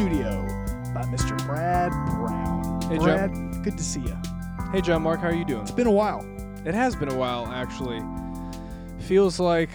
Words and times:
studio 0.00 0.46
by 0.94 1.02
Mr. 1.02 1.36
Brad 1.44 1.90
Brown. 2.06 2.80
Hey, 2.88 2.96
John. 2.96 3.04
Brad, 3.04 3.62
good 3.62 3.76
to 3.76 3.84
see 3.84 4.00
you. 4.00 4.16
Hey, 4.72 4.80
John 4.80 5.02
Mark, 5.02 5.20
how 5.20 5.28
are 5.28 5.34
you 5.34 5.44
doing? 5.44 5.60
It's 5.60 5.70
been 5.70 5.86
a 5.86 5.92
while. 5.92 6.24
It 6.64 6.72
has 6.72 6.96
been 6.96 7.12
a 7.12 7.14
while, 7.14 7.46
actually. 7.48 8.00
Feels 9.00 9.38
like 9.38 9.68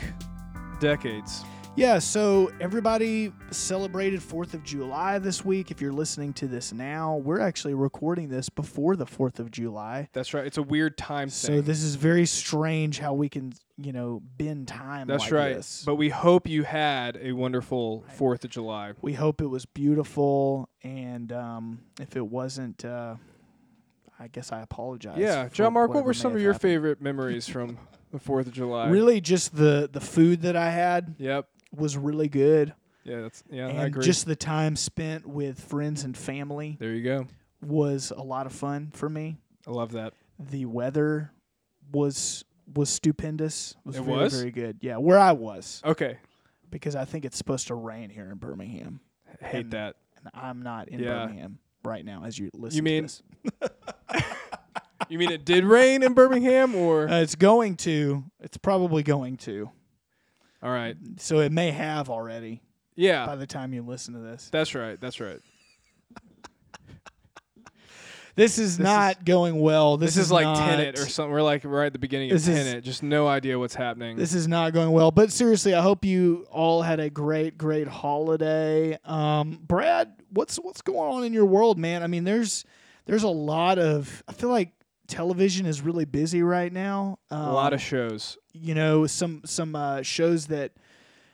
decades. 0.79 1.45
Yeah, 1.77 1.99
so 1.99 2.53
everybody 2.61 3.33
celebrated 3.51 4.21
4th 4.21 4.53
of 4.53 4.63
July 4.63 5.19
this 5.19 5.43
week. 5.43 5.71
If 5.71 5.81
you're 5.81 5.91
listening 5.91 6.31
to 6.35 6.47
this 6.47 6.71
now, 6.71 7.17
we're 7.17 7.41
actually 7.41 7.73
recording 7.73 8.29
this 8.29 8.47
before 8.47 8.95
the 8.95 9.05
4th 9.05 9.39
of 9.39 9.51
July. 9.51 10.07
That's 10.13 10.33
right. 10.33 10.45
It's 10.45 10.57
a 10.57 10.63
weird 10.63 10.97
time 10.97 11.27
So 11.29 11.47
thing. 11.49 11.63
this 11.63 11.83
is 11.83 11.95
very 11.95 12.25
strange 12.27 12.99
how 12.99 13.13
we 13.13 13.27
can, 13.27 13.51
you 13.77 13.91
know, 13.91 14.21
bend 14.37 14.69
time 14.69 15.07
That's 15.07 15.23
like 15.23 15.31
right. 15.33 15.55
this. 15.57 15.83
But 15.85 15.95
we 15.95 16.07
hope 16.07 16.47
you 16.47 16.63
had 16.63 17.17
a 17.21 17.33
wonderful 17.33 18.05
4th 18.17 18.45
of 18.45 18.51
July. 18.51 18.93
we 19.01 19.11
hope 19.11 19.41
it 19.41 19.47
was 19.47 19.65
beautiful 19.65 20.69
and 20.81 21.33
um, 21.33 21.79
if 21.99 22.15
it 22.15 22.25
wasn't 22.25 22.85
uh, 22.85 23.15
i 24.17 24.27
guess 24.29 24.53
i 24.53 24.61
apologize 24.61 25.17
Yeah. 25.17 25.49
John 25.49 25.73
Mark, 25.73 25.93
what 25.93 26.05
were 26.05 26.13
some 26.13 26.33
of 26.33 26.41
your 26.41 26.53
happened. 26.53 26.69
favorite 26.71 27.01
memories 27.01 27.49
from 27.49 27.77
the 28.13 28.19
4th 28.19 28.47
of 28.47 28.53
July? 28.53 28.87
really 28.89 29.19
just 29.19 29.57
the 29.57 29.89
the 29.91 29.99
food 29.99 30.43
that 30.43 30.55
i 30.55 30.69
had 30.69 31.15
Yep. 31.17 31.49
Was 31.77 31.97
really 31.97 32.27
good 32.29 32.73
Yeah, 33.03 33.21
that's 33.21 33.43
yeah, 33.49 33.67
I 33.67 33.85
agree. 33.85 34.03
just 34.05 34.25
the 34.25 34.35
time 34.35 34.75
spent 34.75 35.25
with 35.27 35.59
friends 35.59 36.03
and 36.03 36.17
family 36.17 36.77
there 36.79 36.93
you 36.93 37.03
go. 37.03 37.27
was 37.61 38.11
a 38.15 38.21
lot 38.23 38.45
of 38.45 38.53
fun 38.53 38.91
for 38.93 39.09
me 39.09 39.37
I 39.67 39.71
love 39.71 39.91
that. 39.93 40.13
the 40.39 40.65
weather 40.65 41.31
was 41.91 42.43
was 42.73 42.89
stupendous 42.89 43.75
was 43.85 43.97
It 43.97 44.01
very 44.03 44.17
was? 44.17 44.33
very 44.39 44.51
good 44.51 44.77
yeah 44.81 44.97
where 44.97 45.19
i 45.19 45.31
was 45.33 45.81
Okay. 45.85 46.17
because 46.71 46.95
i 46.95 47.05
think 47.05 47.23
it's 47.25 47.37
supposed 47.37 47.67
to 47.67 47.75
rain 47.75 48.09
here 48.09 48.29
in 48.31 48.37
birmingham 48.37 48.99
Hate 49.39 49.61
And- 49.65 49.71
that. 49.71 49.95
and 50.17 50.29
i'm 50.33 50.61
not 50.63 50.89
in 50.89 50.99
Yeah. 50.99 51.25
birmingham 51.25 51.59
right 51.83 52.03
now 52.03 52.23
as 52.25 52.39
you 52.39 52.49
listen 52.55 52.77
You 52.77 52.83
mean- 52.83 53.07
to 53.07 53.21
this 53.61 53.69
You 55.09 55.19
mean 55.19 55.31
it 55.31 55.45
did 55.45 55.65
rain 55.65 56.01
in 56.01 56.13
Birmingham 56.13 56.73
or 56.73 57.07
Uh, 57.07 57.19
it's 57.21 57.35
going 57.35 57.75
to. 57.77 58.23
It's 58.39 58.57
probably 58.57 59.03
going 59.03 59.37
to. 59.37 59.69
All 60.65 60.71
right. 60.71 60.97
So 61.17 61.41
it 61.41 61.51
may 61.51 61.69
have 61.69 62.09
already 62.09 62.63
Yeah. 62.95 63.27
by 63.27 63.35
the 63.35 63.45
time 63.45 63.71
you 63.71 63.83
listen 63.83 64.15
to 64.15 64.19
this. 64.19 64.49
That's 64.51 64.73
right. 64.73 64.99
That's 64.99 65.19
right. 65.19 65.39
This 68.37 68.57
is 68.59 68.79
not 68.79 69.23
going 69.23 69.61
well. 69.61 69.95
This, 69.95 70.15
This, 70.15 70.25
is, 70.25 70.31
like 70.31 70.43
not, 70.43 70.57
Tenet 70.57 70.99
or 70.99 71.07
something. 71.07 71.31
We're 71.31 71.41
like 71.41 71.63
right 71.63 71.85
at 71.85 71.93
the 71.93 71.99
beginning 71.99 72.31
of 72.31 72.35
This 72.35 72.49
is- 72.49 72.65
Tenet. 72.65 72.83
Just 72.83 73.01
no 73.01 73.29
idea 73.29 73.57
what's 73.57 73.75
happening. 73.75 74.17
This 74.17 74.33
is 74.33 74.45
not 74.45 74.73
going 74.73 74.91
well. 74.91 75.09
But 75.09 75.31
seriously, 75.31 75.73
I 75.73 75.81
hope 75.81 76.03
you 76.03 76.45
all 76.51 76.81
had 76.81 76.99
a 76.99 77.09
great, 77.09 77.57
great 77.57 77.87
holiday. 77.87 78.97
Um, 79.05 79.61
Brad, 79.65 80.15
what's 80.31 80.57
what's 80.57 80.81
going 80.81 81.13
on 81.13 81.23
in 81.23 81.31
your 81.31 81.45
world, 81.45 81.77
man? 81.77 82.03
I 82.03 82.07
mean, 82.07 82.25
there's 82.25 82.65
there's 83.05 83.23
a 83.23 83.29
lot 83.29 83.79
of. 83.79 84.21
I 84.27 84.33
feel 84.33 84.49
like 84.49 84.73
television 85.07 85.65
is 85.65 85.81
really 85.81 86.05
busy 86.05 86.41
right 86.43 86.71
now. 86.71 87.19
Um, 87.31 87.41
a 87.41 87.53
lot 87.53 87.73
of 87.73 87.81
shows. 87.81 88.37
you 88.53 88.75
know 88.75 89.05
some 89.07 89.41
some 89.45 89.75
uh, 89.75 90.01
shows 90.01 90.47
that 90.47 90.71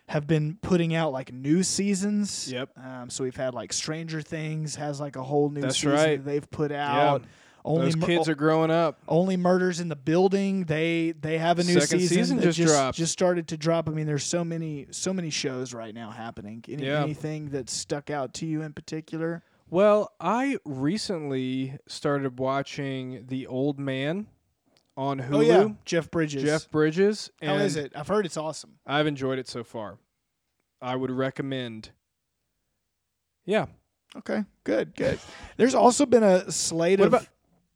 have 0.08 0.28
been 0.28 0.58
putting 0.62 0.94
out 0.94 1.12
like 1.14 1.32
new 1.32 1.64
seasons. 1.64 2.52
Yep. 2.52 2.70
Um, 2.78 3.10
so 3.10 3.24
we've 3.24 3.36
had 3.36 3.54
like 3.54 3.72
Stranger 3.74 4.22
Things 4.22 4.76
has 4.76 5.00
like 5.00 5.16
a 5.16 5.24
whole 5.24 5.50
new 5.50 5.62
That's 5.62 5.76
season 5.76 5.92
right. 5.92 6.16
that 6.18 6.26
they've 6.30 6.50
put 6.52 6.72
out. 6.72 7.24
Only 7.64 7.86
Those 7.86 7.98
Mur- 7.98 8.08
kids 8.08 8.28
are 8.28 8.34
growing 8.36 8.72
up. 8.72 8.98
only 9.08 9.38
murders 9.38 9.80
in 9.80 9.88
the 9.88 9.96
building. 9.96 10.64
They 10.64 11.14
they 11.22 11.38
have 11.38 11.60
a 11.60 11.64
new 11.64 11.80
Second 11.80 12.00
season, 12.00 12.18
season 12.18 12.38
that 12.38 12.44
just 12.44 12.58
just 12.58 12.74
dropped. 12.74 12.98
just 12.98 13.14
started 13.14 13.48
to 13.50 13.58
drop. 13.58 13.88
I 13.88 13.92
mean, 13.92 14.08
there's 14.08 14.24
so 14.24 14.44
many 14.44 14.88
so 14.90 15.14
many 15.14 15.30
shows 15.30 15.72
right 15.72 15.94
now 15.94 16.10
happening. 16.10 16.64
Any, 16.68 16.88
Yeah. 16.88 17.04
Anything 17.04 17.50
that 17.52 17.70
stuck 17.70 18.10
out 18.10 18.34
to 18.36 18.48
you 18.48 18.64
in 18.64 18.74
particular? 18.74 19.44
Well, 19.72 20.12
I 20.20 20.58
recently 20.66 21.78
started 21.88 22.40
watching 22.40 23.24
The 23.28 23.48
Old 23.48 23.80
Man 23.80 24.28
on 24.98 25.20
Hulu. 25.22 25.34
Oh 25.34 25.40
yeah, 25.40 25.70
Jeff 25.86 26.12
Bridges. 26.12 26.44
Jeff 26.44 26.70
Bridges. 26.70 27.32
how 27.42 27.54
is 27.54 27.78
it? 27.78 27.94
I've 27.96 28.10
heard 28.10 28.26
it's 28.26 28.36
awesome. 28.36 28.80
I've 28.86 29.08
enjoyed 29.08 29.40
it 29.40 29.48
so 29.48 29.64
far. 29.64 29.98
I 30.82 30.98
would 30.98 31.10
recommend. 31.10 31.92
Yeah. 33.46 33.68
Okay, 34.18 34.44
good, 34.66 34.94
good. 34.94 35.20
There's 35.56 35.74
also 35.74 36.06
been 36.06 36.24
a 36.24 36.52
slate 36.52 37.00
What 37.00 37.08
of. 37.08 37.14
about 37.14 37.28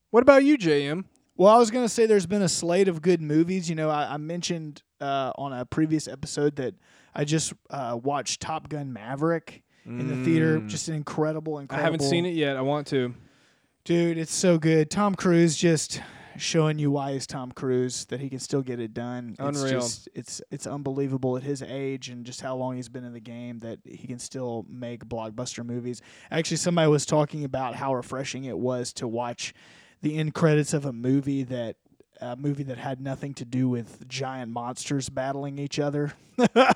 What 0.10 0.22
about 0.22 0.44
you, 0.44 0.58
JM? 0.58 1.06
Well, 1.38 1.54
I 1.54 1.58
was 1.58 1.72
going 1.72 1.86
to 1.86 1.90
say 1.90 2.06
there's 2.06 2.26
been 2.26 2.42
a 2.42 2.50
slate 2.50 2.88
of 2.88 3.02
good 3.02 3.22
movies. 3.22 3.70
You 3.70 3.76
know, 3.76 3.90
I, 3.90 4.14
I 4.14 4.18
mentioned 4.18 4.84
uh, 5.02 5.34
on 5.38 5.52
a 5.52 5.66
previous 5.66 6.08
episode 6.08 6.56
that 6.58 6.76
I 7.14 7.26
just 7.26 7.52
uh, 7.70 8.00
watched 8.02 8.42
Top 8.42 8.70
Gun 8.70 8.94
Maverick 8.94 9.62
in 9.86 10.08
the 10.08 10.26
theater. 10.26 10.60
Mm. 10.60 10.68
Just 10.68 10.88
an 10.88 10.96
incredible, 10.96 11.60
incredible. 11.60 11.82
I 11.82 11.86
haven't 11.86 12.02
seen 12.02 12.26
it 12.26 12.36
yet. 12.36 12.58
I 12.58 12.62
want 12.62 12.88
to. 12.88 13.14
Dude, 13.84 14.18
it's 14.18 14.34
so 14.34 14.58
good. 14.58 14.90
Tom 14.90 15.14
Cruise 15.16 15.56
just 15.56 16.02
showing 16.38 16.80
you 16.80 16.92
why 16.92 17.14
he's 17.14 17.28
Tom 17.28 17.52
Cruise, 17.52 18.06
that 18.06 18.20
he 18.20 18.30
can 18.30 18.40
still 18.40 18.62
get 18.62 18.80
it 18.80 18.94
done. 18.94 19.36
It's 19.40 19.60
Unreal. 19.60 19.80
just 19.80 20.10
it's 20.14 20.42
it's 20.52 20.68
unbelievable 20.68 21.38
at 21.38 21.44
his 21.44 21.62
age 21.62 22.10
and 22.10 22.26
just 22.26 22.42
how 22.42 22.56
long 22.56 22.76
he's 22.76 22.90
been 22.90 23.06
in 23.06 23.14
the 23.14 23.20
game 23.20 23.60
that 23.60 23.80
he 23.86 24.08
can 24.08 24.20
still 24.20 24.66
make 24.70 25.06
blockbuster 25.06 25.66
movies. 25.66 26.02
Actually, 26.32 26.58
somebody 26.58 26.90
was 26.90 27.06
talking 27.06 27.44
about 27.44 27.76
how 27.76 27.94
refreshing 27.94 28.46
it 28.46 28.58
was 28.58 28.94
to 28.94 29.08
watch 29.08 29.54
the 30.02 30.18
end 30.18 30.34
credits 30.34 30.74
of 30.74 30.86
a 30.86 30.94
movie 30.94 31.44
that 31.44 31.78
a 32.22 32.36
movie 32.36 32.64
that 32.64 32.78
had 32.78 33.02
nothing 33.02 33.34
to 33.36 33.46
do 33.46 33.68
with 33.70 34.08
giant 34.08 34.52
monsters 34.52 35.10
battling 35.10 35.60
each 35.60 35.80
other. 35.80 36.14
I 36.56 36.74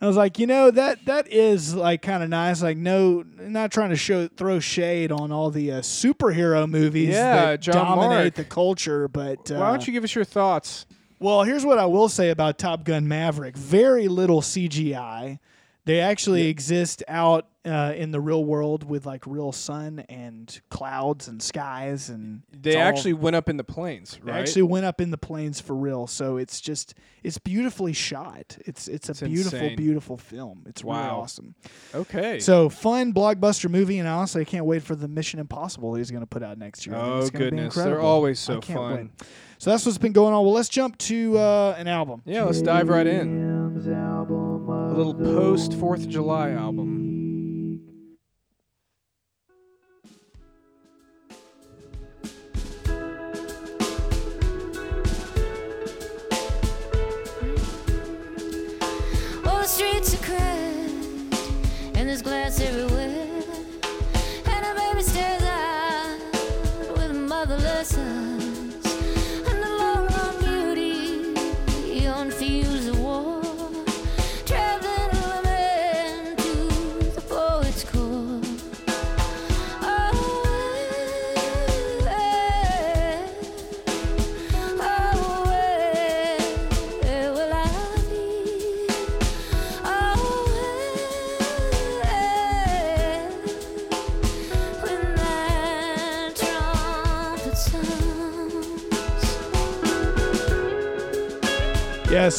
was 0.00 0.16
like, 0.16 0.38
you 0.38 0.46
know, 0.46 0.70
that 0.70 1.04
that 1.06 1.28
is 1.32 1.74
like 1.74 2.02
kind 2.02 2.22
of 2.22 2.28
nice. 2.28 2.62
Like, 2.62 2.76
no, 2.76 3.24
not 3.38 3.70
trying 3.72 3.90
to 3.90 3.96
show 3.96 4.28
throw 4.28 4.60
shade 4.60 5.12
on 5.12 5.30
all 5.32 5.50
the 5.50 5.72
uh, 5.72 5.80
superhero 5.80 6.68
movies 6.68 7.10
Yeah, 7.10 7.34
that 7.46 7.60
John 7.60 7.74
dominate 7.98 8.24
Mark. 8.24 8.34
the 8.34 8.44
culture, 8.44 9.08
but 9.08 9.50
uh, 9.50 9.56
Why 9.56 9.70
don't 9.70 9.86
you 9.86 9.92
give 9.92 10.04
us 10.04 10.14
your 10.14 10.24
thoughts? 10.24 10.86
well, 11.20 11.42
here's 11.44 11.64
what 11.64 11.78
I 11.78 11.86
will 11.86 12.08
say 12.08 12.30
about 12.30 12.58
Top 12.58 12.84
Gun 12.84 13.06
Maverick: 13.08 13.56
very 13.56 14.08
little 14.08 14.40
CGI. 14.40 15.38
They 15.86 16.00
actually 16.00 16.46
exist 16.48 17.02
out 17.08 17.46
uh, 17.66 17.92
in 17.96 18.10
the 18.10 18.20
real 18.20 18.42
world 18.44 18.88
with 18.88 19.04
like 19.06 19.26
real 19.26 19.52
sun 19.52 20.04
and 20.08 20.60
clouds 20.70 21.28
and 21.28 21.42
skies, 21.42 22.08
and 22.10 22.42
They 22.52 22.70
it's 22.70 22.76
all- 22.76 22.82
actually 22.82 23.12
went 23.14 23.36
up 23.36 23.48
in 23.50 23.56
the 23.58 23.64
planes, 23.64 24.18
they 24.22 24.32
actually 24.32 24.62
went 24.62 24.84
up 24.86 25.00
in 25.00 25.10
the 25.10 25.18
planes 25.18 25.60
for 25.60 25.74
real. 25.74 26.06
So 26.06 26.36
it's 26.38 26.60
just 26.60 26.94
it's 27.22 27.36
beautifully 27.38 27.92
shot. 27.92 28.56
It's 28.66 28.88
it's 28.88 29.08
a 29.08 29.12
It's 29.12 29.20
beautiful, 29.22 29.58
insane. 29.58 29.76
beautiful 29.76 30.16
film. 30.18 30.62
It's 30.66 30.82
really 30.84 30.96
awesome. 30.98 31.54
okay. 31.94 32.38
So 32.40 32.68
fun 32.70 33.12
blockbuster 33.14 33.70
movie, 33.70 33.98
and 33.98 34.08
honestly, 34.08 34.42
I 34.42 34.44
can't 34.44 34.66
wait 34.66 34.82
for 34.82 34.94
the 34.96 35.08
Mission 35.08 35.38
Impossible 35.40 35.94
he's 35.96 36.10
going 36.10 36.22
to 36.22 36.26
put 36.26 36.42
out 36.42 36.56
next 36.58 36.86
year. 36.86 36.96
Oh 36.96 37.20
it's 37.20 37.30
gonna 37.30 37.44
be 37.46 37.50
goodness, 37.50 37.74
they're 37.74 37.84
incredible. 37.84 38.08
always 38.08 38.42
I 38.48 38.54
so 38.54 38.60
can't 38.60 38.78
fun. 38.78 38.96
wait. 38.96 39.28
So 39.58 39.70
that's 39.70 39.86
what's 39.86 39.96
been 39.98 40.12
going 40.12 40.34
on. 40.34 40.44
Well, 40.44 40.52
let's 40.52 40.68
jump 40.68 40.98
to 40.98 41.38
uh, 41.38 41.76
an 41.78 41.88
album. 41.88 42.20
Yeah, 42.26 42.42
let's 42.44 42.60
dive 42.60 42.88
right 42.88 43.06
in. 43.06 43.54
Little 44.94 45.14
post 45.14 45.74
Fourth 45.74 46.04
of 46.04 46.08
July 46.08 46.50
album. 46.50 47.03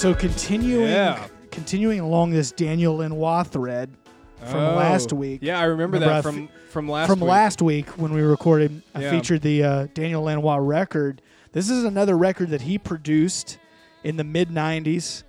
So 0.05 0.13
continuing 0.13 0.87
Yeah. 0.91 1.25
continuing 1.49 1.99
along 1.99 2.29
this 2.29 2.51
Daniel 2.51 2.97
Lanois 2.97 3.41
thread 3.41 3.89
from 4.43 4.75
last 4.75 5.11
Oh, 5.11 5.15
week. 5.15 5.39
Yeah, 5.41 5.59
I 5.59 5.63
remember, 5.63 5.95
Remember 5.97 6.13
I 6.13 6.17
that 6.17 6.21
from 6.23 6.49
from 6.69 6.87
last 6.87 7.07
from 7.07 7.21
week. 7.21 7.29
last 7.29 7.59
week 7.63 7.89
when 7.97 8.13
we 8.13 8.21
recorded, 8.21 8.83
I 8.93 9.01
Yeah. 9.01 9.09
featured 9.09 9.41
the 9.41 9.63
uh, 9.63 9.87
Daniel 9.95 10.21
Lanois 10.21 10.57
record. 10.57 11.23
This 11.53 11.71
is 11.71 11.83
another 11.85 12.15
record 12.15 12.51
that 12.51 12.61
he 12.61 12.77
produced 12.77 13.57
in 14.03 14.17
the 14.17 14.23
mid 14.23 14.51
90s 14.51 15.23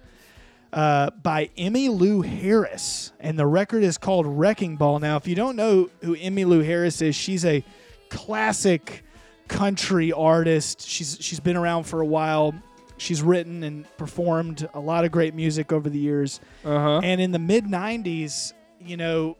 uh, 0.75 1.08
by 1.22 1.49
Emmylou 1.56 2.26
Harris. 2.26 3.12
And 3.19 3.38
the 3.38 3.46
record 3.46 3.82
is 3.82 3.96
called 3.96 4.26
Wrecking 4.26 4.76
Ball. 4.76 4.99
Now, 4.99 5.17
if 5.17 5.26
you 5.26 5.34
don't 5.34 5.56
know 5.56 5.88
who 6.02 6.14
Emmylou 6.14 6.62
Harris 6.67 7.00
is, 7.00 7.17
she's 7.17 7.46
a 7.46 7.64
classic 8.11 9.05
country 9.49 10.12
artist. 10.12 10.87
She's 10.87 11.17
she's 11.19 11.40
been 11.40 11.56
around 11.56 11.84
for 11.84 12.02
a 12.02 12.06
while. 12.06 12.55
She's 12.98 13.22
written 13.22 13.62
and 13.62 13.87
performed 13.98 14.69
a 14.75 14.81
lot 14.81 15.04
of 15.04 15.12
great 15.12 15.34
music 15.34 15.72
over 15.72 15.88
the 15.90 15.98
years. 15.98 16.40
Uh 16.64 16.78
huh. 16.78 17.00
And 17.02 17.20
in 17.20 17.31
the 17.32 17.38
mid 17.38 17.64
90s, 17.64 18.52
you 18.81 18.96
know, 18.96 19.37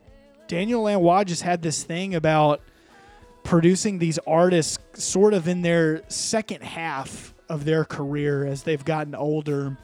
Daniel 0.49 0.83
Lanois 0.83 1.25
just 1.25 1.43
had 1.43 1.63
this 1.63 1.83
thing 1.83 2.15
about 2.15 2.61
producing 3.45 3.99
these 3.99 4.19
artists 4.27 4.79
sort 4.95 5.33
of 5.35 5.49
in 5.49 5.63
their 5.63 6.03
second 6.09 6.63
half 6.63 7.35
of 7.49 7.65
their 7.65 7.85
career 7.85 8.45
as 8.45 8.63
they've 8.65 8.85
gotten 8.85 9.15
older. 9.15 9.77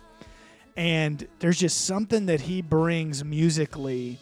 And 0.76 1.26
there's 1.38 1.58
just 1.58 1.84
something 1.84 2.26
that 2.26 2.40
he 2.42 2.62
brings 2.62 3.24
musically 3.24 4.18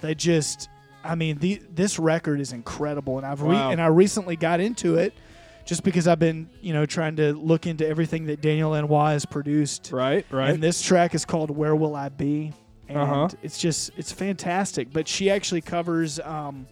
that 0.00 0.16
just, 0.16 0.68
I 1.02 1.14
mean, 1.14 1.38
the, 1.38 1.60
this 1.74 1.98
record 1.98 2.40
is 2.40 2.52
incredible. 2.52 3.16
And 3.18 3.26
I've 3.26 3.42
re- 3.42 3.54
Wow. 3.54 3.70
and 3.70 3.80
I 3.80 3.86
recently 3.86 4.36
got 4.36 4.60
into 4.60 4.96
it 4.96 5.12
just 5.64 5.82
because 5.82 6.06
I've 6.06 6.18
been, 6.18 6.48
you 6.60 6.72
know, 6.72 6.86
trying 6.86 7.16
to 7.16 7.32
look 7.32 7.66
into 7.66 7.86
everything 7.86 8.26
that 8.26 8.40
Daniel 8.40 8.70
Lanois 8.70 9.10
has 9.10 9.24
produced. 9.26 9.90
Right. 9.92 10.24
Right. 10.30 10.50
And 10.50 10.62
this 10.62 10.82
track 10.82 11.14
is 11.14 11.24
called 11.24 11.50
"Where 11.50 11.74
Will 11.74 11.94
I 11.96 12.08
Be," 12.10 12.52
and 12.88 12.98
Uh-huh. 12.98 13.28
it's 13.42 13.58
just 13.58 13.90
it's 13.96 14.12
fantastic. 14.12 14.92
But 14.92 15.08
she 15.08 15.30
actually 15.30 15.60
covers. 15.62 16.20
Um, 16.20 16.66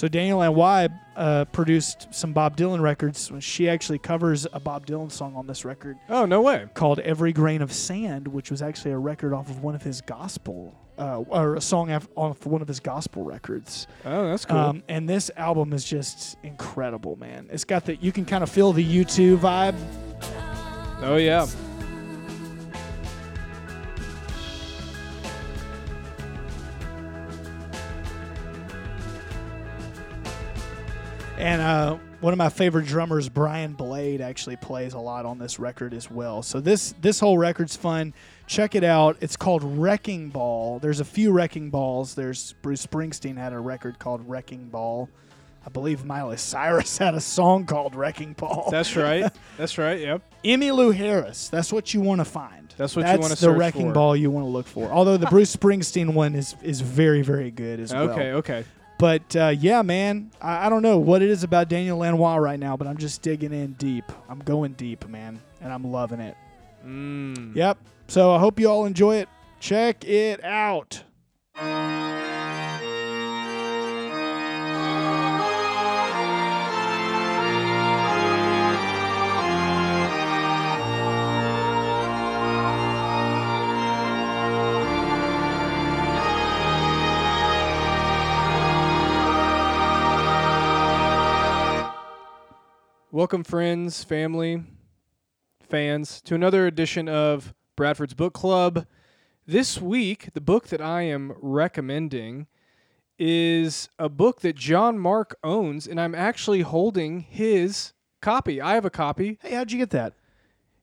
so 0.00 0.08
Daniel 0.08 0.38
Lanois 0.38 0.88
uh, 1.14 1.44
produced 1.52 2.08
some 2.10 2.32
Bob 2.32 2.56
Dylan 2.56 2.80
records. 2.80 3.30
She 3.40 3.68
actually 3.68 3.98
covers 3.98 4.46
a 4.50 4.58
Bob 4.58 4.86
Dylan 4.86 5.12
song 5.12 5.36
on 5.36 5.46
this 5.46 5.66
record 5.66 5.98
oh 6.08 6.24
no 6.24 6.40
way. 6.40 6.64
called 6.72 7.00
"Every 7.00 7.34
Grain 7.34 7.60
of 7.60 7.70
Sand," 7.70 8.26
which 8.26 8.50
was 8.50 8.62
actually 8.62 8.92
a 8.92 8.98
record 8.98 9.34
off 9.34 9.50
of 9.50 9.62
one 9.62 9.74
of 9.74 9.82
his 9.82 10.00
gospel. 10.00 10.74
Uh, 10.98 11.24
or 11.28 11.54
a 11.54 11.60
song 11.60 11.90
af- 11.90 12.08
off 12.14 12.44
one 12.46 12.60
of 12.62 12.68
his 12.68 12.78
gospel 12.80 13.24
records, 13.24 13.86
Oh, 14.04 14.28
that's 14.28 14.44
cool. 14.44 14.56
um, 14.58 14.82
and 14.88 15.08
this 15.08 15.30
album 15.36 15.72
is 15.72 15.82
just 15.82 16.36
incredible, 16.42 17.16
man. 17.16 17.48
It's 17.50 17.64
got 17.64 17.84
the 17.86 17.96
you 17.96 18.12
can 18.12 18.24
kind 18.26 18.42
of 18.42 18.50
feel 18.50 18.72
the 18.72 18.84
U2 19.04 19.38
vibe. 19.38 19.76
oh 21.02 21.16
yeah. 21.16 21.46
And 31.40 31.62
uh, 31.62 31.96
one 32.20 32.34
of 32.34 32.38
my 32.38 32.50
favorite 32.50 32.86
drummers, 32.86 33.28
Brian 33.28 33.72
Blade, 33.72 34.20
actually 34.20 34.56
plays 34.56 34.92
a 34.92 34.98
lot 34.98 35.24
on 35.24 35.38
this 35.38 35.58
record 35.58 35.94
as 35.94 36.10
well. 36.10 36.42
So 36.42 36.60
this 36.60 36.94
this 37.00 37.18
whole 37.18 37.38
record's 37.38 37.76
fun. 37.76 38.12
Check 38.46 38.74
it 38.74 38.84
out. 38.84 39.16
It's 39.20 39.36
called 39.36 39.62
Wrecking 39.64 40.28
Ball. 40.28 40.78
There's 40.80 41.00
a 41.00 41.04
few 41.04 41.32
Wrecking 41.32 41.70
Balls. 41.70 42.14
There's 42.14 42.54
Bruce 42.62 42.84
Springsteen 42.84 43.36
had 43.36 43.52
a 43.52 43.58
record 43.58 43.98
called 43.98 44.28
Wrecking 44.28 44.68
Ball. 44.68 45.08
I 45.64 45.68
believe 45.68 46.04
Miley 46.04 46.36
Cyrus 46.36 46.98
had 46.98 47.14
a 47.14 47.20
song 47.20 47.64
called 47.64 47.94
Wrecking 47.94 48.34
Ball. 48.34 48.68
That's 48.70 48.96
right. 48.96 49.32
That's 49.56 49.78
right. 49.78 50.00
Yep. 50.00 50.22
Emmylou 50.44 50.94
Harris. 50.94 51.48
That's 51.48 51.72
what 51.72 51.94
you 51.94 52.00
want 52.00 52.20
to 52.20 52.24
find. 52.24 52.74
That's 52.76 52.96
what 52.96 53.06
you 53.06 53.18
wanna 53.18 53.34
the 53.34 53.50
Wrecking 53.50 53.88
for. 53.88 53.92
Ball 53.92 54.16
you 54.16 54.30
want 54.30 54.46
to 54.46 54.50
look 54.50 54.66
for. 54.66 54.90
Although 54.90 55.16
the 55.16 55.26
Bruce 55.30 55.54
Springsteen 55.54 56.14
one 56.14 56.34
is 56.34 56.54
is 56.62 56.80
very 56.80 57.22
very 57.22 57.50
good 57.50 57.80
as 57.80 57.92
well. 57.92 58.10
Okay. 58.10 58.32
Okay. 58.32 58.64
But 59.00 59.34
uh, 59.34 59.54
yeah, 59.58 59.80
man, 59.80 60.30
I, 60.42 60.66
I 60.66 60.68
don't 60.68 60.82
know 60.82 60.98
what 60.98 61.22
it 61.22 61.30
is 61.30 61.42
about 61.42 61.70
Daniel 61.70 61.96
Lanois 61.98 62.36
right 62.36 62.60
now, 62.60 62.76
but 62.76 62.86
I'm 62.86 62.98
just 62.98 63.22
digging 63.22 63.54
in 63.54 63.72
deep. 63.72 64.04
I'm 64.28 64.40
going 64.40 64.74
deep, 64.74 65.08
man, 65.08 65.40
and 65.62 65.72
I'm 65.72 65.84
loving 65.90 66.20
it. 66.20 66.36
Mm. 66.84 67.56
Yep. 67.56 67.78
So 68.08 68.30
I 68.32 68.38
hope 68.38 68.60
you 68.60 68.68
all 68.68 68.84
enjoy 68.84 69.16
it. 69.16 69.28
Check 69.58 70.04
it 70.04 70.44
out. 70.44 71.02
Welcome, 93.20 93.44
friends, 93.44 94.02
family, 94.02 94.64
fans, 95.68 96.22
to 96.22 96.34
another 96.34 96.66
edition 96.66 97.06
of 97.06 97.52
Bradford's 97.76 98.14
Book 98.14 98.32
Club. 98.32 98.86
This 99.46 99.78
week, 99.78 100.30
the 100.32 100.40
book 100.40 100.68
that 100.68 100.80
I 100.80 101.02
am 101.02 101.34
recommending 101.36 102.46
is 103.18 103.90
a 103.98 104.08
book 104.08 104.40
that 104.40 104.56
John 104.56 104.98
Mark 104.98 105.36
owns, 105.44 105.86
and 105.86 106.00
I'm 106.00 106.14
actually 106.14 106.62
holding 106.62 107.20
his 107.20 107.92
copy. 108.22 108.58
I 108.58 108.72
have 108.72 108.86
a 108.86 108.90
copy. 108.90 109.38
Hey, 109.42 109.52
how'd 109.52 109.70
you 109.70 109.76
get 109.76 109.90
that? 109.90 110.14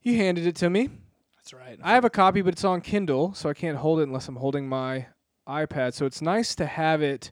You 0.03 0.15
handed 0.15 0.45
it 0.45 0.55
to 0.57 0.69
me. 0.69 0.91
That's 1.37 1.55
right. 1.55 1.79
I 1.81 1.95
have 1.95 2.05
a 2.05 2.09
copy, 2.11 2.43
but 2.43 2.53
it's 2.53 2.63
on 2.63 2.81
Kindle, 2.81 3.33
so 3.33 3.49
I 3.49 3.55
can't 3.55 3.79
hold 3.79 3.99
it 3.99 4.03
unless 4.03 4.27
I'm 4.27 4.35
holding 4.35 4.69
my 4.69 5.07
iPad. 5.49 5.95
So 5.95 6.05
it's 6.05 6.21
nice 6.21 6.53
to 6.53 6.67
have 6.67 7.01
it 7.01 7.31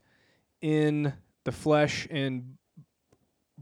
in 0.63 1.13
the 1.43 1.51
flesh 1.51 2.07
in 2.07 2.54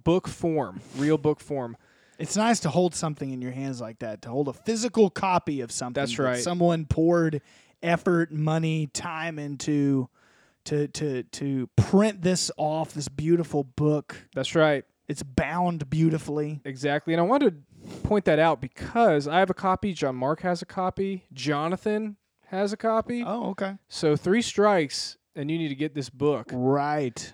book 0.03 0.27
form, 0.27 0.81
real 0.97 1.17
book 1.17 1.39
form. 1.39 1.77
It's 2.19 2.37
nice 2.37 2.59
to 2.61 2.69
hold 2.69 2.93
something 2.95 3.31
in 3.31 3.41
your 3.41 3.51
hands 3.51 3.81
like 3.81 3.99
that, 3.99 4.21
to 4.23 4.29
hold 4.29 4.47
a 4.47 4.53
physical 4.53 5.09
copy 5.09 5.61
of 5.61 5.71
something 5.71 6.01
That's 6.01 6.15
that 6.15 6.23
right. 6.23 6.39
someone 6.39 6.85
poured 6.85 7.41
effort, 7.81 8.31
money, 8.31 8.87
time 8.87 9.39
into 9.39 10.09
to 10.65 10.87
to 10.87 11.23
to 11.23 11.67
print 11.75 12.21
this 12.21 12.51
off, 12.57 12.93
this 12.93 13.09
beautiful 13.09 13.63
book. 13.63 14.15
That's 14.33 14.55
right. 14.55 14.85
It's 15.07 15.23
bound 15.23 15.89
beautifully. 15.89 16.61
Exactly. 16.63 17.13
And 17.13 17.19
I 17.19 17.25
wanted 17.25 17.63
to 17.83 17.99
point 18.03 18.25
that 18.25 18.39
out 18.39 18.61
because 18.61 19.27
I 19.27 19.39
have 19.39 19.49
a 19.49 19.53
copy, 19.53 19.93
John 19.93 20.15
Mark 20.15 20.41
has 20.41 20.61
a 20.61 20.65
copy, 20.65 21.25
Jonathan 21.33 22.15
has 22.47 22.71
a 22.71 22.77
copy. 22.77 23.23
Oh, 23.25 23.49
okay. 23.49 23.75
So 23.89 24.15
three 24.15 24.41
strikes 24.41 25.17
and 25.35 25.51
you 25.51 25.57
need 25.57 25.69
to 25.69 25.75
get 25.75 25.93
this 25.93 26.09
book. 26.09 26.49
Right. 26.53 27.33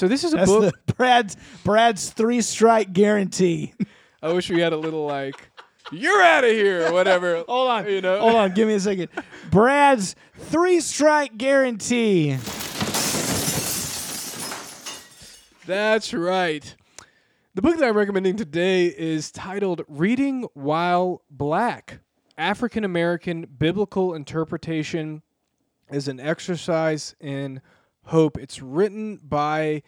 So 0.00 0.08
this 0.08 0.24
is 0.24 0.32
a 0.32 0.36
That's 0.36 0.50
book. 0.50 0.74
the 0.86 0.94
Brad's 0.94 1.36
Brad's 1.62 2.08
three 2.08 2.40
strike 2.40 2.94
guarantee. 2.94 3.74
I 4.22 4.32
wish 4.32 4.48
we 4.48 4.58
had 4.58 4.72
a 4.72 4.76
little 4.78 5.04
like 5.04 5.50
you're 5.92 6.22
out 6.22 6.42
of 6.42 6.52
here 6.52 6.86
or 6.86 6.92
whatever. 6.94 7.44
Hold 7.48 7.70
on. 7.70 7.86
You 7.86 8.00
know. 8.00 8.18
Hold 8.18 8.34
on, 8.34 8.54
give 8.54 8.66
me 8.66 8.72
a 8.72 8.80
second. 8.80 9.10
Brad's 9.50 10.16
three 10.38 10.80
strike 10.80 11.36
guarantee. 11.36 12.38
That's 15.66 16.14
right. 16.14 16.74
The 17.54 17.60
book 17.60 17.76
that 17.76 17.86
I'm 17.86 17.94
recommending 17.94 18.36
today 18.36 18.86
is 18.86 19.30
titled 19.30 19.82
Reading 19.86 20.46
While 20.54 21.20
Black 21.30 21.98
African 22.38 22.84
American 22.84 23.46
Biblical 23.58 24.14
Interpretation 24.14 25.20
is 25.92 26.08
an 26.08 26.20
Exercise 26.20 27.14
in 27.20 27.60
Hope. 28.06 28.38
It's 28.38 28.60
written 28.60 29.20
by 29.22 29.82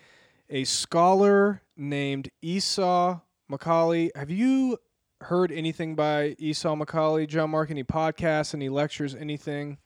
a 0.49 0.65
scholar 0.65 1.63
named 1.77 2.29
Esau 2.41 3.21
McCaulley. 3.51 4.11
Have 4.17 4.31
you 4.31 4.79
heard 5.23 5.51
anything 5.53 5.95
by 5.95 6.37
Esau 6.39 6.75
McCaulley, 6.77 7.27
John 7.27 7.51
Mark? 7.51 7.71
Any 7.71 7.85
podcasts, 7.85 8.55
any 8.55 8.69
lectures, 8.69 9.15
anything? 9.15 9.79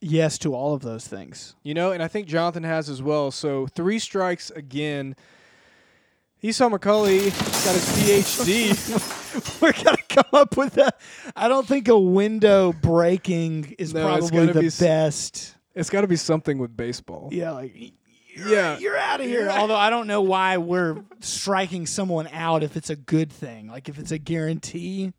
Yes 0.00 0.38
to 0.38 0.54
all 0.54 0.74
of 0.74 0.82
those 0.82 1.06
things. 1.06 1.54
You 1.62 1.74
know, 1.74 1.92
and 1.92 2.02
I 2.02 2.08
think 2.08 2.26
Jonathan 2.26 2.64
has 2.64 2.88
as 2.88 3.00
well. 3.02 3.30
So 3.30 3.68
three 3.68 4.00
strikes 4.00 4.50
again. 4.50 5.14
Esau 6.44 6.68
McCaulley 6.70 7.26
got 7.64 7.74
his 7.76 8.34
PhD. 8.34 9.62
We're 9.62 9.72
gonna 9.72 9.96
come 10.08 10.24
up 10.32 10.56
with 10.56 10.76
a. 10.76 10.92
I 11.36 11.46
don't 11.46 11.66
think 11.68 11.86
a 11.86 11.98
window 11.98 12.72
breaking 12.72 13.76
is 13.78 13.94
No, 13.94 14.04
probably 14.04 14.46
the 14.46 14.76
best. 14.80 15.54
It's 15.74 15.90
got 15.90 16.02
to 16.02 16.06
be 16.08 16.16
something 16.16 16.58
with 16.58 16.76
baseball. 16.76 17.28
Yeah, 17.32 17.52
like 17.52 17.74
you're, 18.34 18.48
Yeah. 18.48 18.78
you're 18.78 18.96
out 18.98 19.20
of 19.20 19.26
here. 19.26 19.48
Although 19.50 19.76
I 19.76 19.90
don't 19.90 20.06
know 20.06 20.20
why 20.22 20.56
we're 20.58 21.02
striking 21.20 21.86
someone 21.86 22.28
out 22.32 22.62
if 22.62 22.76
it's 22.76 22.90
a 22.90 22.96
good 22.96 23.32
thing, 23.32 23.68
like 23.68 23.88
if 23.88 23.98
it's 23.98 24.10
a 24.12 24.18
guarantee. 24.18 25.12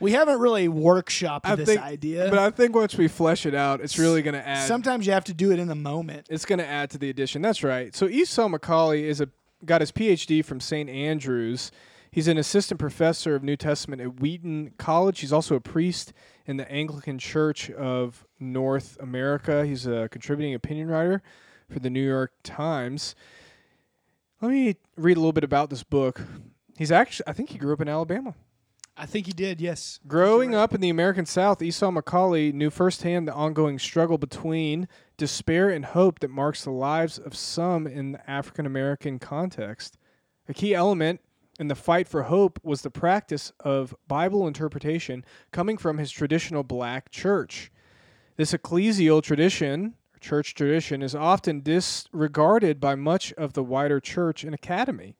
We 0.00 0.12
haven't 0.12 0.40
really 0.40 0.66
workshopped 0.66 1.40
I 1.44 1.56
this 1.56 1.68
think, 1.68 1.82
idea. 1.82 2.30
but 2.30 2.38
I 2.38 2.48
think 2.50 2.74
once 2.74 2.96
we 2.96 3.06
flesh 3.06 3.44
it 3.44 3.54
out, 3.54 3.82
it's 3.82 3.98
really 3.98 4.22
going 4.22 4.32
to 4.32 4.46
add. 4.48 4.66
Sometimes 4.66 5.06
you 5.06 5.12
have 5.12 5.24
to 5.24 5.34
do 5.34 5.52
it 5.52 5.58
in 5.58 5.68
the 5.68 5.74
moment. 5.74 6.26
it's 6.30 6.46
going 6.46 6.58
to 6.58 6.66
add 6.66 6.88
to 6.92 6.98
the 6.98 7.10
addition. 7.10 7.42
That's 7.42 7.62
right. 7.62 7.94
So 7.94 8.08
Esau 8.08 8.48
McCaulley 8.48 9.02
is 9.02 9.20
a 9.20 9.28
got 9.66 9.82
his 9.82 9.92
PhD 9.92 10.42
from 10.42 10.58
St. 10.58 10.88
Andrews. 10.88 11.70
He's 12.10 12.28
an 12.28 12.38
assistant 12.38 12.80
professor 12.80 13.34
of 13.36 13.42
New 13.44 13.56
Testament 13.56 14.00
at 14.00 14.20
Wheaton 14.20 14.72
College. 14.78 15.20
He's 15.20 15.34
also 15.34 15.54
a 15.54 15.60
priest 15.60 16.14
in 16.46 16.56
the 16.56 16.68
Anglican 16.72 17.18
Church 17.18 17.70
of 17.70 18.26
North 18.40 18.96
America. 19.00 19.64
He's 19.64 19.86
a 19.86 20.08
contributing 20.10 20.54
opinion 20.54 20.88
writer 20.88 21.22
for 21.68 21.78
the 21.78 21.90
New 21.90 22.04
York 22.04 22.32
Times. 22.42 23.14
Let 24.40 24.50
me 24.50 24.76
read 24.96 25.16
a 25.16 25.20
little 25.20 25.32
bit 25.32 25.44
about 25.44 25.70
this 25.70 25.82
book. 25.82 26.22
He's 26.76 26.90
actually 26.90 27.28
I 27.28 27.32
think 27.32 27.50
he 27.50 27.58
grew 27.58 27.72
up 27.72 27.80
in 27.80 27.88
Alabama. 27.88 28.34
I 28.96 29.06
think 29.06 29.26
he 29.26 29.32
did. 29.32 29.60
Yes. 29.60 29.98
Growing 30.06 30.54
up 30.54 30.74
in 30.74 30.80
the 30.80 30.90
American 30.90 31.24
South, 31.24 31.62
Esau 31.62 31.90
McCaulley 31.90 32.52
knew 32.52 32.68
firsthand 32.68 33.26
the 33.26 33.32
ongoing 33.32 33.78
struggle 33.78 34.18
between 34.18 34.88
despair 35.16 35.70
and 35.70 35.86
hope 35.86 36.18
that 36.18 36.30
marks 36.30 36.64
the 36.64 36.70
lives 36.70 37.18
of 37.18 37.34
some 37.34 37.86
in 37.86 38.12
the 38.12 38.30
African 38.30 38.66
American 38.66 39.18
context. 39.18 39.96
A 40.48 40.54
key 40.54 40.74
element 40.74 41.20
in 41.58 41.68
the 41.68 41.74
fight 41.74 42.08
for 42.08 42.24
hope 42.24 42.58
was 42.62 42.82
the 42.82 42.90
practice 42.90 43.52
of 43.60 43.94
Bible 44.08 44.46
interpretation 44.46 45.24
coming 45.50 45.76
from 45.76 45.98
his 45.98 46.10
traditional 46.10 46.62
black 46.62 47.10
church. 47.10 47.70
This 48.36 48.52
ecclesial 48.52 49.22
tradition, 49.22 49.94
church 50.20 50.54
tradition, 50.54 51.02
is 51.02 51.14
often 51.14 51.60
disregarded 51.60 52.80
by 52.80 52.94
much 52.94 53.32
of 53.34 53.52
the 53.52 53.62
wider 53.62 54.00
church 54.00 54.44
and 54.44 54.54
academy, 54.54 55.16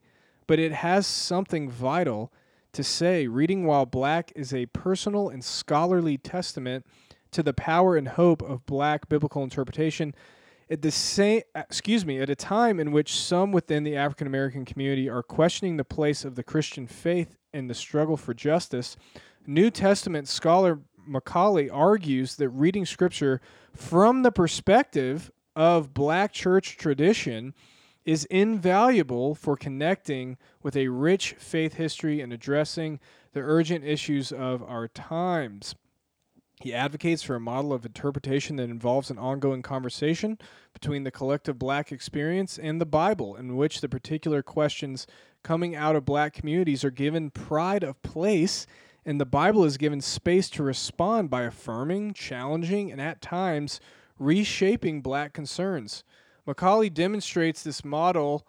but 0.47 0.59
it 0.59 0.71
has 0.71 1.05
something 1.05 1.69
vital 1.69 2.31
to 2.73 2.83
say. 2.83 3.27
Reading 3.27 3.65
While 3.65 3.85
Black 3.85 4.31
is 4.35 4.53
a 4.53 4.65
personal 4.67 5.29
and 5.29 5.43
scholarly 5.43 6.17
testament 6.17 6.85
to 7.31 7.43
the 7.43 7.53
power 7.53 7.95
and 7.95 8.07
hope 8.07 8.41
of 8.41 8.65
black 8.65 9.07
biblical 9.07 9.43
interpretation 9.43 10.13
at 10.69 10.81
the 10.81 10.91
same 10.91 11.41
uh, 11.55 11.59
excuse 11.59 12.05
me 12.05 12.19
at 12.19 12.29
a 12.29 12.35
time 12.35 12.79
in 12.79 12.91
which 12.91 13.19
some 13.19 13.51
within 13.51 13.83
the 13.83 13.95
African 13.95 14.27
American 14.27 14.65
community 14.65 15.09
are 15.09 15.23
questioning 15.23 15.77
the 15.77 15.83
place 15.83 16.25
of 16.25 16.35
the 16.35 16.43
Christian 16.43 16.87
faith 16.87 17.37
in 17.53 17.67
the 17.67 17.73
struggle 17.73 18.17
for 18.17 18.33
justice 18.33 18.95
New 19.47 19.71
Testament 19.71 20.27
scholar 20.27 20.79
McCaulley 21.07 21.69
argues 21.71 22.35
that 22.35 22.49
reading 22.49 22.85
scripture 22.85 23.41
from 23.75 24.23
the 24.23 24.31
perspective 24.31 25.31
of 25.55 25.93
black 25.93 26.31
church 26.31 26.77
tradition 26.77 27.53
is 28.05 28.25
invaluable 28.25 29.35
for 29.35 29.55
connecting 29.55 30.37
with 30.63 30.75
a 30.75 30.87
rich 30.87 31.35
faith 31.37 31.75
history 31.75 32.21
and 32.21 32.33
addressing 32.33 32.99
the 33.33 33.41
urgent 33.41 33.85
issues 33.85 34.31
of 34.31 34.63
our 34.63 34.87
times. 34.87 35.75
He 36.61 36.73
advocates 36.73 37.23
for 37.23 37.35
a 37.35 37.39
model 37.39 37.73
of 37.73 37.85
interpretation 37.85 38.55
that 38.57 38.69
involves 38.69 39.09
an 39.09 39.17
ongoing 39.17 39.61
conversation 39.61 40.37
between 40.73 41.03
the 41.03 41.11
collective 41.11 41.57
black 41.57 41.91
experience 41.91 42.59
and 42.59 42.79
the 42.79 42.85
Bible, 42.85 43.35
in 43.35 43.55
which 43.57 43.81
the 43.81 43.89
particular 43.89 44.43
questions 44.43 45.07
coming 45.43 45.75
out 45.75 45.95
of 45.95 46.05
black 46.05 46.33
communities 46.33 46.83
are 46.83 46.91
given 46.91 47.31
pride 47.31 47.83
of 47.83 48.01
place, 48.03 48.67
and 49.05 49.19
the 49.19 49.25
Bible 49.25 49.63
is 49.65 49.77
given 49.77 50.01
space 50.01 50.49
to 50.51 50.63
respond 50.63 51.29
by 51.29 51.43
affirming, 51.43 52.13
challenging, 52.13 52.91
and 52.91 53.01
at 53.01 53.21
times 53.21 53.79
reshaping 54.19 55.01
black 55.01 55.33
concerns. 55.33 56.03
McCaulley 56.47 56.93
demonstrates 56.93 57.63
this 57.63 57.83
model 57.83 58.45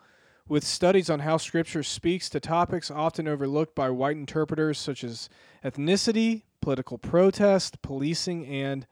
with 0.49 0.65
studies 0.65 1.09
on 1.09 1.21
how 1.21 1.37
Scripture 1.37 1.83
speaks 1.83 2.29
to 2.29 2.41
topics 2.41 2.91
often 2.91 3.27
overlooked 3.27 3.75
by 3.75 3.89
white 3.89 4.17
interpreters, 4.17 4.79
such 4.79 5.05
as 5.05 5.29
ethnicity, 5.65 6.43
political 6.61 6.99
protest, 6.99 7.81
policing, 7.81 8.47
and 8.47 8.87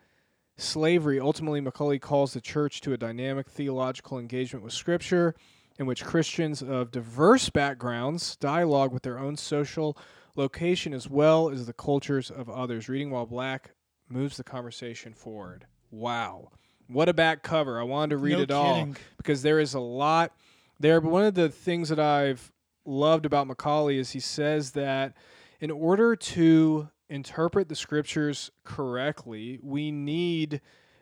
slavery. 0.56 1.20
Ultimately, 1.20 1.60
McCaulley 1.60 2.00
calls 2.00 2.32
the 2.32 2.40
church 2.40 2.80
to 2.82 2.92
a 2.92 2.98
dynamic 2.98 3.48
theological 3.48 4.18
engagement 4.18 4.64
with 4.64 4.72
Scripture 4.72 5.34
in 5.78 5.86
which 5.86 6.04
Christians 6.04 6.62
of 6.62 6.90
diverse 6.90 7.48
backgrounds 7.48 8.36
dialogue 8.36 8.92
with 8.92 9.02
their 9.02 9.18
own 9.18 9.36
social 9.36 9.96
location 10.40 10.94
as 10.94 11.08
well 11.08 11.50
as 11.50 11.66
the 11.66 11.72
cultures 11.72 12.30
of 12.30 12.48
others. 12.48 12.88
Reading 12.88 13.10
While 13.10 13.26
Black 13.26 13.72
moves 14.08 14.36
the 14.36 14.44
conversation 14.44 15.12
forward. 15.12 15.66
Wow. 15.90 16.50
What 16.88 17.08
a 17.08 17.14
back 17.14 17.42
cover. 17.42 17.78
I 17.78 17.84
wanted 17.84 18.10
to 18.10 18.16
read 18.16 18.36
No 18.36 18.42
it 18.42 18.50
all 18.50 18.88
because 19.16 19.42
there 19.42 19.60
is 19.60 19.74
a 19.74 19.80
lot 19.80 20.32
there. 20.80 21.00
But 21.00 21.10
one 21.10 21.24
of 21.24 21.34
the 21.34 21.48
things 21.48 21.88
that 21.90 22.00
I've 22.00 22.52
loved 22.84 23.26
about 23.26 23.46
McCaulley 23.46 23.98
is 23.98 24.10
he 24.10 24.20
says 24.20 24.72
that 24.72 25.14
in 25.60 25.70
order 25.70 26.16
to 26.16 26.88
interpret 27.08 27.68
the 27.68 27.76
scriptures 27.76 28.50
correctly, 28.64 29.60
we 29.62 29.90
need 29.90 30.60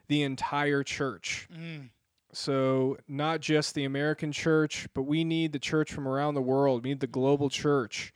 the 0.08 0.22
entire 0.22 0.82
church. 0.82 1.48
Mm. 1.54 1.90
So, 2.32 2.98
not 3.08 3.40
just 3.40 3.74
the 3.74 3.84
American 3.84 4.32
church, 4.32 4.86
but 4.92 5.02
we 5.02 5.24
need 5.24 5.52
the 5.52 5.58
church 5.58 5.92
from 5.92 6.06
around 6.06 6.34
the 6.34 6.42
world. 6.42 6.84
We 6.84 6.90
need 6.90 7.00
the 7.00 7.06
global 7.06 7.48
church. 7.48 8.12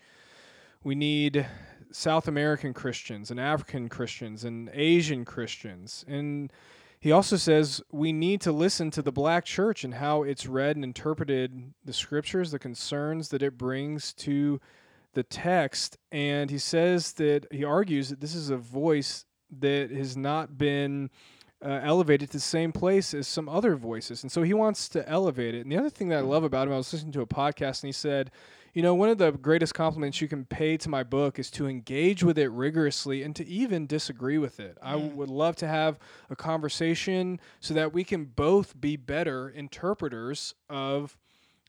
We 0.85 0.95
need 0.95 1.47
South 1.93 2.27
American 2.27 2.75
Christians 2.75 3.31
and 3.31 3.39
African 3.39 3.89
Christians 3.89 4.45
and 4.45 4.71
Asian 4.73 5.25
Christians. 5.25 6.05
And 6.09 6.53
he 6.99 7.13
also 7.13 7.37
says 7.37 7.83
we 7.93 8.13
need 8.13 8.41
to 8.43 8.53
listen 8.53 8.91
to 8.93 9.03
the 9.03 9.13
black 9.13 9.45
church 9.45 9.85
and 9.85 9.95
how 9.95 10.23
it's 10.23 10.47
read 10.47 10.77
and 10.77 10.85
interpreted 10.85 11.73
the 11.85 11.93
scriptures, 11.93 12.51
the 12.51 12.59
concerns 12.59 13.29
that 13.29 13.43
it 13.43 13.59
brings 13.59 14.13
to 14.15 14.61
the 15.15 15.23
text. 15.23 15.99
And 16.11 16.51
he 16.51 16.59
says 16.59 17.13
that 17.15 17.47
he 17.51 17.65
argues 17.65 18.09
that 18.09 18.21
this 18.21 18.35
is 18.35 18.51
a 18.51 18.57
voice 18.57 19.25
that 19.61 19.91
has 19.91 20.17
not 20.17 20.59
been 20.59 21.11
uh, 21.65 21.81
elevated 21.83 22.31
to 22.31 22.39
the 22.39 22.41
same 22.41 22.73
place 22.73 23.15
as 23.15 23.29
some 23.29 23.49
other 23.49 23.77
voices. 23.77 24.23
And 24.23 24.33
so 24.33 24.43
he 24.43 24.55
wants 24.55 24.89
to 24.91 25.09
elevate 25.09 25.55
it. 25.55 25.61
And 25.61 25.71
the 25.71 25.79
other 25.79 25.91
thing 25.91 26.09
that 26.09 26.19
I 26.19 26.23
love 26.23 26.43
about 26.43 26.67
him, 26.67 26.75
I 26.75 26.79
was 26.79 26.93
listening 26.93 27.13
to 27.13 27.21
a 27.21 27.27
podcast 27.27 27.83
and 27.83 27.89
he 27.89 27.93
said, 27.93 28.33
you 28.73 28.81
know, 28.83 28.95
one 28.95 29.09
of 29.11 29.19
the 29.19 29.33
greatest 29.33 29.75
compliments 29.75 30.21
you 30.21 30.29
can 30.29 30.45
pay 30.47 30.77
to 30.79 30.89
my 30.89 31.03
book 31.03 31.39
is 31.39 31.51
to 31.53 31.67
engage 31.67 32.23
with 32.25 32.39
it 32.39 32.49
rigorously 32.49 33.23
and 33.23 33.37
to 33.37 33.47
even 33.47 33.87
disagree 33.87 34.39
with 34.39 34.59
it. 34.61 34.79
I 34.83 34.95
Mm. 34.95 35.15
would 35.15 35.29
love 35.29 35.57
to 35.57 35.69
have 35.69 35.99
a 36.31 36.37
conversation 36.37 37.39
so 37.61 37.75
that 37.75 37.93
we 37.93 38.03
can 38.05 38.25
both 38.25 38.81
be 38.81 38.97
better 38.97 39.49
interpreters 39.51 40.55
of 40.71 41.19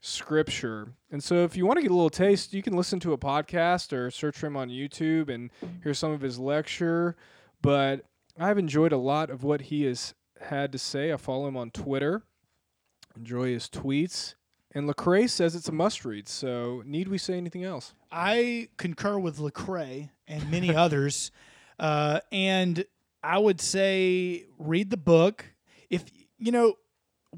scripture. 0.01 0.93
And 1.12 1.24
so 1.24 1.43
if 1.43 1.55
you 1.55 1.65
want 1.65 1.77
to 1.77 1.81
get 1.81 1.91
a 1.91 1.95
little 1.95 2.10
taste, 2.10 2.53
you 2.53 2.62
can 2.62 2.75
listen 2.75 3.00
to 3.01 3.13
a 3.13 3.17
podcast 3.17 3.93
or 3.93 4.12
search 4.12 4.38
for 4.38 4.48
him 4.48 4.57
on 4.57 4.69
YouTube 4.69 5.29
and 5.29 5.50
hear 5.83 5.93
some 5.93 6.12
of 6.12 6.22
his 6.22 6.39
lecture. 6.39 7.15
But 7.62 8.05
I've 8.38 8.57
enjoyed 8.57 8.91
a 8.91 8.98
lot 8.98 9.29
of 9.29 9.43
what 9.43 9.62
he 9.62 9.83
has 9.83 10.13
had 10.41 10.72
to 10.74 10.77
say. 10.77 11.13
I 11.13 11.17
follow 11.17 11.48
him 11.48 11.55
on 11.55 11.72
Twitter, 11.72 12.24
enjoy 13.15 13.53
his 13.53 13.69
tweets. 13.69 14.36
And 14.75 14.89
Lecrae 14.89 15.30
says 15.30 15.56
it's 15.56 15.70
a 15.70 15.74
must 15.74 16.03
read. 16.03 16.27
So, 16.27 16.82
need 16.86 17.08
we 17.08 17.18
say 17.18 17.36
anything 17.36 17.63
else? 17.63 17.94
I 18.12 18.70
concur 18.77 19.20
with 19.20 19.38
Lecrae 19.38 20.10
and 20.27 20.50
many 20.50 20.75
others, 20.75 21.32
uh, 21.80 22.22
and 22.32 22.86
I 23.24 23.38
would 23.38 23.62
say 23.62 24.46
read 24.58 24.89
the 24.89 24.98
book. 24.98 25.46
If 25.89 26.06
you 26.38 26.51
know, 26.51 26.75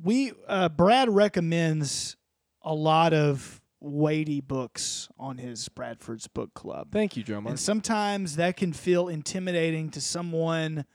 we 0.01 0.34
uh, 0.48 0.70
Brad 0.70 1.10
recommends 1.10 2.15
a 2.62 2.74
lot 2.74 3.13
of 3.13 3.62
weighty 3.80 4.42
books 4.42 5.08
on 5.20 5.38
his 5.38 5.70
Bradford's 5.70 6.27
Book 6.27 6.54
Club. 6.54 6.88
Thank 6.92 7.15
you, 7.15 7.24
Joe. 7.24 7.39
Mark. 7.39 7.51
And 7.51 7.60
sometimes 7.60 8.38
that 8.38 8.58
can 8.58 8.74
feel 8.74 9.08
intimidating 9.10 9.92
to 9.92 10.01
someone, 10.01 10.86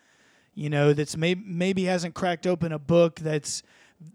you 0.55 0.69
know, 0.69 0.93
that's 0.93 1.17
maybe 1.17 1.43
maybe 1.47 1.85
hasn't 1.85 2.15
cracked 2.15 2.47
open 2.47 2.73
a 2.73 2.79
book 2.79 3.21
that's 3.21 3.63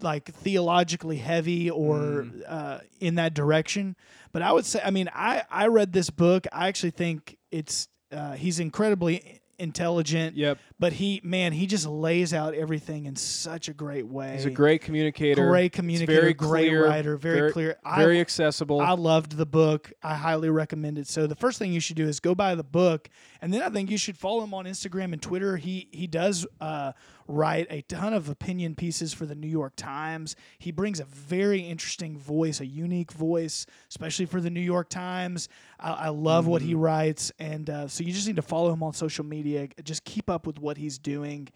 like 0.01 0.33
theologically 0.33 1.17
heavy 1.17 1.69
or 1.69 2.27
uh, 2.47 2.79
in 2.99 3.15
that 3.15 3.33
direction. 3.33 3.95
But 4.31 4.41
I 4.41 4.51
would 4.51 4.65
say, 4.65 4.81
I 4.83 4.91
mean, 4.91 5.09
I 5.13 5.43
I 5.49 5.67
read 5.67 5.93
this 5.93 6.09
book. 6.09 6.45
I 6.51 6.67
actually 6.67 6.91
think 6.91 7.37
it's 7.51 7.87
uh, 8.11 8.33
he's 8.33 8.59
incredibly 8.59 9.41
intelligent. 9.59 10.35
Yep. 10.35 10.57
But 10.79 10.93
he, 10.93 11.21
man, 11.23 11.53
he 11.53 11.65
just 11.67 11.85
lays 11.85 12.33
out 12.33 12.53
everything 12.53 13.05
in 13.05 13.15
such 13.15 13.69
a 13.69 13.73
great 13.73 14.07
way. 14.07 14.33
He's 14.33 14.45
a 14.45 14.49
great 14.49 14.81
communicator. 14.81 15.47
great 15.47 15.71
communicator, 15.71 16.21
very 16.21 16.33
great 16.33 16.69
clear, 16.69 16.85
writer, 16.85 17.17
very, 17.17 17.51
clear. 17.51 17.77
I- 17.83 18.01
very 18.01 18.19
accessible. 18.19 18.81
I 18.81 18.91
loved 18.91 19.37
the 19.37 19.45
book. 19.45 19.91
I 20.03 20.15
highly 20.15 20.49
recommend 20.49 20.97
it. 20.97 21.07
So 21.07 21.27
the 21.27 21.35
first 21.35 21.59
thing 21.59 21.71
you 21.71 21.79
should 21.79 21.95
do 21.95 22.07
is 22.07 22.19
go 22.19 22.35
buy 22.35 22.55
the 22.55 22.63
book, 22.63 23.09
and 23.41 23.53
then 23.53 23.61
I 23.61 23.69
think 23.69 23.89
you 23.89 23.97
should 23.97 24.17
follow 24.17 24.43
him 24.43 24.53
on 24.53 24.65
Instagram 24.65 25.13
and 25.13 25.21
Twitter. 25.21 25.57
He 25.57 25.87
he 25.91 26.07
does 26.07 26.45
uh, 26.59 26.91
write 27.27 27.67
a 27.69 27.81
ton 27.83 28.13
of 28.13 28.29
opinion 28.29 28.75
pieces 28.75 29.13
for 29.13 29.25
the 29.25 29.35
New 29.35 29.47
York 29.47 29.73
Times. 29.75 30.35
He 30.59 30.71
brings 30.71 30.99
a 30.99 31.05
very 31.05 31.61
interesting 31.61 32.17
voice, 32.17 32.59
a 32.59 32.65
unique 32.65 33.11
voice, 33.11 33.65
especially 33.89 34.25
for 34.27 34.39
the 34.39 34.49
New 34.49 34.61
York 34.61 34.89
Times. 34.89 35.49
I, 35.79 35.91
I 35.91 36.09
love 36.09 36.45
what 36.47 36.61
he 36.61 36.73
Mm-hmm. 36.73 36.81
writes, 36.81 37.31
and 37.39 37.69
uh, 37.69 37.87
so 37.87 38.03
you 38.03 38.11
just 38.13 38.27
need 38.27 38.35
to 38.35 38.41
follow 38.41 38.71
him 38.71 38.83
on 38.83 38.93
social 38.93 39.25
media. 39.25 39.67
Just 39.83 40.03
keep 40.03 40.29
up 40.29 40.45
with 40.45 40.59
what 40.59 40.77
he's 40.77 40.97
doing. 40.99 41.47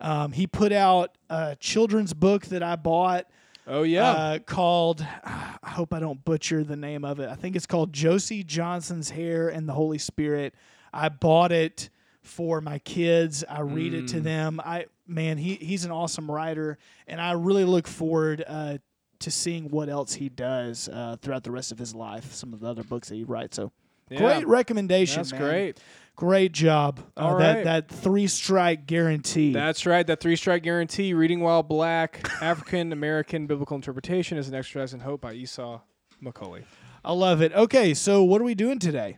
Um, 0.00 0.32
he 0.32 0.46
put 0.46 0.72
out 0.72 1.16
a 1.28 1.56
children's 1.60 2.14
book 2.14 2.46
that 2.46 2.62
I 2.62 2.76
bought 2.76 3.26
oh 3.66 3.82
yeah. 3.82 4.10
uh, 4.10 4.38
called 4.38 5.06
I 5.24 5.68
hope 5.70 5.92
I 5.92 6.00
don't 6.00 6.24
butcher 6.24 6.64
the 6.64 6.76
name 6.76 7.04
of 7.04 7.20
it. 7.20 7.28
I 7.28 7.34
think 7.34 7.54
it's 7.56 7.66
called 7.66 7.92
Josie 7.92 8.42
Johnson's 8.42 9.10
Hair 9.10 9.48
and 9.50 9.68
the 9.68 9.74
Holy 9.74 9.98
Spirit. 9.98 10.54
I 10.92 11.10
bought 11.10 11.52
it 11.52 11.90
for 12.22 12.60
my 12.62 12.78
kids. 12.80 13.44
I 13.48 13.60
read 13.60 13.92
it 13.94 14.04
Mm. 14.04 14.08
to 14.12 14.20
them. 14.20 14.60
I 14.64 14.86
man, 15.10 15.38
he 15.38 15.54
he's 15.56 15.84
an 15.84 15.90
awesome 15.90 16.30
writer, 16.30 16.78
and 17.06 17.20
I 17.20 17.32
really 17.32 17.64
look 17.64 17.86
forward 17.86 18.44
uh, 18.46 18.78
to 19.20 19.30
seeing 19.30 19.68
what 19.68 19.88
else 19.88 20.14
he 20.14 20.28
does 20.28 20.88
uh, 20.88 21.16
throughout 21.20 21.44
the 21.44 21.50
rest 21.50 21.72
of 21.72 21.78
his 21.78 21.94
life. 21.94 22.32
Some 22.32 22.52
of 22.52 22.60
the 22.60 22.68
other 22.68 22.82
books 22.82 23.08
that 23.08 23.16
he 23.16 23.24
writes. 23.24 23.56
So 23.56 23.72
yeah. 24.10 24.18
great 24.18 24.46
recommendation. 24.46 25.16
That's 25.16 25.32
man. 25.32 25.40
great. 25.42 25.80
Great 26.16 26.52
job. 26.52 27.00
Uh, 27.16 27.20
All 27.20 27.38
that 27.38 27.56
right. 27.56 27.64
that 27.64 27.88
three 27.88 28.26
strike 28.26 28.86
guarantee. 28.86 29.52
That's 29.52 29.86
right. 29.86 30.06
That 30.06 30.20
three 30.20 30.36
strike 30.36 30.62
guarantee, 30.62 31.14
reading 31.14 31.40
while 31.40 31.62
black, 31.62 32.20
African 32.42 32.92
American 32.92 33.46
biblical 33.46 33.76
interpretation 33.76 34.36
is 34.36 34.48
an 34.48 34.54
exercise 34.54 34.92
in 34.92 35.00
hope 35.00 35.22
by 35.22 35.32
Esau 35.32 35.80
McCaulley. 36.22 36.64
I 37.02 37.12
love 37.12 37.40
it. 37.40 37.54
Okay, 37.54 37.94
so 37.94 38.22
what 38.22 38.40
are 38.42 38.44
we 38.44 38.54
doing 38.54 38.78
today? 38.78 39.16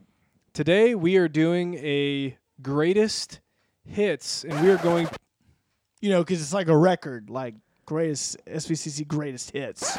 Today 0.52 0.94
we 0.94 1.16
are 1.16 1.28
doing 1.28 1.74
a 1.74 2.36
greatest 2.60 3.40
hits, 3.84 4.44
and 4.44 4.62
we 4.64 4.70
are 4.70 4.78
going. 4.78 5.08
You 6.02 6.10
know, 6.10 6.22
because 6.22 6.42
it's 6.42 6.52
like 6.52 6.68
a 6.68 6.76
record, 6.76 7.30
like 7.30 7.54
greatest 7.86 8.44
SVCC 8.44 9.06
greatest 9.08 9.52
hits. 9.52 9.96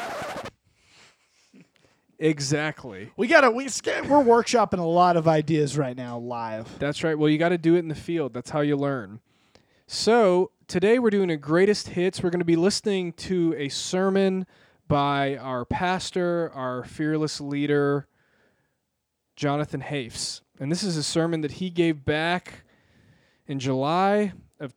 Exactly. 2.20 3.12
We 3.18 3.28
gotta 3.28 3.52
we 3.52 3.66
we're 3.66 4.24
workshopping 4.24 4.80
a 4.80 4.84
lot 4.84 5.18
of 5.18 5.28
ideas 5.28 5.78
right 5.78 5.98
now 5.98 6.18
live. 6.20 6.80
That's 6.80 7.04
right. 7.04 7.18
Well, 7.18 7.30
you 7.30 7.38
got 7.38 7.50
to 7.50 7.58
do 7.58 7.76
it 7.76 7.80
in 7.80 7.90
the 7.90 7.96
field. 7.96 8.34
That's 8.34 8.52
how 8.52 8.62
you 8.62 8.78
learn. 8.78 9.20
So 9.88 10.52
today 10.68 11.00
we're 11.00 11.10
doing 11.10 11.30
a 11.30 11.38
greatest 11.38 11.90
hits. 11.90 12.24
We're 12.24 12.30
going 12.30 12.40
to 12.40 12.46
be 12.46 12.56
listening 12.56 13.14
to 13.14 13.54
a 13.58 13.68
sermon 13.68 14.46
by 14.88 15.36
our 15.38 15.66
pastor, 15.66 16.50
our 16.54 16.84
fearless 16.86 17.42
leader, 17.42 18.08
Jonathan 19.36 19.82
Hafes. 19.82 20.42
And 20.60 20.72
this 20.72 20.84
is 20.84 20.96
a 20.96 21.04
sermon 21.04 21.42
that 21.42 21.54
he 21.54 21.70
gave 21.70 22.06
back 22.06 22.64
in 23.48 23.60
July 23.60 24.34
of 24.60 24.74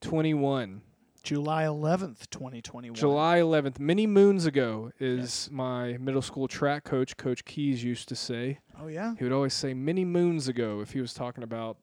2021. 0.00 0.82
July 1.22 1.64
11th, 1.64 2.30
2021. 2.30 2.94
July 2.94 3.38
11th, 3.40 3.78
many 3.78 4.06
moons 4.06 4.46
ago, 4.46 4.90
is 4.98 5.50
my 5.52 5.98
middle 5.98 6.22
school 6.22 6.48
track 6.48 6.84
coach, 6.84 7.14
Coach 7.18 7.44
Keys, 7.44 7.84
used 7.84 8.08
to 8.08 8.16
say. 8.16 8.58
Oh 8.80 8.86
yeah. 8.86 9.14
He 9.18 9.24
would 9.24 9.32
always 9.32 9.52
say 9.52 9.74
many 9.74 10.04
moons 10.06 10.48
ago 10.48 10.80
if 10.80 10.92
he 10.92 11.00
was 11.02 11.12
talking 11.12 11.44
about 11.44 11.76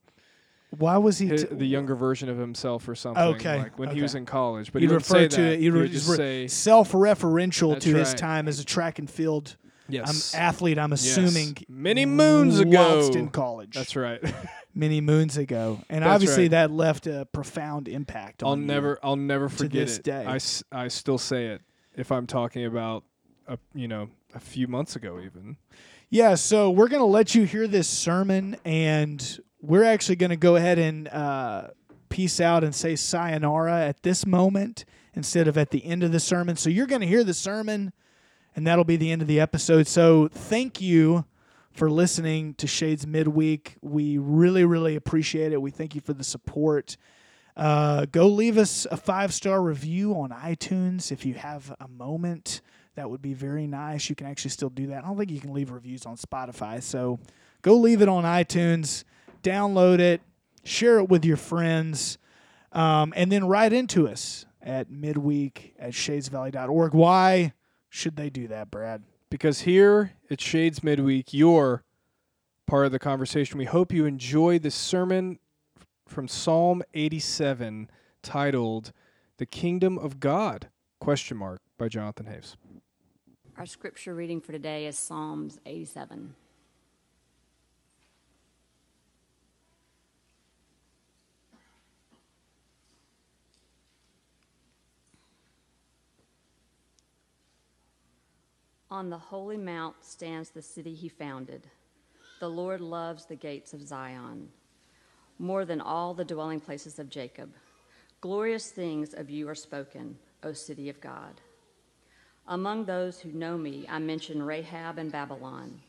Why 0.72 0.98
was 0.98 1.20
he 1.20 1.30
t- 1.30 1.44
the 1.52 1.68
younger 1.68 1.94
version 1.94 2.30
of 2.30 2.38
himself 2.40 2.88
or 2.90 2.96
something. 2.96 3.24
Okay, 3.36 3.60
Like 3.60 3.78
when 3.78 3.90
he 3.90 4.02
was 4.02 4.16
in 4.16 4.26
college. 4.26 4.74
But 4.74 4.82
He'd 4.82 4.88
he 4.90 4.94
would 4.94 5.02
refer 5.04 5.14
say 5.14 5.28
to 5.28 5.36
that. 5.42 5.48
it. 5.54 5.60
He'd 5.60 5.64
He 5.66 5.70
re- 5.70 5.82
would 5.82 5.92
just 5.92 6.10
re- 6.10 6.18
say, 6.18 6.48
self-referential 6.48 7.80
to 7.80 7.96
his 7.96 8.16
time 8.16 8.48
as 8.48 8.60
a 8.60 8.66
track 8.66 8.98
and 8.98 9.08
field 9.10 9.56
um, 9.90 10.04
athlete. 10.34 10.80
I'm 10.80 10.90
Yes. 10.92 11.16
assuming 11.16 11.58
Many 11.70 12.08
moons 12.08 12.60
ago. 12.60 13.08
in 13.14 13.30
college. 13.30 13.76
That's 13.76 13.96
right. 13.96 14.20
many 14.78 15.02
moons 15.02 15.36
ago, 15.38 15.80
and 15.90 16.04
That's 16.04 16.14
obviously 16.14 16.44
right. 16.44 16.52
that 16.52 16.72
left 16.72 17.08
a 17.08 17.28
profound 17.32 17.88
impact. 17.88 18.44
I'll 18.44 18.56
never 18.56 19.00
I'll 19.02 19.16
never 19.16 19.50
forget 19.50 19.88
this 19.88 19.98
it. 19.98 20.04
day. 20.04 20.24
I, 20.26 20.36
s- 20.36 20.64
I 20.72 20.88
still 20.88 21.18
say 21.18 21.48
it 21.48 21.62
if 21.96 22.12
I'm 22.12 22.28
talking 22.28 22.66
about 22.66 23.04
a 23.48 23.58
you 23.74 23.88
know 23.88 24.10
a 24.36 24.40
few 24.40 24.68
months 24.68 24.96
ago 24.96 25.20
even. 25.24 25.58
Yeah, 26.10 26.36
so 26.36 26.70
we're 26.70 26.88
going 26.88 27.02
to 27.02 27.06
let 27.06 27.36
you 27.36 27.44
hear 27.44 27.68
this 27.68 27.88
sermon, 27.90 28.56
and 28.64 29.40
we're 29.62 29.84
actually 29.84 30.16
going 30.16 30.30
to 30.30 30.38
go 30.38 30.56
ahead 30.56 30.80
and 30.80 31.08
uh, 31.10 31.70
peace 32.08 32.40
out 32.40 32.64
and 32.64 32.74
say 32.74 32.96
sayonara 32.96 33.82
at 33.82 34.04
this 34.04 34.26
moment 34.26 34.86
instead 35.16 35.50
of 35.50 35.58
at 35.58 35.72
the 35.72 35.84
end 35.86 36.04
of 36.04 36.14
the 36.14 36.20
sermon. 36.22 36.56
So 36.56 36.70
you're 36.70 36.88
going 36.88 37.02
to 37.02 37.08
hear 37.08 37.26
the 37.26 37.34
sermon, 37.34 37.92
and 38.56 38.66
that'll 38.66 38.86
be 38.86 38.96
the 38.96 39.12
end 39.12 39.22
of 39.22 39.28
the 39.28 39.42
episode. 39.42 39.86
So 39.88 40.30
thank 40.30 40.80
you 40.80 41.26
for 41.78 41.92
listening 41.92 42.56
to 42.56 42.66
Shades 42.66 43.06
Midweek. 43.06 43.78
We 43.82 44.18
really, 44.18 44.66
really 44.66 44.96
appreciate 44.96 45.54
it. 45.54 45.62
We 45.62 45.70
thank 45.70 45.94
you 45.94 46.02
for 46.02 46.14
the 46.14 46.24
support. 46.24 46.98
Uh, 47.56 48.06
go 48.06 48.28
leave 48.28 48.58
us 48.58 48.88
a 48.90 48.98
five 48.98 49.32
star 49.32 49.62
review 49.62 50.14
on 50.14 50.32
iTunes 50.32 51.12
if 51.12 51.24
you 51.24 51.36
have 51.36 51.76
a 51.80 51.88
moment. 51.88 52.62
That 52.96 53.12
would 53.12 53.22
be 53.22 53.36
very 53.36 53.68
nice. 53.68 54.10
You 54.10 54.16
can 54.16 54.26
actually 54.26 54.50
still 54.50 54.72
do 54.72 54.88
that. 54.88 55.04
I 55.04 55.08
don't 55.08 55.20
think 55.20 55.30
you 55.30 55.40
can 55.40 55.54
leave 55.54 55.70
reviews 55.70 56.08
on 56.08 56.18
Spotify. 56.18 56.82
So 56.82 57.20
go 57.62 57.76
leave 57.76 58.02
it 58.02 58.10
on 58.10 58.24
iTunes, 58.24 59.04
download 59.44 60.00
it, 60.00 60.22
share 60.64 60.98
it 60.98 61.10
with 61.10 61.24
your 61.24 61.38
friends, 61.38 62.18
um, 62.72 63.14
and 63.16 63.32
then 63.32 63.46
write 63.46 63.72
into 63.72 64.08
us 64.08 64.48
at 64.64 64.90
midweek 64.90 65.76
at 65.78 65.92
shadesvalley.org. 65.92 66.96
Why 66.96 67.54
should 67.88 68.16
they 68.16 68.32
do 68.32 68.48
that, 68.48 68.72
Brad? 68.72 69.04
Because 69.30 69.62
here 69.62 70.14
at 70.30 70.40
Shades 70.40 70.84
Midweek, 70.84 71.34
you're 71.34 71.84
part 72.66 72.86
of 72.86 72.92
the 72.92 73.00
conversation. 73.00 73.58
We 73.58 73.66
hope 73.66 73.92
you 73.92 74.06
enjoy 74.06 74.60
this 74.60 74.76
sermon 74.76 75.40
from 76.08 76.28
Psalm 76.28 76.82
87 76.94 77.90
titled 78.24 78.94
The 79.38 79.46
Kingdom 79.46 79.98
of 79.98 80.20
God 80.20 80.70
question 81.00 81.38
mark 81.38 81.62
by 81.78 81.90
Jonathan 81.90 82.26
Haves. 82.26 82.58
Our 83.58 83.66
scripture 83.66 84.14
reading 84.14 84.40
for 84.40 84.52
today 84.52 84.86
is 84.86 84.98
Psalms 84.98 85.60
87. 85.66 86.34
On 98.90 99.10
the 99.10 99.18
holy 99.18 99.58
mount 99.58 99.96
stands 100.02 100.50
the 100.50 100.62
city 100.62 100.94
he 100.94 101.10
founded. 101.10 101.68
The 102.40 102.50
Lord 102.50 102.82
loves 102.82 103.26
the 103.26 103.36
gates 103.36 103.74
of 103.74 103.82
Zion 103.82 104.50
more 105.40 105.66
than 105.66 105.82
all 105.82 106.14
the 106.14 106.26
dwelling 106.26 106.60
places 106.60 107.00
of 107.00 107.10
Jacob. 107.10 107.54
Glorious 108.22 108.72
things 108.72 109.14
of 109.14 109.30
you 109.30 109.48
are 109.48 109.56
spoken, 109.56 110.18
O 110.44 110.54
city 110.54 110.90
of 110.90 111.00
God. 111.00 111.42
Among 112.48 112.86
those 112.86 113.20
who 113.20 113.32
know 113.32 113.58
me, 113.58 113.86
I 113.90 114.00
mention 114.00 114.42
Rahab 114.42 114.98
and 114.98 115.12
Babylon. 115.12 115.80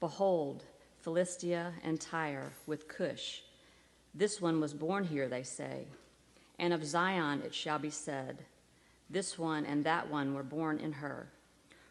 Behold, 0.00 0.64
Philistia 1.00 1.72
and 1.84 2.00
Tyre 2.00 2.52
with 2.66 2.88
Cush. 2.88 3.42
This 4.14 4.40
one 4.40 4.60
was 4.60 4.74
born 4.74 5.04
here, 5.04 5.28
they 5.28 5.42
say. 5.42 5.86
And 6.58 6.72
of 6.72 6.84
Zion 6.84 7.42
it 7.42 7.54
shall 7.54 7.78
be 7.78 7.90
said, 7.90 8.38
This 9.08 9.38
one 9.38 9.64
and 9.64 9.84
that 9.84 10.10
one 10.10 10.34
were 10.34 10.42
born 10.42 10.78
in 10.78 10.92
her. 10.92 11.28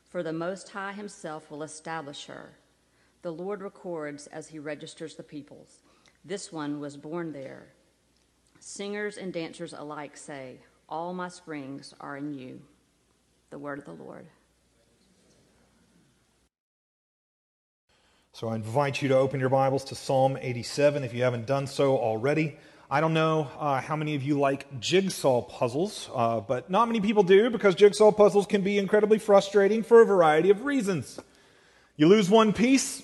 For 0.10 0.24
the 0.24 0.34
Most 0.34 0.70
High 0.70 0.94
himself 0.94 1.52
will 1.52 1.64
establish 1.64 2.26
her. 2.26 2.58
The 3.24 3.32
Lord 3.32 3.62
records 3.62 4.28
as 4.28 4.48
he 4.48 4.60
registers 4.60 5.16
the 5.16 5.24
peoples. 5.24 5.82
This 6.24 6.52
one 6.52 6.80
was 6.80 6.96
born 6.96 7.34
there. 7.34 7.68
Singers 8.60 9.18
and 9.18 9.34
dancers 9.34 9.74
alike 9.74 10.16
say, 10.16 10.58
All 10.88 11.14
my 11.14 11.28
springs 11.28 11.94
are 12.00 12.18
in 12.18 12.34
you. 12.34 12.62
The 13.50 13.60
word 13.60 13.80
of 13.80 13.86
the 13.86 14.04
Lord. 14.04 14.28
So 18.34 18.50
I 18.50 18.56
invite 18.56 19.02
you 19.02 19.10
to 19.10 19.18
open 19.18 19.40
your 19.40 19.50
Bibles 19.50 19.84
to 19.86 19.96
Psalm 19.96 20.38
87 20.40 21.04
if 21.04 21.14
you 21.14 21.24
haven't 21.24 21.48
done 21.48 21.66
so 21.66 21.98
already. 21.98 22.56
I 22.90 23.02
don't 23.02 23.14
know 23.14 23.50
uh, 23.60 23.82
how 23.82 23.98
many 23.98 24.16
of 24.16 24.24
you 24.24 24.40
like 24.40 24.80
jigsaw 24.80 25.42
puzzles, 25.42 26.10
uh, 26.16 26.40
but 26.40 26.70
not 26.70 26.88
many 26.88 27.02
people 27.02 27.22
do 27.22 27.50
because 27.50 27.76
jigsaw 27.76 28.14
puzzles 28.14 28.46
can 28.46 28.62
be 28.62 28.78
incredibly 28.78 29.20
frustrating 29.20 29.84
for 29.84 30.02
a 30.02 30.06
variety 30.06 30.52
of 30.52 30.64
reasons. 30.64 31.20
You 31.98 32.08
lose 32.08 32.30
one 32.30 32.54
piece, 32.54 33.04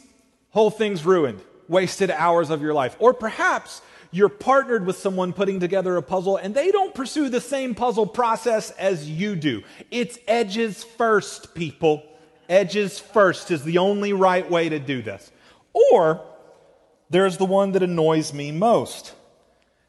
whole 0.52 0.70
thing's 0.70 1.06
ruined, 1.06 1.42
wasted 1.68 2.12
hours 2.12 2.50
of 2.50 2.62
your 2.62 2.74
life. 2.74 2.96
Or 3.00 3.14
perhaps 3.14 3.82
you're 4.10 4.30
partnered 4.30 4.86
with 4.86 4.96
someone 4.96 5.34
putting 5.34 5.60
together 5.60 5.98
a 5.98 6.02
puzzle 6.02 6.38
and 6.38 6.56
they 6.56 6.72
don't 6.72 6.96
pursue 6.96 7.28
the 7.28 7.42
same 7.42 7.76
puzzle 7.76 8.08
process 8.08 8.72
as 8.72 9.10
you 9.10 9.36
do. 9.36 9.64
It's 9.92 10.18
edges 10.30 10.86
first, 10.86 11.54
people. 11.56 12.04
Edges 12.48 13.00
first 13.00 13.52
is 13.52 13.66
the 13.66 13.80
only 13.80 14.14
right 14.14 14.50
way 14.50 14.70
to 14.70 14.80
do 14.80 15.02
this. 15.02 15.30
Or 15.92 16.22
there's 17.10 17.36
the 17.36 17.46
one 17.46 17.74
that 17.74 17.84
annoys 17.84 18.34
me 18.34 18.54
most, 18.54 19.14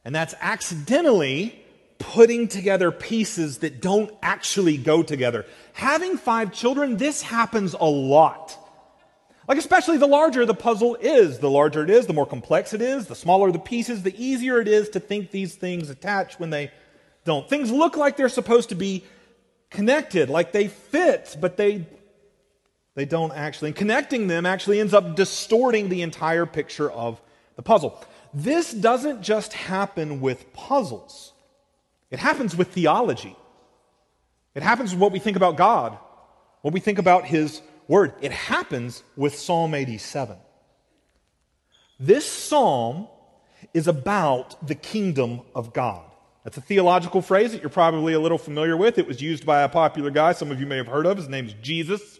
and 0.05 0.15
that's 0.15 0.35
accidentally 0.41 1.61
putting 1.99 2.49
together 2.49 2.91
pieces 2.91 3.59
that 3.59 3.81
don't 3.81 4.13
actually 4.23 4.77
go 4.77 5.03
together. 5.03 5.47
Having 5.73 6.19
five 6.19 6.53
children, 6.53 6.97
this 6.97 7.23
happens 7.23 7.75
a 7.79 7.85
lot. 7.85 8.59
Like, 9.47 9.59
especially 9.59 9.99
the 9.99 10.07
larger 10.07 10.47
the 10.47 10.55
puzzle 10.55 10.97
is, 10.97 11.39
the 11.39 11.51
larger 11.51 11.83
it 11.85 11.91
is, 11.91 12.07
the 12.07 12.13
more 12.13 12.27
complex 12.27 12.73
it 12.73 12.81
is, 12.81 13.07
the 13.07 13.15
smaller 13.15 13.53
the 13.53 13.59
pieces, 13.59 14.03
the 14.03 14.15
easier 14.23 14.61
it 14.61 14.69
is 14.69 14.89
to 14.91 15.01
think 15.01 15.31
these 15.31 15.55
things 15.55 15.91
attach 15.91 16.39
when 16.39 16.51
they 16.51 16.71
don't. 17.25 17.49
Things 17.49 17.71
look 17.71 17.97
like 17.97 18.17
they're 18.17 18.29
supposed 18.29 18.71
to 18.71 18.75
be 18.75 19.05
connected, 19.71 20.31
like 20.31 20.53
they 20.53 20.69
fit, 20.69 21.37
but 21.41 21.57
they 21.57 21.87
they 22.95 23.05
don't 23.05 23.33
actually. 23.33 23.71
And 23.71 23.77
connecting 23.77 24.29
them 24.29 24.47
actually 24.47 24.81
ends 24.81 24.95
up 24.95 25.17
distorting 25.17 25.89
the 25.89 26.03
entire 26.03 26.47
picture 26.47 26.91
of 26.91 27.21
the 27.57 27.63
puzzle. 27.63 28.03
This 28.35 28.73
doesn't 28.73 29.23
just 29.23 29.53
happen 29.53 30.21
with 30.21 30.53
puzzles. 30.53 31.33
It 32.11 32.19
happens 32.19 32.57
with 32.57 32.69
theology. 32.69 33.37
It 34.55 34.63
happens 34.63 34.93
with 34.93 35.01
what 35.01 35.13
we 35.13 35.21
think 35.21 35.37
about 35.37 35.57
God, 35.57 35.97
what 36.63 36.75
we 36.75 36.81
think 36.81 36.99
about 36.99 37.25
His 37.25 37.63
Word. 37.87 38.13
It 38.21 38.33
happens 38.33 39.03
with 39.17 39.37
Psalm 39.37 39.75
87. 39.75 40.37
This 42.01 42.27
psalm 42.31 43.09
is 43.73 43.87
about 43.87 44.67
the 44.67 44.75
kingdom 44.75 45.43
of 45.55 45.73
God. 45.73 46.05
That's 46.43 46.57
a 46.57 46.61
theological 46.61 47.23
phrase 47.23 47.53
that 47.53 47.63
you're 47.63 47.71
probably 47.71 48.13
a 48.13 48.21
little 48.21 48.39
familiar 48.39 48.77
with. 48.77 48.99
It 48.99 49.07
was 49.07 49.23
used 49.23 49.47
by 49.47 49.63
a 49.63 49.69
popular 49.69 50.11
guy 50.11 50.33
some 50.33 50.51
of 50.51 50.61
you 50.61 50.67
may 50.67 50.77
have 50.77 50.89
heard 50.89 51.07
of. 51.07 51.17
His 51.17 51.29
name's 51.29 51.55
Jesus. 51.55 52.19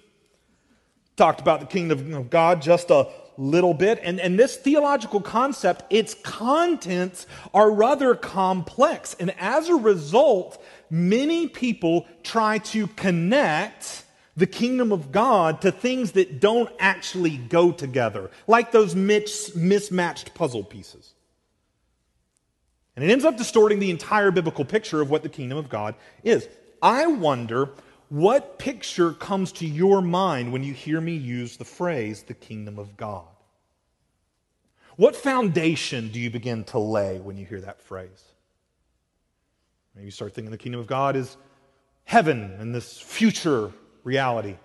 Talked 1.17 1.41
about 1.41 1.61
the 1.61 1.67
kingdom 1.67 2.15
of 2.15 2.31
God 2.31 2.63
just 2.63 2.91
a 2.91 3.09
little 3.37 3.75
bit. 3.75 4.01
And, 4.03 4.21
and 4.21 4.39
this 4.39 4.57
theological 4.57 5.21
concept, 5.21 5.85
its 5.91 6.15
contents 6.15 7.27
are 7.53 7.71
rather 7.71 8.15
complex. 8.15 9.15
And 9.19 9.35
as 9.39 9.69
a 9.69 9.75
result, 9.75 10.63
many 10.91 11.49
people 11.49 12.07
try 12.23 12.59
to 12.59 12.87
connect 12.89 14.05
the 14.37 14.47
kingdom 14.47 14.93
of 14.93 15.13
God 15.13 15.61
to 15.61 15.71
things 15.71 16.13
that 16.13 16.41
don't 16.41 16.71
actually 16.79 17.37
go 17.37 17.71
together, 17.71 18.31
like 18.47 18.73
those 18.73 18.95
mis- 18.95 19.55
mismatched 19.55 20.35
puzzle 20.35 20.65
pieces. 20.65 21.15
And 22.97 23.05
it 23.05 23.11
ends 23.11 23.25
up 23.25 23.37
distorting 23.37 23.79
the 23.81 23.91
entire 23.91 24.31
biblical 24.31 24.65
picture 24.65 25.01
of 25.01 25.11
what 25.11 25.23
the 25.23 25.29
kingdom 25.29 25.59
of 25.59 25.69
God 25.69 25.95
is. 26.23 26.49
I 26.83 27.07
wonder 27.07 27.71
what 28.15 28.61
picture 28.61 29.13
comes 29.13 29.51
to 29.51 29.67
your 29.67 30.01
mind 30.01 30.53
when 30.53 30.63
you 30.63 30.73
hear 30.73 31.01
me 31.01 31.17
use 31.17 31.57
the 31.57 31.65
phrase 31.65 32.23
the 32.23 32.33
kingdom 32.33 32.79
of 32.79 32.97
God? 32.97 33.27
What 34.95 35.17
foundation 35.17 36.11
do 36.13 36.21
you 36.21 36.31
begin 36.31 36.63
to 36.67 36.79
lay 36.79 37.19
when 37.19 37.37
you 37.37 37.45
hear 37.45 37.61
that 37.63 37.81
phrase? 37.81 38.23
Maybe 39.97 40.05
you 40.05 40.11
start 40.13 40.33
thinking 40.33 40.53
the 40.53 40.59
kingdom 40.59 40.81
of 40.81 40.87
God 40.87 41.17
is 41.17 41.37
heaven 42.05 42.55
and 42.61 42.73
this 42.73 43.01
future 43.01 43.73
reality. 44.05 44.57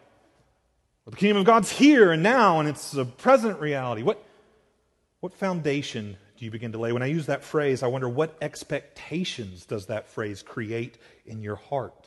Or 1.08 1.10
the 1.10 1.18
kingdom 1.18 1.38
of 1.38 1.46
God's 1.46 1.72
here 1.72 2.12
and 2.12 2.22
now 2.22 2.60
and 2.60 2.70
it's 2.70 2.94
a 2.94 3.04
present 3.04 3.60
reality. 3.60 4.04
What, 4.04 4.24
what 5.22 5.34
foundation 5.34 6.18
do 6.38 6.46
you 6.46 6.52
begin 6.52 6.72
to 6.74 6.78
lay? 6.78 6.92
When 6.92 7.02
I 7.02 7.08
use 7.08 7.26
that 7.26 7.44
phrase, 7.44 7.82
I 7.82 7.88
wonder 7.88 8.08
what 8.08 8.38
expectations 8.44 9.66
does 9.66 9.88
that 9.88 10.08
phrase 10.08 10.44
create 10.44 11.00
in 11.26 11.42
your 11.42 11.56
heart? 11.56 11.99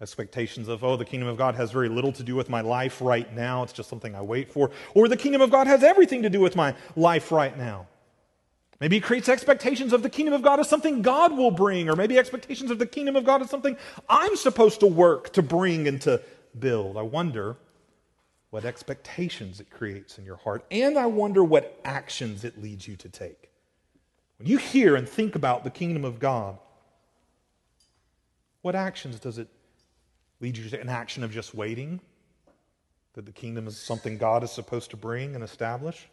Expectations 0.00 0.68
of, 0.68 0.82
oh, 0.82 0.96
the 0.96 1.04
kingdom 1.04 1.28
of 1.28 1.36
God 1.36 1.54
has 1.56 1.70
very 1.70 1.88
little 1.88 2.12
to 2.12 2.22
do 2.22 2.34
with 2.34 2.48
my 2.48 2.62
life 2.62 3.02
right 3.02 3.30
now. 3.34 3.62
It's 3.62 3.72
just 3.72 3.90
something 3.90 4.14
I 4.14 4.22
wait 4.22 4.50
for. 4.50 4.70
Or 4.94 5.08
the 5.08 5.16
kingdom 5.16 5.42
of 5.42 5.50
God 5.50 5.66
has 5.66 5.82
everything 5.82 6.22
to 6.22 6.30
do 6.30 6.40
with 6.40 6.56
my 6.56 6.74
life 6.96 7.30
right 7.30 7.56
now. 7.56 7.86
Maybe 8.80 8.96
it 8.96 9.02
creates 9.02 9.28
expectations 9.28 9.92
of 9.92 10.02
the 10.02 10.08
kingdom 10.08 10.32
of 10.32 10.40
God 10.40 10.58
as 10.58 10.70
something 10.70 11.02
God 11.02 11.36
will 11.36 11.50
bring, 11.50 11.90
or 11.90 11.96
maybe 11.96 12.18
expectations 12.18 12.70
of 12.70 12.78
the 12.78 12.86
kingdom 12.86 13.14
of 13.14 13.24
God 13.24 13.42
as 13.42 13.50
something 13.50 13.76
I'm 14.08 14.36
supposed 14.36 14.80
to 14.80 14.86
work 14.86 15.34
to 15.34 15.42
bring 15.42 15.86
and 15.86 16.00
to 16.02 16.22
build. 16.58 16.96
I 16.96 17.02
wonder 17.02 17.56
what 18.48 18.64
expectations 18.64 19.60
it 19.60 19.70
creates 19.70 20.16
in 20.16 20.24
your 20.24 20.36
heart, 20.36 20.64
and 20.70 20.98
I 20.98 21.06
wonder 21.06 21.44
what 21.44 21.78
actions 21.84 22.42
it 22.42 22.60
leads 22.60 22.88
you 22.88 22.96
to 22.96 23.08
take. 23.10 23.50
When 24.38 24.48
you 24.48 24.56
hear 24.56 24.96
and 24.96 25.06
think 25.06 25.34
about 25.34 25.62
the 25.62 25.70
kingdom 25.70 26.06
of 26.06 26.18
God, 26.18 26.58
what 28.62 28.74
actions 28.74 29.20
does 29.20 29.36
it 29.36 29.48
lead 30.40 30.56
you 30.56 30.68
to 30.68 30.80
an 30.80 30.88
action 30.88 31.22
of 31.22 31.32
just 31.32 31.54
waiting? 31.54 32.00
That 33.14 33.26
the 33.26 33.32
kingdom 33.32 33.66
is 33.66 33.78
something 33.78 34.18
God 34.18 34.44
is 34.44 34.50
supposed 34.50 34.90
to 34.90 34.96
bring 34.96 35.34
and 35.34 35.44
establish? 35.44 36.08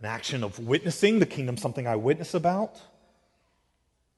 An 0.00 0.06
action 0.06 0.42
of 0.42 0.58
witnessing, 0.58 1.18
the 1.18 1.26
kingdom 1.26 1.56
something 1.56 1.86
I 1.86 1.96
witness 1.96 2.34
about? 2.34 2.80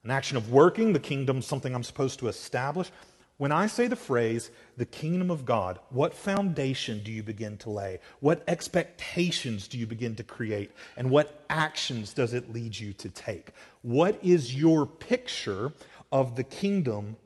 An 0.04 0.10
action 0.10 0.36
of 0.36 0.50
working, 0.50 0.92
the 0.92 1.00
kingdom 1.00 1.42
something 1.42 1.74
I'm 1.74 1.84
supposed 1.84 2.18
to 2.20 2.28
establish? 2.28 2.90
When 3.38 3.50
I 3.50 3.66
say 3.66 3.88
the 3.88 3.96
phrase, 3.96 4.50
the 4.76 4.84
kingdom 4.84 5.30
of 5.30 5.44
God, 5.44 5.80
what 5.90 6.14
foundation 6.14 7.02
do 7.02 7.10
you 7.10 7.24
begin 7.24 7.56
to 7.58 7.70
lay? 7.70 7.98
What 8.20 8.44
expectations 8.46 9.66
do 9.66 9.78
you 9.78 9.86
begin 9.86 10.14
to 10.16 10.22
create? 10.22 10.70
And 10.96 11.10
what 11.10 11.44
actions 11.50 12.12
does 12.12 12.34
it 12.34 12.52
lead 12.52 12.78
you 12.78 12.92
to 12.94 13.08
take? 13.08 13.50
What 13.82 14.18
is 14.22 14.54
your 14.54 14.86
picture 14.86 15.72
of 16.12 16.36
the 16.36 16.44
kingdom 16.44 17.16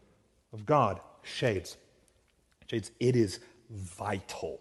of 0.53 0.64
God? 0.64 1.01
Shades. 1.27 1.77
Shades, 2.71 2.91
it 3.01 3.17
is 3.17 3.41
vital, 3.71 4.61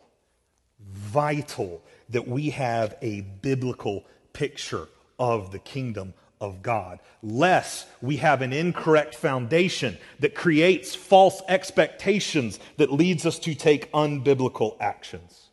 vital 0.79 1.83
that 2.09 2.27
we 2.27 2.49
have 2.51 2.95
a 3.01 3.21
biblical 3.21 4.05
picture 4.33 4.87
of 5.17 5.51
the 5.51 5.59
kingdom 5.59 6.13
of 6.41 6.61
God, 6.61 6.99
lest 7.23 7.87
we 8.01 8.17
have 8.17 8.41
an 8.41 8.51
incorrect 8.51 9.15
foundation 9.15 9.97
that 10.19 10.35
creates 10.35 10.93
false 10.93 11.41
expectations 11.47 12.59
that 12.77 12.91
leads 12.91 13.25
us 13.25 13.39
to 13.39 13.55
take 13.55 13.91
unbiblical 13.93 14.75
actions. 14.79 15.49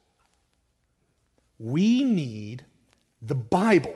We 1.59 2.03
need 2.03 2.65
the 3.21 3.37
Bible 3.37 3.95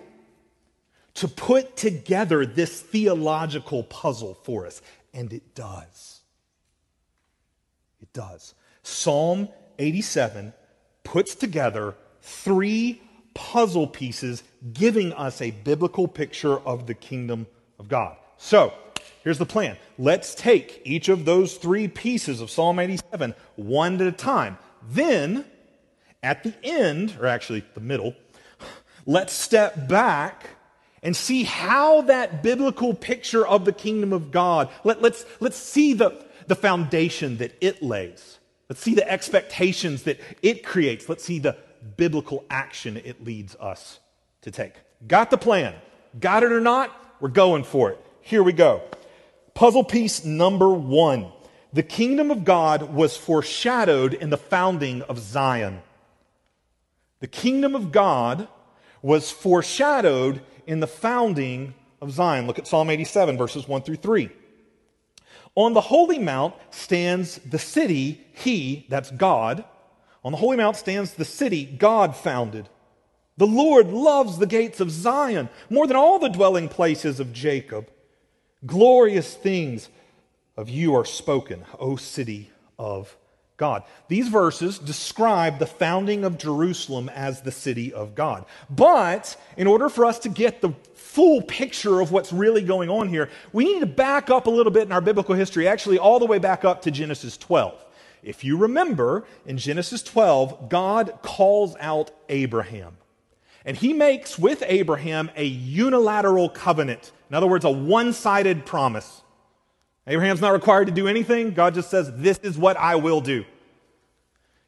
to 1.15 1.27
put 1.27 1.77
together 1.77 2.47
this 2.47 2.81
theological 2.81 3.83
puzzle 3.83 4.39
for 4.45 4.67
us, 4.67 4.81
and 5.13 5.33
it 5.33 5.55
does. 5.55 6.16
Does. 8.17 8.55
Psalm 8.83 9.51
87 9.79 10.55
puts 11.05 11.35
together 11.35 11.95
three 12.23 13.03
puzzle 13.35 13.87
pieces 13.87 14.43
giving 14.73 15.13
us 15.13 15.43
a 15.43 15.51
biblical 15.51 16.09
picture 16.09 16.59
of 16.61 16.87
the 16.87 16.95
kingdom 16.95 17.47
of 17.79 17.89
God. 17.89 18.17
So, 18.39 18.73
here's 19.23 19.37
the 19.37 19.45
plan. 19.45 19.77
Let's 19.99 20.35
take 20.35 20.81
each 20.85 21.11
of 21.11 21.27
those 21.27 21.57
three 21.57 21.89
pieces 21.89 22.41
of 22.41 22.51
Psalm 22.51 22.79
87 22.79 23.35
one 23.57 23.95
at 23.97 24.01
a 24.01 24.13
time. 24.13 24.57
Then, 24.89 25.45
at 26.23 26.43
the 26.43 26.55
end, 26.63 27.19
or 27.21 27.27
actually 27.27 27.65
the 27.75 27.81
middle, 27.81 28.15
let's 29.05 29.35
step 29.35 29.89
back 29.89 30.49
and 31.03 31.15
see 31.15 31.45
how 31.45 32.01
that 32.03 32.43
biblical 32.43 32.95
picture 32.95 33.47
of 33.47 33.67
the 33.67 33.73
kingdom 33.73 34.15
of 34.15 34.31
God, 34.31 34.71
let, 34.85 35.03
let's, 35.03 35.27
let's 35.39 35.57
see 35.57 35.93
the, 35.93 36.26
the 36.47 36.57
foundation 36.57 37.39
that 37.39 37.57
it 37.61 37.83
lays. 37.83 38.39
Let's 38.69 38.83
see 38.83 38.95
the 38.95 39.09
expectations 39.09 40.05
that 40.05 40.21
it 40.43 40.65
creates. 40.65 41.09
Let's 41.09 41.25
see 41.25 41.39
the 41.39 41.57
biblical 41.97 42.45
action 42.51 42.97
it 42.97 43.25
leads 43.25 43.55
us 43.57 44.01
to 44.43 44.51
take. 44.51 44.75
Got 45.07 45.31
the 45.31 45.39
plan? 45.39 45.75
Got 46.19 46.43
it 46.43 46.53
or 46.53 46.61
not? 46.61 46.93
We're 47.21 47.29
going 47.29 47.65
for 47.65 47.91
it. 47.91 48.05
Here 48.21 48.43
we 48.43 48.53
go. 48.53 48.83
Puzzle 49.55 49.85
piece 49.85 50.25
number 50.25 50.71
one. 50.71 51.33
The 51.73 51.83
kingdom 51.83 52.31
of 52.31 52.45
God 52.45 52.95
was 52.95 53.17
foreshadowed 53.17 54.15
in 54.15 54.31
the 54.31 54.37
founding 54.37 55.03
of 55.03 55.19
Zion. 55.19 55.83
The 57.21 57.27
kingdom 57.27 57.75
of 57.75 57.93
God 57.93 58.49
was 59.03 59.31
foreshadowed 59.31 60.43
in 60.67 60.81
the 60.81 60.87
founding 60.87 61.75
of 62.01 62.11
Zion. 62.11 62.47
Look 62.47 62.59
at 62.59 62.67
Psalm 62.67 62.91
87, 62.91 63.37
verses 63.37 63.69
1 63.69 63.83
through 63.83 63.97
3. 63.97 64.31
On 65.57 65.73
the 65.73 65.81
holy 65.81 66.19
mount 66.19 66.55
stands 66.71 67.39
the 67.39 67.59
city, 67.59 68.21
he, 68.35 68.87
that's 68.89 69.11
God. 69.11 69.65
On 70.23 70.31
the 70.31 70.39
holy 70.39 70.57
mount 70.57 70.77
stands 70.77 71.15
the 71.15 71.25
city 71.25 71.65
God 71.65 72.15
founded. 72.15 72.69
The 73.39 73.47
Lord 73.47 73.89
loves 73.89 74.39
the 74.39 74.47
gates 74.47 74.81
of 74.81 74.91
Zion 74.91 75.49
more 75.69 75.87
than 75.87 75.97
all 75.97 76.19
the 76.19 76.29
dwelling 76.29 76.69
places 76.69 77.21
of 77.21 77.33
Jacob. 77.33 77.91
Glorious 78.65 79.35
things 79.35 79.89
of 80.57 80.69
you 80.69 80.95
are 80.95 81.05
spoken, 81.05 81.65
O 81.79 81.97
city 81.97 82.51
of 82.79 83.17
God. 83.57 83.85
These 84.09 84.29
verses 84.29 84.79
describe 84.79 85.59
the 85.59 85.67
founding 85.67 86.25
of 86.25 86.39
Jerusalem 86.39 87.09
as 87.09 87.41
the 87.41 87.53
city 87.53 87.93
of 87.93 88.15
God. 88.15 88.45
But 88.69 89.37
in 89.57 89.67
order 89.67 89.89
for 89.89 90.05
us 90.05 90.19
to 90.21 90.29
get 90.29 90.61
the 90.61 90.71
full 90.95 91.41
picture 91.43 92.01
of 92.01 92.13
what's 92.13 92.33
really 92.33 92.63
going 92.63 92.91
on 92.91 93.09
here, 93.09 93.31
we 93.53 93.65
need 93.65 93.81
to 93.81 93.87
back 93.87 94.29
up 94.29 94.47
a 94.47 94.51
little 94.51 94.73
bit 94.73 94.83
in 94.83 94.93
our 94.93 95.01
biblical 95.01 95.35
history, 95.35 95.67
actually, 95.67 95.99
all 95.99 96.19
the 96.19 96.27
way 96.27 96.39
back 96.39 96.65
up 96.65 96.83
to 96.83 96.91
Genesis 96.91 97.37
12. 97.39 97.83
If 98.23 98.45
you 98.45 98.59
remember, 98.59 99.25
in 99.47 99.57
Genesis 99.57 100.03
12, 100.03 100.69
God 100.69 101.19
calls 101.23 101.77
out 101.81 102.11
Abraham. 102.29 102.99
And 103.65 103.77
he 103.77 103.93
makes 103.93 104.39
with 104.39 104.63
Abraham 104.67 105.31
a 105.37 105.45
unilateral 105.45 106.49
covenant. 106.49 107.13
In 107.31 107.35
other 107.35 107.47
words, 107.47 107.65
a 107.65 107.71
one 107.71 108.13
sided 108.13 108.67
promise. 108.67 109.23
Abraham's 110.07 110.41
not 110.41 110.53
required 110.53 110.87
to 110.87 110.93
do 110.93 111.09
anything. 111.09 111.53
God 111.53 111.75
just 111.75 111.91
says, 111.91 112.11
This 112.15 112.39
is 112.39 112.57
what 112.57 112.77
I 112.77 112.97
will 112.97 113.21
do. 113.21 113.45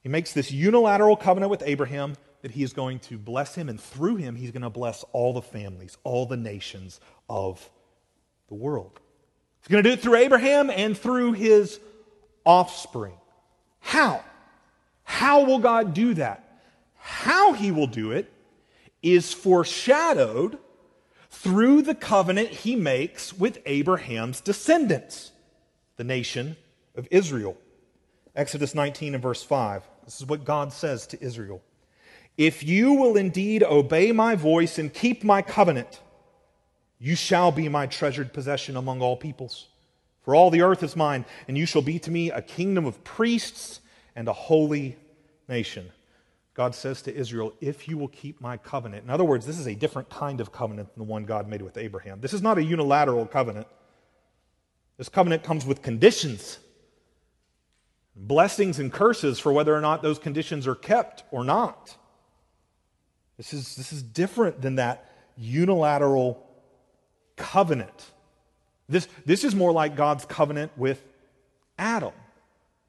He 0.02 0.08
makes 0.08 0.32
this 0.32 0.50
unilateral 0.50 1.16
covenant 1.16 1.50
with 1.50 1.62
Abraham 1.64 2.16
that 2.42 2.52
he 2.52 2.62
is 2.62 2.72
going 2.72 3.00
to 3.00 3.18
bless 3.18 3.54
him, 3.54 3.68
and 3.68 3.80
through 3.80 4.16
him, 4.16 4.36
he's 4.36 4.52
going 4.52 4.62
to 4.62 4.70
bless 4.70 5.04
all 5.12 5.32
the 5.32 5.42
families, 5.42 5.96
all 6.04 6.26
the 6.26 6.36
nations 6.36 7.00
of 7.28 7.68
the 8.48 8.54
world. 8.54 9.00
He's 9.60 9.68
going 9.68 9.82
to 9.82 9.88
do 9.88 9.94
it 9.94 10.00
through 10.00 10.16
Abraham 10.16 10.70
and 10.70 10.96
through 10.96 11.32
his 11.32 11.80
offspring. 12.44 13.16
How? 13.80 14.24
How 15.02 15.44
will 15.44 15.58
God 15.58 15.94
do 15.94 16.14
that? 16.14 16.62
How 16.96 17.52
he 17.52 17.70
will 17.70 17.86
do 17.86 18.12
it 18.12 18.32
is 19.02 19.32
foreshadowed 19.32 20.58
through 21.40 21.82
the 21.82 21.94
covenant 21.94 22.48
he 22.48 22.74
makes 22.74 23.32
with 23.32 23.58
Abraham's 23.64 24.40
descendants, 24.40 25.30
the 25.96 26.02
nation 26.02 26.56
of 26.96 27.06
Israel. 27.12 27.56
Exodus 28.34 28.74
19 28.74 29.14
and 29.14 29.22
verse 29.22 29.42
5. 29.44 29.84
This 30.04 30.20
is 30.20 30.26
what 30.26 30.44
God 30.44 30.72
says 30.72 31.06
to 31.08 31.22
Israel 31.22 31.62
If 32.36 32.64
you 32.64 32.94
will 32.94 33.16
indeed 33.16 33.62
obey 33.62 34.10
my 34.10 34.34
voice 34.34 34.78
and 34.78 34.92
keep 34.92 35.22
my 35.22 35.40
covenant, 35.40 36.00
you 36.98 37.14
shall 37.14 37.52
be 37.52 37.68
my 37.68 37.86
treasured 37.86 38.32
possession 38.32 38.76
among 38.76 39.00
all 39.00 39.16
peoples. 39.16 39.68
For 40.24 40.34
all 40.34 40.50
the 40.50 40.62
earth 40.62 40.82
is 40.82 40.96
mine, 40.96 41.24
and 41.46 41.56
you 41.56 41.66
shall 41.66 41.82
be 41.82 42.00
to 42.00 42.10
me 42.10 42.32
a 42.32 42.42
kingdom 42.42 42.84
of 42.84 43.04
priests 43.04 43.80
and 44.16 44.26
a 44.26 44.32
holy 44.32 44.96
nation. 45.48 45.92
God 46.58 46.74
says 46.74 47.02
to 47.02 47.14
Israel, 47.14 47.54
If 47.60 47.86
you 47.86 47.96
will 47.96 48.08
keep 48.08 48.40
my 48.40 48.56
covenant. 48.56 49.04
In 49.04 49.10
other 49.10 49.22
words, 49.22 49.46
this 49.46 49.60
is 49.60 49.68
a 49.68 49.76
different 49.76 50.10
kind 50.10 50.40
of 50.40 50.50
covenant 50.50 50.92
than 50.92 51.04
the 51.06 51.08
one 51.08 51.24
God 51.24 51.48
made 51.48 51.62
with 51.62 51.78
Abraham. 51.78 52.20
This 52.20 52.32
is 52.32 52.42
not 52.42 52.58
a 52.58 52.64
unilateral 52.64 53.26
covenant. 53.26 53.68
This 54.96 55.08
covenant 55.08 55.44
comes 55.44 55.64
with 55.64 55.82
conditions. 55.82 56.58
blessings 58.16 58.80
and 58.80 58.92
curses 58.92 59.38
for 59.38 59.52
whether 59.52 59.72
or 59.72 59.80
not 59.80 60.02
those 60.02 60.18
conditions 60.18 60.66
are 60.66 60.74
kept 60.74 61.22
or 61.30 61.44
not. 61.44 61.96
This 63.36 63.54
is, 63.54 63.76
this 63.76 63.92
is 63.92 64.02
different 64.02 64.60
than 64.60 64.74
that 64.74 65.08
unilateral 65.36 66.44
covenant. 67.36 68.10
This, 68.88 69.06
this 69.24 69.44
is 69.44 69.54
more 69.54 69.70
like 69.70 69.94
God's 69.94 70.24
covenant 70.24 70.72
with 70.76 71.00
Adam, 71.78 72.14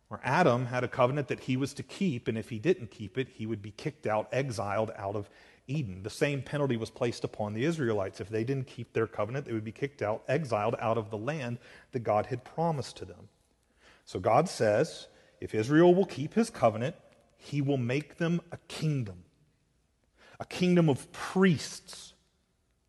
where 0.09 0.19
Adam 0.23 0.65
had 0.65 0.83
a 0.83 0.87
covenant 0.87 1.27
that 1.29 1.39
he 1.39 1.55
was 1.55 1.73
to 1.75 1.83
keep, 1.83 2.27
and 2.27 2.37
if 2.37 2.49
he 2.49 2.59
didn't 2.59 2.91
keep 2.91 3.17
it, 3.17 3.29
he 3.29 3.45
would 3.45 3.61
be 3.61 3.71
kicked 3.71 4.05
out, 4.07 4.27
exiled 4.31 4.91
out 4.97 5.15
of 5.15 5.29
Eden. 5.67 6.01
The 6.01 6.09
same 6.09 6.41
penalty 6.41 6.77
was 6.77 6.89
placed 6.89 7.23
upon 7.23 7.53
the 7.53 7.63
Israelites. 7.63 8.19
If 8.19 8.27
they 8.29 8.43
didn't 8.43 8.67
keep 8.67 8.91
their 8.91 9.05
covenant, 9.05 9.45
they 9.45 9.53
would 9.53 9.63
be 9.63 9.71
kicked 9.71 10.01
out, 10.01 10.23
exiled 10.27 10.75
out 10.79 10.97
of 10.97 11.11
the 11.11 11.17
land 11.17 11.59
that 11.91 11.99
God 11.99 12.25
had 12.25 12.43
promised 12.43 12.97
to 12.97 13.05
them. 13.05 13.29
So 14.05 14.19
God 14.19 14.49
says, 14.49 15.07
if 15.39 15.53
Israel 15.53 15.93
will 15.93 16.05
keep 16.05 16.33
his 16.33 16.49
covenant, 16.49 16.95
he 17.37 17.61
will 17.61 17.77
make 17.77 18.17
them 18.17 18.41
a 18.51 18.57
kingdom, 18.67 19.23
a 20.39 20.45
kingdom 20.45 20.89
of 20.89 21.11
priests 21.11 22.13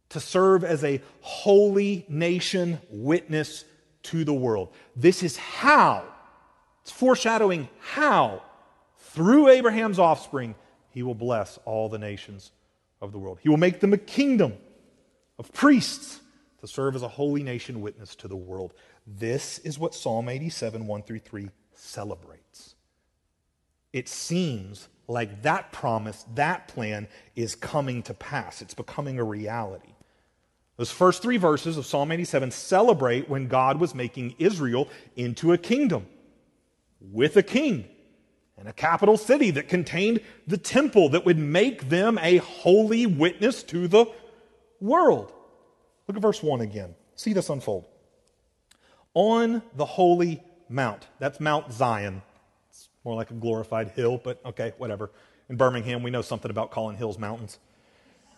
to 0.09 0.20
serve 0.20 0.64
as 0.64 0.83
a 0.83 1.02
holy 1.20 2.06
nation 2.09 2.80
witness 2.90 3.64
to 4.04 4.24
the 4.24 4.33
world. 4.33 4.72
This 4.96 5.22
is 5.22 5.37
how, 5.37 6.02
it's 6.90 6.98
foreshadowing 6.98 7.68
how, 7.79 8.42
through 8.98 9.48
Abraham's 9.48 10.00
offspring, 10.00 10.57
he 10.90 11.05
will 11.05 11.14
bless 11.14 11.57
all 11.64 11.88
the 11.88 12.00
nations 12.00 12.50
of 13.00 13.12
the 13.12 13.18
world. 13.18 13.38
He 13.40 13.48
will 13.48 13.59
make 13.59 13.79
them 13.79 13.92
a 13.92 13.98
kingdom 13.98 14.55
of 15.38 15.53
priests 15.53 16.20
to 16.61 16.66
serve 16.66 16.96
as 16.96 17.03
a 17.03 17.09
holy 17.09 17.44
nation 17.44 17.81
witness 17.81 18.16
to 18.16 18.29
the 18.29 18.37
world. 18.37 18.74
This 19.07 19.61
is 19.61 19.79
what 19.79 19.94
Psalm 19.94 20.29
87, 20.29 20.85
1 20.85 21.03
through 21.05 21.20
3 21.20 21.50
celebrates. 21.74 22.74
It 23.92 24.09
seems 24.09 24.88
like 25.07 25.42
that 25.42 25.70
promise, 25.70 26.24
that 26.35 26.66
plan 26.66 27.07
is 27.37 27.55
coming 27.55 28.03
to 28.03 28.14
pass. 28.14 28.62
It's 28.62 28.74
becoming 28.74 29.20
a 29.20 29.24
reality. 29.24 29.94
Those 30.76 30.90
first 30.90 31.22
three 31.22 31.37
verses 31.37 31.76
of 31.76 31.87
Psalm 31.87 32.11
87 32.11 32.50
celebrate 32.50 33.29
when 33.29 33.46
God 33.46 33.79
was 33.79 33.94
making 33.94 34.35
Israel 34.40 34.88
into 35.14 35.53
a 35.53 35.59
kingdom 35.59 36.07
with 37.00 37.36
a 37.36 37.42
king 37.42 37.86
and 38.58 38.68
a 38.68 38.72
capital 38.72 39.16
city 39.16 39.50
that 39.52 39.68
contained 39.68 40.20
the 40.46 40.58
temple 40.58 41.08
that 41.10 41.24
would 41.24 41.38
make 41.38 41.88
them 41.88 42.18
a 42.18 42.36
holy 42.36 43.06
witness 43.06 43.62
to 43.62 43.88
the 43.88 44.06
world. 44.80 45.32
Look 46.06 46.16
at 46.16 46.22
verse 46.22 46.42
1 46.42 46.60
again. 46.60 46.94
See 47.14 47.32
this 47.32 47.48
unfold. 47.48 47.86
On 49.14 49.62
the 49.76 49.84
holy 49.84 50.42
mount, 50.68 51.06
that's 51.18 51.40
Mount 51.40 51.72
Zion. 51.72 52.22
It's 52.68 52.88
more 53.04 53.14
like 53.14 53.30
a 53.30 53.34
glorified 53.34 53.88
hill, 53.90 54.20
but 54.22 54.40
okay, 54.44 54.72
whatever. 54.78 55.10
In 55.48 55.56
Birmingham, 55.56 56.02
we 56.02 56.10
know 56.10 56.22
something 56.22 56.50
about 56.50 56.70
calling 56.70 56.96
hills 56.96 57.18
mountains. 57.18 57.58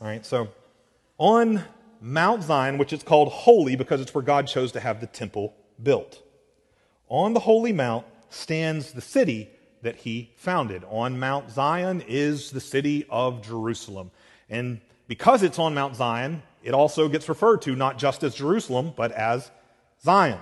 All 0.01 0.07
right, 0.07 0.25
so 0.25 0.49
on 1.19 1.65
Mount 2.01 2.43
Zion, 2.43 2.79
which 2.79 2.93
is 2.93 3.03
called 3.03 3.29
holy 3.29 3.77
because 3.77 4.01
it's 4.01 4.15
where 4.15 4.23
God 4.23 4.47
chose 4.47 4.73
to 4.73 4.81
have 4.81 5.01
the 5.01 5.07
temple 5.07 5.55
built. 5.81 6.23
On 7.09 7.33
the 7.35 7.41
holy 7.41 7.73
mount 7.73 8.07
stands 8.35 8.93
the 8.93 9.01
city 9.01 9.51
that 9.83 9.97
he 9.97 10.33
founded. 10.37 10.85
On 10.89 11.19
Mount 11.19 11.51
Zion 11.51 12.03
is 12.07 12.51
the 12.51 12.61
city 12.61 13.05
of 13.11 13.43
Jerusalem. 13.43 14.11
And 14.49 14.81
because 15.09 15.43
it's 15.43 15.59
on 15.59 15.75
Mount 15.75 15.97
Zion, 15.97 16.43
it 16.63 16.73
also 16.73 17.09
gets 17.09 17.29
referred 17.29 17.63
to 17.63 17.75
not 17.75 17.99
just 17.99 18.23
as 18.23 18.35
Jerusalem, 18.35 18.93
but 18.97 19.13
as 19.13 19.51
Zion. 20.03 20.39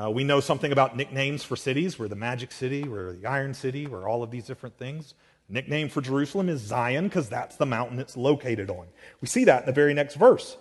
Uh, 0.00 0.10
we 0.10 0.24
know 0.24 0.40
something 0.40 0.72
about 0.72 0.96
nicknames 0.96 1.44
for 1.44 1.56
cities. 1.56 1.98
We're 1.98 2.08
the 2.08 2.16
Magic 2.16 2.52
City, 2.52 2.84
we're 2.84 3.12
the 3.12 3.26
Iron 3.26 3.52
City, 3.52 3.86
we're 3.86 4.08
all 4.08 4.22
of 4.22 4.30
these 4.30 4.46
different 4.46 4.78
things. 4.78 5.14
Nickname 5.48 5.88
for 5.88 6.00
Jerusalem 6.00 6.48
is 6.48 6.60
Zion 6.60 7.04
because 7.04 7.28
that's 7.28 7.56
the 7.56 7.66
mountain 7.66 7.98
it's 7.98 8.16
located 8.16 8.70
on. 8.70 8.86
We 9.20 9.26
see 9.28 9.44
that 9.44 9.62
in 9.62 9.66
the 9.66 9.72
very 9.72 9.92
next 9.92 10.14
verse. 10.14 10.56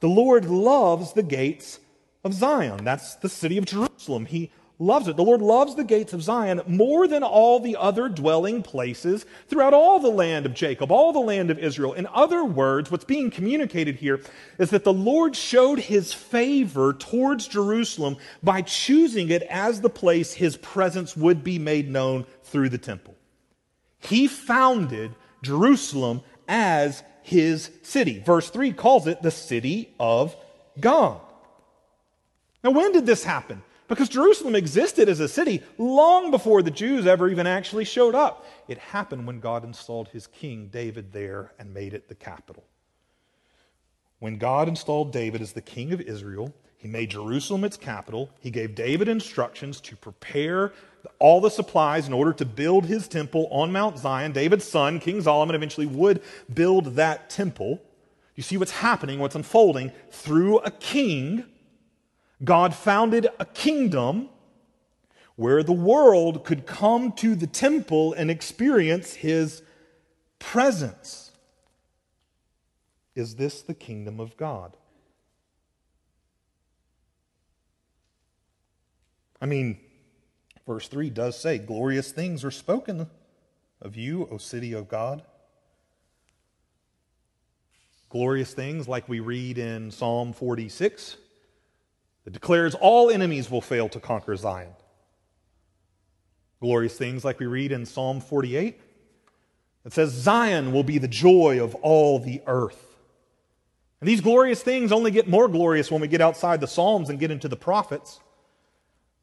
The 0.00 0.08
Lord 0.08 0.46
loves 0.46 1.12
the 1.12 1.24
gates 1.24 1.80
of 2.24 2.32
Zion. 2.32 2.84
That's 2.84 3.16
the 3.16 3.28
city 3.28 3.58
of 3.58 3.64
Jerusalem. 3.64 4.26
He 4.26 4.52
loves 4.78 5.08
it. 5.08 5.16
The 5.16 5.24
Lord 5.24 5.42
loves 5.42 5.74
the 5.74 5.84
gates 5.84 6.12
of 6.12 6.22
Zion 6.22 6.60
more 6.66 7.08
than 7.08 7.22
all 7.22 7.58
the 7.58 7.76
other 7.76 8.08
dwelling 8.08 8.62
places 8.62 9.26
throughout 9.48 9.74
all 9.74 9.98
the 9.98 10.08
land 10.08 10.46
of 10.46 10.54
Jacob, 10.54 10.92
all 10.92 11.12
the 11.12 11.18
land 11.18 11.50
of 11.50 11.58
Israel. 11.58 11.94
In 11.94 12.06
other 12.12 12.44
words, 12.44 12.90
what's 12.90 13.04
being 13.04 13.30
communicated 13.30 13.96
here 13.96 14.20
is 14.58 14.70
that 14.70 14.84
the 14.84 14.92
Lord 14.92 15.34
showed 15.34 15.80
his 15.80 16.12
favor 16.12 16.92
towards 16.92 17.48
Jerusalem 17.48 18.16
by 18.42 18.62
choosing 18.62 19.30
it 19.30 19.42
as 19.42 19.80
the 19.80 19.90
place 19.90 20.34
his 20.34 20.56
presence 20.56 21.16
would 21.16 21.42
be 21.42 21.58
made 21.58 21.90
known 21.90 22.24
through 22.44 22.68
the 22.68 22.78
temple. 22.78 23.16
He 23.98 24.28
founded 24.28 25.14
Jerusalem 25.42 26.22
as 26.46 27.02
his 27.22 27.70
city. 27.82 28.22
Verse 28.24 28.48
3 28.48 28.72
calls 28.72 29.06
it 29.06 29.22
the 29.22 29.30
city 29.30 29.92
of 29.98 30.36
God. 30.78 31.20
Now, 32.62 32.70
when 32.70 32.92
did 32.92 33.06
this 33.06 33.24
happen? 33.24 33.62
Because 33.88 34.10
Jerusalem 34.10 34.54
existed 34.54 35.08
as 35.08 35.18
a 35.18 35.28
city 35.28 35.62
long 35.78 36.30
before 36.30 36.62
the 36.62 36.70
Jews 36.70 37.06
ever 37.06 37.28
even 37.28 37.46
actually 37.46 37.84
showed 37.84 38.14
up. 38.14 38.44
It 38.68 38.78
happened 38.78 39.26
when 39.26 39.40
God 39.40 39.64
installed 39.64 40.08
his 40.08 40.26
king, 40.26 40.68
David, 40.68 41.12
there 41.12 41.52
and 41.58 41.72
made 41.72 41.94
it 41.94 42.08
the 42.08 42.14
capital. 42.14 42.64
When 44.18 44.36
God 44.36 44.68
installed 44.68 45.12
David 45.12 45.40
as 45.40 45.52
the 45.52 45.62
king 45.62 45.92
of 45.92 46.02
Israel, 46.02 46.52
he 46.76 46.86
made 46.86 47.10
Jerusalem 47.10 47.64
its 47.64 47.76
capital. 47.76 48.30
He 48.40 48.50
gave 48.50 48.74
David 48.74 49.08
instructions 49.08 49.80
to 49.80 49.96
prepare 49.96 50.72
all 51.18 51.40
the 51.40 51.50
supplies 51.50 52.06
in 52.06 52.12
order 52.12 52.32
to 52.34 52.44
build 52.44 52.84
his 52.84 53.08
temple 53.08 53.48
on 53.50 53.72
Mount 53.72 53.98
Zion. 53.98 54.32
David's 54.32 54.64
son, 54.64 55.00
King 55.00 55.22
Solomon, 55.22 55.56
eventually 55.56 55.86
would 55.86 56.22
build 56.52 56.96
that 56.96 57.30
temple. 57.30 57.80
You 58.34 58.42
see 58.42 58.56
what's 58.56 58.72
happening, 58.72 59.18
what's 59.18 59.34
unfolding 59.34 59.92
through 60.10 60.58
a 60.58 60.70
king 60.70 61.44
God 62.42 62.74
founded 62.74 63.28
a 63.38 63.44
kingdom 63.44 64.28
where 65.36 65.62
the 65.62 65.72
world 65.72 66.44
could 66.44 66.66
come 66.66 67.12
to 67.12 67.34
the 67.34 67.46
temple 67.46 68.12
and 68.12 68.30
experience 68.30 69.14
his 69.14 69.62
presence. 70.38 71.32
Is 73.14 73.36
this 73.36 73.62
the 73.62 73.74
kingdom 73.74 74.20
of 74.20 74.36
God? 74.36 74.76
I 79.40 79.46
mean, 79.46 79.78
verse 80.66 80.88
3 80.88 81.10
does 81.10 81.38
say, 81.38 81.58
Glorious 81.58 82.10
things 82.12 82.44
are 82.44 82.50
spoken 82.50 83.08
of 83.80 83.96
you, 83.96 84.28
O 84.30 84.38
city 84.38 84.72
of 84.72 84.88
God. 84.88 85.22
Glorious 88.08 88.54
things 88.54 88.88
like 88.88 89.08
we 89.08 89.20
read 89.20 89.58
in 89.58 89.90
Psalm 89.90 90.32
46 90.32 91.16
that 92.28 92.34
declares 92.34 92.74
all 92.74 93.08
enemies 93.08 93.50
will 93.50 93.62
fail 93.62 93.88
to 93.88 93.98
conquer 93.98 94.36
Zion. 94.36 94.74
Glorious 96.60 96.94
things 96.94 97.24
like 97.24 97.40
we 97.40 97.46
read 97.46 97.72
in 97.72 97.86
Psalm 97.86 98.20
48 98.20 98.78
that 99.84 99.94
says, 99.94 100.10
Zion 100.10 100.70
will 100.70 100.82
be 100.82 100.98
the 100.98 101.08
joy 101.08 101.58
of 101.64 101.74
all 101.76 102.18
the 102.18 102.42
earth. 102.46 102.98
And 104.02 104.08
these 104.10 104.20
glorious 104.20 104.62
things 104.62 104.92
only 104.92 105.10
get 105.10 105.26
more 105.26 105.48
glorious 105.48 105.90
when 105.90 106.02
we 106.02 106.06
get 106.06 106.20
outside 106.20 106.60
the 106.60 106.66
Psalms 106.66 107.08
and 107.08 107.18
get 107.18 107.30
into 107.30 107.48
the 107.48 107.56
prophets. 107.56 108.20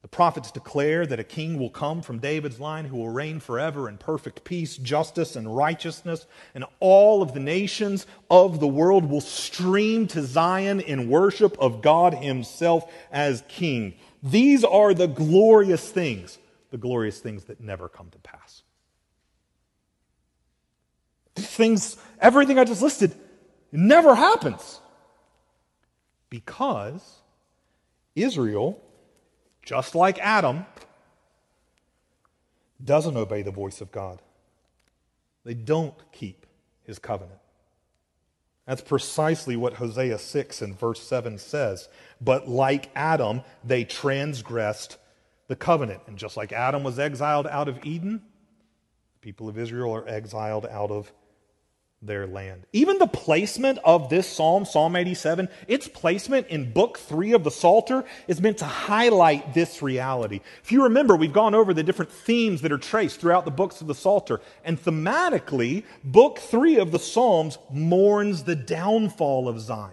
The 0.05 0.09
prophets 0.09 0.51
declare 0.51 1.07
that 1.07 1.19
a 1.19 1.23
king 1.23 1.57
will 1.57 1.71
come 1.71 2.03
from 2.03 2.19
David's 2.19 2.59
line 2.59 2.85
who 2.85 2.97
will 2.97 3.09
reign 3.09 3.39
forever 3.39 3.89
in 3.89 3.97
perfect 3.97 4.43
peace, 4.43 4.77
justice, 4.77 5.35
and 5.35 5.57
righteousness, 5.57 6.27
and 6.53 6.63
all 6.79 7.23
of 7.23 7.33
the 7.33 7.39
nations 7.39 8.05
of 8.29 8.59
the 8.59 8.67
world 8.67 9.09
will 9.09 9.19
stream 9.19 10.05
to 10.09 10.21
Zion 10.21 10.79
in 10.79 11.09
worship 11.09 11.57
of 11.57 11.81
God 11.81 12.13
Himself 12.13 12.87
as 13.11 13.43
king. 13.47 13.95
These 14.21 14.63
are 14.63 14.93
the 14.93 15.07
glorious 15.07 15.89
things, 15.89 16.37
the 16.69 16.77
glorious 16.77 17.19
things 17.19 17.45
that 17.45 17.59
never 17.59 17.89
come 17.89 18.11
to 18.11 18.19
pass. 18.19 18.61
These 21.33 21.47
things, 21.47 21.97
everything 22.21 22.59
I 22.59 22.63
just 22.63 22.83
listed, 22.83 23.11
never 23.71 24.13
happens 24.13 24.81
because 26.29 27.21
Israel 28.13 28.84
just 29.65 29.95
like 29.95 30.19
Adam, 30.19 30.65
doesn't 32.83 33.17
obey 33.17 33.41
the 33.41 33.51
voice 33.51 33.81
of 33.81 33.91
God. 33.91 34.21
They 35.43 35.55
don't 35.55 35.95
keep 36.11 36.45
his 36.83 36.99
covenant. 36.99 37.39
That's 38.65 38.81
precisely 38.81 39.55
what 39.55 39.73
Hosea 39.73 40.17
6 40.17 40.61
and 40.61 40.77
verse 40.79 41.01
7 41.01 41.37
says. 41.37 41.87
But 42.19 42.47
like 42.47 42.89
Adam, 42.95 43.41
they 43.63 43.83
transgressed 43.83 44.97
the 45.47 45.55
covenant. 45.55 46.01
And 46.07 46.17
just 46.17 46.37
like 46.37 46.51
Adam 46.51 46.83
was 46.83 46.97
exiled 46.97 47.47
out 47.47 47.67
of 47.67 47.85
Eden, 47.85 48.21
the 49.13 49.19
people 49.19 49.49
of 49.49 49.57
Israel 49.57 49.93
are 49.93 50.07
exiled 50.07 50.65
out 50.65 50.89
of 50.89 51.11
their 52.05 52.27
land. 52.27 52.65
Even 52.73 52.97
the 52.97 53.07
placement 53.07 53.79
of 53.83 54.09
this 54.09 54.27
psalm, 54.27 54.65
Psalm 54.65 54.95
87, 54.95 55.49
its 55.67 55.87
placement 55.87 56.47
in 56.47 56.71
book 56.71 56.97
three 56.97 57.33
of 57.33 57.43
the 57.43 57.51
Psalter 57.51 58.05
is 58.27 58.41
meant 58.41 58.57
to 58.59 58.65
highlight 58.65 59.53
this 59.53 59.81
reality. 59.81 60.41
If 60.63 60.71
you 60.71 60.83
remember, 60.83 61.15
we've 61.15 61.33
gone 61.33 61.55
over 61.55 61.73
the 61.73 61.83
different 61.83 62.11
themes 62.11 62.61
that 62.61 62.71
are 62.71 62.77
traced 62.77 63.19
throughout 63.19 63.45
the 63.45 63.51
books 63.51 63.81
of 63.81 63.87
the 63.87 63.95
Psalter. 63.95 64.41
And 64.63 64.81
thematically, 64.81 65.83
book 66.03 66.39
three 66.39 66.77
of 66.77 66.91
the 66.91 66.99
Psalms 66.99 67.57
mourns 67.71 68.43
the 68.43 68.55
downfall 68.55 69.47
of 69.47 69.59
Zion. 69.59 69.91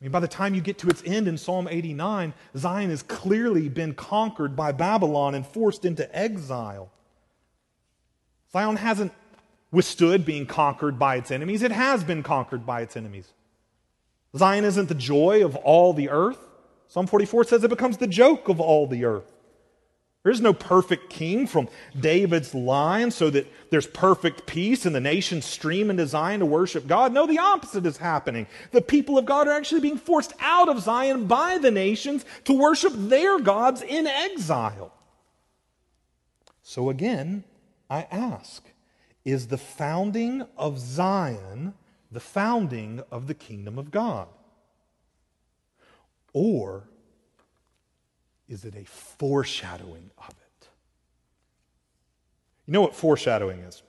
I 0.00 0.04
mean, 0.04 0.12
by 0.12 0.20
the 0.20 0.28
time 0.28 0.54
you 0.54 0.60
get 0.60 0.78
to 0.78 0.88
its 0.88 1.02
end 1.06 1.26
in 1.26 1.38
Psalm 1.38 1.68
89, 1.70 2.34
Zion 2.56 2.90
has 2.90 3.02
clearly 3.02 3.68
been 3.68 3.94
conquered 3.94 4.54
by 4.54 4.72
Babylon 4.72 5.34
and 5.34 5.46
forced 5.46 5.86
into 5.86 6.14
exile. 6.14 6.90
Zion 8.52 8.76
hasn't 8.76 9.12
withstood 9.70 10.24
being 10.24 10.46
conquered 10.46 10.98
by 10.98 11.16
its 11.16 11.30
enemies, 11.30 11.62
it 11.62 11.72
has 11.72 12.04
been 12.04 12.22
conquered 12.22 12.64
by 12.64 12.80
its 12.82 12.96
enemies. 12.96 13.32
Zion 14.36 14.64
isn't 14.64 14.88
the 14.88 14.94
joy 14.94 15.44
of 15.44 15.56
all 15.56 15.92
the 15.92 16.08
earth. 16.08 16.38
Psalm 16.88 17.06
44 17.06 17.44
says 17.44 17.64
it 17.64 17.70
becomes 17.70 17.96
the 17.96 18.06
joke 18.06 18.48
of 18.48 18.60
all 18.60 18.86
the 18.86 19.04
earth. 19.04 19.32
There 20.22 20.32
is 20.32 20.40
no 20.40 20.52
perfect 20.52 21.08
king 21.08 21.46
from 21.46 21.68
David's 21.98 22.52
line 22.52 23.12
so 23.12 23.30
that 23.30 23.46
there's 23.70 23.86
perfect 23.86 24.44
peace 24.44 24.84
and 24.84 24.92
the 24.92 25.00
nations 25.00 25.44
stream 25.44 25.88
into 25.88 26.04
Zion 26.04 26.40
to 26.40 26.46
worship 26.46 26.88
God. 26.88 27.12
No, 27.12 27.28
the 27.28 27.38
opposite 27.38 27.86
is 27.86 27.98
happening. 27.98 28.48
The 28.72 28.82
people 28.82 29.18
of 29.18 29.24
God 29.24 29.46
are 29.46 29.52
actually 29.52 29.82
being 29.82 29.98
forced 29.98 30.32
out 30.40 30.68
of 30.68 30.80
Zion 30.80 31.26
by 31.26 31.58
the 31.58 31.70
nations 31.70 32.24
to 32.42 32.52
worship 32.52 32.92
their 32.96 33.38
gods 33.38 33.82
in 33.82 34.08
exile. 34.08 34.92
So 36.64 36.90
again, 36.90 37.44
I 37.88 38.08
ask 38.10 38.64
is 39.26 39.48
the 39.48 39.58
founding 39.58 40.46
of 40.56 40.78
Zion 40.78 41.74
the 42.10 42.20
founding 42.20 43.02
of 43.10 43.26
the 43.26 43.34
kingdom 43.34 43.78
of 43.78 43.90
God? 43.90 44.28
Or 46.32 46.88
is 48.48 48.64
it 48.64 48.74
a 48.76 48.84
foreshadowing 48.84 50.10
of 50.16 50.30
it? 50.30 50.68
You 52.66 52.72
know 52.72 52.80
what 52.80 52.94
foreshadowing 52.94 53.60
is? 53.60 53.82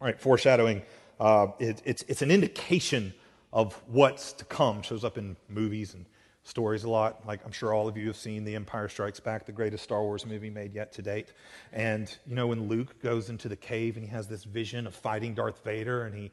All 0.00 0.06
right, 0.06 0.20
foreshadowing, 0.20 0.82
uh, 1.20 1.48
it, 1.58 1.80
it's, 1.84 2.02
it's 2.08 2.22
an 2.22 2.30
indication 2.30 3.14
of 3.52 3.80
what's 3.86 4.32
to 4.34 4.44
come. 4.44 4.82
Shows 4.82 5.04
up 5.04 5.16
in 5.16 5.36
movies 5.48 5.94
and 5.94 6.06
stories 6.42 6.84
a 6.84 6.90
lot. 6.90 7.26
Like 7.26 7.40
I'm 7.44 7.52
sure 7.52 7.72
all 7.72 7.88
of 7.88 7.96
you 7.96 8.06
have 8.08 8.16
seen 8.16 8.44
The 8.44 8.56
Empire 8.56 8.88
Strikes 8.88 9.20
Back, 9.20 9.46
the 9.46 9.52
greatest 9.52 9.84
Star 9.84 10.02
Wars 10.02 10.26
movie 10.26 10.50
made 10.50 10.74
yet 10.74 10.92
to 10.94 11.02
date. 11.02 11.32
And 11.72 12.14
you 12.26 12.34
know 12.34 12.46
when 12.46 12.68
Luke 12.68 13.02
goes 13.02 13.30
into 13.30 13.48
the 13.48 13.56
cave 13.56 13.96
and 13.96 14.04
he 14.04 14.10
has 14.10 14.26
this 14.26 14.44
vision 14.44 14.86
of 14.86 14.94
fighting 14.94 15.34
Darth 15.34 15.62
Vader 15.64 16.04
and 16.04 16.14
he 16.14 16.32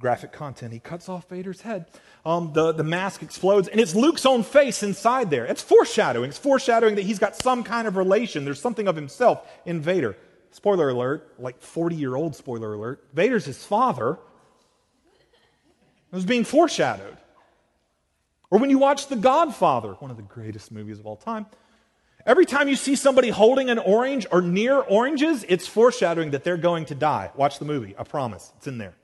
graphic 0.00 0.32
content. 0.32 0.72
He 0.72 0.80
cuts 0.80 1.08
off 1.08 1.28
Vader's 1.28 1.60
head. 1.60 1.86
Um, 2.26 2.52
the, 2.52 2.72
the 2.72 2.84
mask 2.84 3.22
explodes, 3.22 3.68
and 3.68 3.80
it's 3.80 3.94
Luke's 3.94 4.26
own 4.26 4.42
face 4.42 4.82
inside 4.82 5.30
there. 5.30 5.44
It's 5.44 5.62
foreshadowing. 5.62 6.30
It's 6.30 6.38
foreshadowing 6.38 6.96
that 6.96 7.02
he's 7.02 7.18
got 7.18 7.36
some 7.36 7.62
kind 7.62 7.86
of 7.86 7.96
relation. 7.96 8.44
There's 8.44 8.60
something 8.60 8.88
of 8.88 8.96
himself 8.96 9.46
in 9.64 9.80
Vader. 9.80 10.16
Spoiler 10.50 10.88
alert, 10.88 11.34
like 11.38 11.60
40 11.60 11.96
year 11.96 12.14
old 12.14 12.36
spoiler 12.36 12.74
alert. 12.74 13.04
Vader's 13.12 13.44
his 13.44 13.64
father. 13.64 14.18
It 16.12 16.14
was 16.14 16.24
being 16.24 16.44
foreshadowed. 16.44 17.16
Or 18.54 18.60
when 18.60 18.70
you 18.70 18.78
watch 18.78 19.08
The 19.08 19.16
Godfather, 19.16 19.94
one 19.94 20.12
of 20.12 20.16
the 20.16 20.22
greatest 20.22 20.70
movies 20.70 21.00
of 21.00 21.06
all 21.06 21.16
time, 21.16 21.46
every 22.24 22.46
time 22.46 22.68
you 22.68 22.76
see 22.76 22.94
somebody 22.94 23.28
holding 23.28 23.68
an 23.68 23.80
orange 23.80 24.28
or 24.30 24.40
near 24.40 24.78
oranges, 24.78 25.44
it's 25.48 25.66
foreshadowing 25.66 26.30
that 26.30 26.44
they're 26.44 26.56
going 26.56 26.84
to 26.84 26.94
die. 26.94 27.32
Watch 27.34 27.58
the 27.58 27.64
movie, 27.64 27.96
I 27.98 28.04
promise. 28.04 28.52
It's 28.58 28.68
in 28.68 28.78
there. 28.78 28.94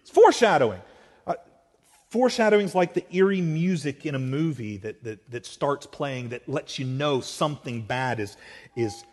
It's 0.00 0.08
foreshadowing. 0.08 0.80
Uh, 1.26 1.34
foreshadowing 2.08 2.64
is 2.64 2.74
like 2.74 2.94
the 2.94 3.04
eerie 3.14 3.42
music 3.42 4.06
in 4.06 4.14
a 4.14 4.18
movie 4.18 4.78
that, 4.78 5.04
that, 5.04 5.30
that 5.30 5.44
starts 5.44 5.84
playing 5.84 6.30
that 6.30 6.48
lets 6.48 6.78
you 6.78 6.86
know 6.86 7.20
something 7.20 7.82
bad 7.82 8.18
is, 8.18 8.38
is 8.76 9.04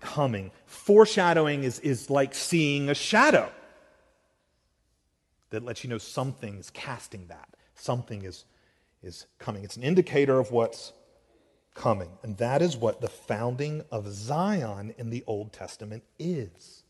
coming. 0.00 0.50
Foreshadowing 0.66 1.62
is, 1.62 1.78
is 1.78 2.10
like 2.10 2.34
seeing 2.34 2.90
a 2.90 2.94
shadow 2.94 3.52
that 5.50 5.62
lets 5.62 5.84
you 5.84 5.90
know 5.90 5.98
something 5.98 6.58
is 6.58 6.70
casting 6.70 7.28
that. 7.28 7.48
Something 7.78 8.22
is, 8.24 8.44
is 9.02 9.26
coming. 9.38 9.64
It's 9.64 9.76
an 9.76 9.82
indicator 9.82 10.38
of 10.38 10.50
what's 10.50 10.92
coming. 11.74 12.10
And 12.22 12.36
that 12.38 12.60
is 12.60 12.76
what 12.76 13.00
the 13.00 13.08
founding 13.08 13.84
of 13.90 14.08
Zion 14.08 14.94
in 14.98 15.10
the 15.10 15.24
Old 15.26 15.52
Testament 15.52 16.02
is. 16.18 16.82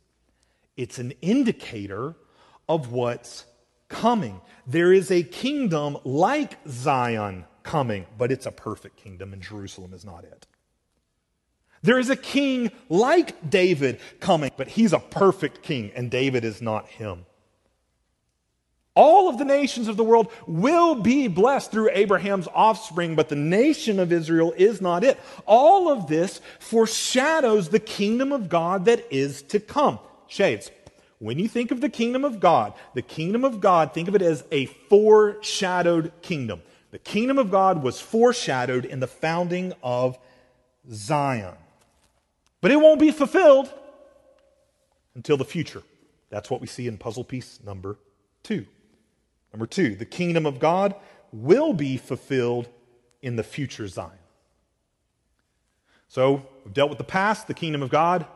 It's 0.77 0.99
an 0.99 1.13
indicator 1.21 2.15
of 2.69 2.93
what's 2.93 3.45
coming. 3.89 4.41
There 4.67 4.93
is 4.93 5.11
a 5.11 5.23
kingdom 5.23 5.99
like 6.05 6.59
Zion 6.69 7.45
coming, 7.63 8.07
but 8.17 8.33
it's 8.33 8.47
a 8.47 8.53
perfect 8.53 8.97
kingdom, 8.97 9.33
and 9.33 9.43
Jerusalem 9.43 9.93
is 9.93 10.05
not 10.05 10.25
it. 10.25 10.47
There 11.83 11.99
is 11.99 12.11
a 12.11 12.17
king 12.17 12.71
like 12.89 13.51
David 13.51 14.01
coming, 14.21 14.51
but 14.57 14.69
he's 14.69 14.93
a 14.93 14.99
perfect 14.99 15.63
king, 15.63 15.93
and 15.95 16.11
David 16.11 16.45
is 16.45 16.61
not 16.61 16.89
him. 16.89 17.27
All 18.99 19.29
of 19.29 19.39
the 19.39 19.45
nations 19.45 19.87
of 19.87 19.97
the 19.97 20.03
world 20.03 20.27
will 20.49 20.97
be 20.97 21.29
blessed 21.29 21.71
through 21.71 21.91
Abraham's 21.93 22.49
offspring, 22.53 23.15
but 23.15 23.29
the 23.29 23.37
nation 23.37 24.01
of 24.01 24.11
Israel 24.11 24.53
is 24.57 24.81
not 24.81 25.05
it. 25.05 25.21
All 25.47 25.89
of 25.89 26.09
this 26.09 26.41
foreshadows 26.59 27.69
the 27.69 27.79
kingdom 27.79 28.33
of 28.33 28.49
God 28.49 28.87
that 28.87 29.07
is 29.09 29.43
to 29.43 29.61
come. 29.61 30.01
Shades. 30.27 30.73
When 31.21 31.39
you 31.39 31.47
think 31.47 31.71
of 31.71 31.81
the 31.81 31.89
kingdom 31.89 32.25
of 32.25 32.41
God, 32.41 32.75
the 32.95 33.03
kingdom 33.03 33.45
of 33.45 33.61
God, 33.61 33.95
think 33.95 34.09
of 34.09 34.17
it 34.17 34.23
as 34.23 34.43
a 34.51 34.67
foreshadowed 34.67 36.11
kingdom. 36.21 36.61
The 36.91 36.99
kingdom 36.99 37.39
of 37.39 37.53
God 37.53 37.85
was 37.85 38.01
foreshadowed 38.01 38.85
in 38.85 38.99
the 38.99 39.07
founding 39.07 39.75
of 39.81 40.19
Zion. 40.91 41.55
But 42.61 42.73
it 42.73 42.81
won't 42.81 42.99
be 42.99 43.13
fulfilled 43.13 43.73
until 45.15 45.37
the 45.37 45.45
future. 45.45 45.85
That's 46.31 46.51
what 46.51 46.61
we 46.61 46.67
see 46.67 46.89
in 46.89 46.99
puzzle 46.99 47.23
piece 47.23 47.61
number 47.65 47.97
two. 48.43 48.67
Number 49.53 49.67
two, 49.67 49.95
the 49.95 50.05
kingdom 50.05 50.47
of 50.47 50.59
God 50.59 50.95
will 51.33 51.73
be 51.73 51.97
fulfilled 51.97 52.69
in 53.23 53.37
the 53.37 53.43
future 53.43 53.89
Zion. 53.89 54.13
So 56.09 56.47
we've 56.65 56.75
dealt 56.75 56.89
with 56.89 56.99
the 56.99 57.05
past. 57.05 57.47
The 57.47 57.55
kingdom 57.55 57.83
of 57.83 57.91
God 57.91 58.27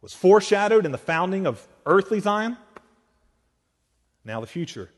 was 0.00 0.12
foreshadowed 0.12 0.84
in 0.84 0.92
the 0.92 0.98
founding 0.98 1.46
of 1.46 1.66
earthly 1.86 2.20
Zion. 2.20 2.58
Now, 4.24 4.40
the 4.40 4.46
future. 4.46 4.90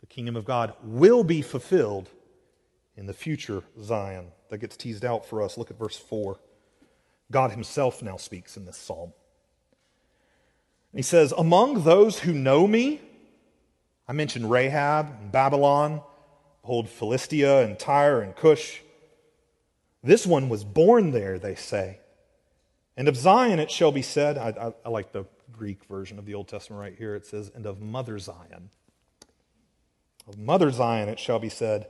The 0.00 0.06
kingdom 0.06 0.36
of 0.36 0.44
God 0.44 0.74
will 0.82 1.24
be 1.24 1.42
fulfilled 1.42 2.08
in 2.96 3.06
the 3.06 3.12
future 3.12 3.62
Zion. 3.82 4.28
That 4.48 4.58
gets 4.58 4.76
teased 4.76 5.04
out 5.04 5.24
for 5.24 5.42
us. 5.42 5.56
Look 5.56 5.70
at 5.70 5.78
verse 5.78 5.96
4. 5.96 6.38
God 7.30 7.52
himself 7.52 8.02
now 8.02 8.16
speaks 8.16 8.56
in 8.56 8.64
this 8.64 8.76
psalm. 8.76 9.12
He 10.94 11.02
says, 11.02 11.32
Among 11.32 11.84
those 11.84 12.20
who 12.20 12.32
know 12.32 12.66
me, 12.66 13.00
I 14.10 14.12
mentioned 14.12 14.50
Rahab 14.50 15.18
and 15.20 15.30
Babylon, 15.30 16.02
behold, 16.62 16.88
Philistia 16.88 17.62
and 17.62 17.78
Tyre 17.78 18.22
and 18.22 18.34
Cush. 18.34 18.80
This 20.02 20.26
one 20.26 20.48
was 20.48 20.64
born 20.64 21.12
there, 21.12 21.38
they 21.38 21.54
say. 21.54 22.00
And 22.96 23.06
of 23.06 23.16
Zion 23.16 23.60
it 23.60 23.70
shall 23.70 23.92
be 23.92 24.02
said, 24.02 24.36
I, 24.36 24.48
I, 24.48 24.72
I, 24.84 24.88
like 24.88 25.12
the 25.12 25.26
Greek 25.52 25.84
version 25.84 26.18
of 26.18 26.26
the 26.26 26.34
Old 26.34 26.48
Testament 26.48 26.80
right 26.80 26.96
here. 26.98 27.14
It 27.14 27.24
says, 27.24 27.52
and 27.54 27.64
of 27.66 27.80
Mother 27.80 28.18
Zion. 28.18 28.70
Of 30.26 30.38
Mother 30.38 30.72
Zion 30.72 31.08
it 31.08 31.20
shall 31.20 31.38
be 31.38 31.48
said, 31.48 31.86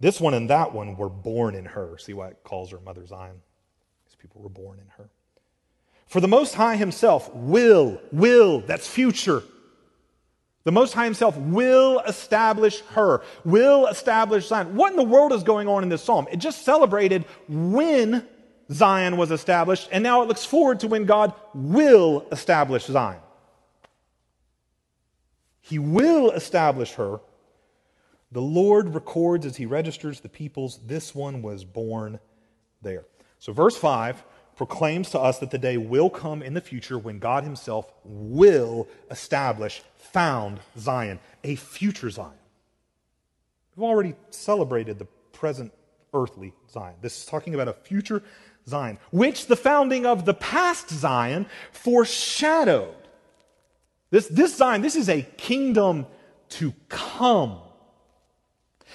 this 0.00 0.22
one 0.22 0.32
and 0.32 0.48
that 0.48 0.72
one 0.72 0.96
were 0.96 1.10
born 1.10 1.54
in 1.54 1.66
her. 1.66 1.98
See 1.98 2.14
why 2.14 2.28
it 2.28 2.38
calls 2.44 2.70
her 2.70 2.80
Mother 2.80 3.04
Zion? 3.04 3.42
These 4.06 4.16
people 4.16 4.40
were 4.40 4.48
born 4.48 4.78
in 4.78 4.88
her. 4.96 5.10
For 6.06 6.22
the 6.22 6.28
Most 6.28 6.54
High 6.54 6.76
Himself 6.76 7.30
will, 7.34 8.00
will, 8.10 8.62
that's 8.62 8.88
future 8.88 9.42
the 10.64 10.72
Most 10.72 10.92
High 10.92 11.04
Himself 11.04 11.36
will 11.36 12.00
establish 12.00 12.80
her, 12.92 13.22
will 13.44 13.86
establish 13.86 14.48
Zion. 14.48 14.76
What 14.76 14.90
in 14.90 14.96
the 14.96 15.02
world 15.02 15.32
is 15.32 15.42
going 15.42 15.68
on 15.68 15.82
in 15.82 15.88
this 15.88 16.02
psalm? 16.02 16.26
It 16.30 16.36
just 16.36 16.64
celebrated 16.64 17.24
when 17.48 18.26
Zion 18.70 19.16
was 19.16 19.30
established, 19.30 19.88
and 19.90 20.02
now 20.02 20.22
it 20.22 20.28
looks 20.28 20.44
forward 20.44 20.80
to 20.80 20.88
when 20.88 21.06
God 21.06 21.32
will 21.54 22.26
establish 22.30 22.84
Zion. 22.84 23.20
He 25.60 25.78
will 25.78 26.30
establish 26.30 26.92
her. 26.94 27.20
The 28.32 28.42
Lord 28.42 28.94
records 28.94 29.46
as 29.46 29.56
He 29.56 29.66
registers 29.66 30.20
the 30.20 30.28
peoples, 30.28 30.78
this 30.84 31.14
one 31.14 31.42
was 31.42 31.64
born 31.64 32.20
there. 32.82 33.04
So, 33.38 33.52
verse 33.52 33.76
5 33.76 34.22
proclaims 34.60 35.08
to 35.08 35.18
us 35.18 35.38
that 35.38 35.50
the 35.50 35.56
day 35.56 35.78
will 35.78 36.10
come 36.10 36.42
in 36.42 36.52
the 36.52 36.60
future 36.60 36.98
when 36.98 37.18
God 37.18 37.44
Himself 37.44 37.90
will 38.04 38.86
establish, 39.10 39.80
found 39.96 40.60
Zion, 40.76 41.18
a 41.42 41.54
future 41.54 42.10
Zion. 42.10 42.36
We've 43.74 43.84
already 43.84 44.16
celebrated 44.28 44.98
the 44.98 45.06
present 45.32 45.72
earthly 46.12 46.52
Zion. 46.70 46.96
This 47.00 47.16
is 47.16 47.24
talking 47.24 47.54
about 47.54 47.68
a 47.68 47.72
future 47.72 48.22
Zion, 48.68 48.98
which 49.10 49.46
the 49.46 49.56
founding 49.56 50.04
of 50.04 50.26
the 50.26 50.34
past 50.34 50.90
Zion 50.90 51.46
foreshadowed. 51.72 53.08
This, 54.10 54.28
this 54.28 54.54
Zion, 54.54 54.82
this 54.82 54.94
is 54.94 55.08
a 55.08 55.22
kingdom 55.22 56.04
to 56.50 56.74
come. 56.90 57.60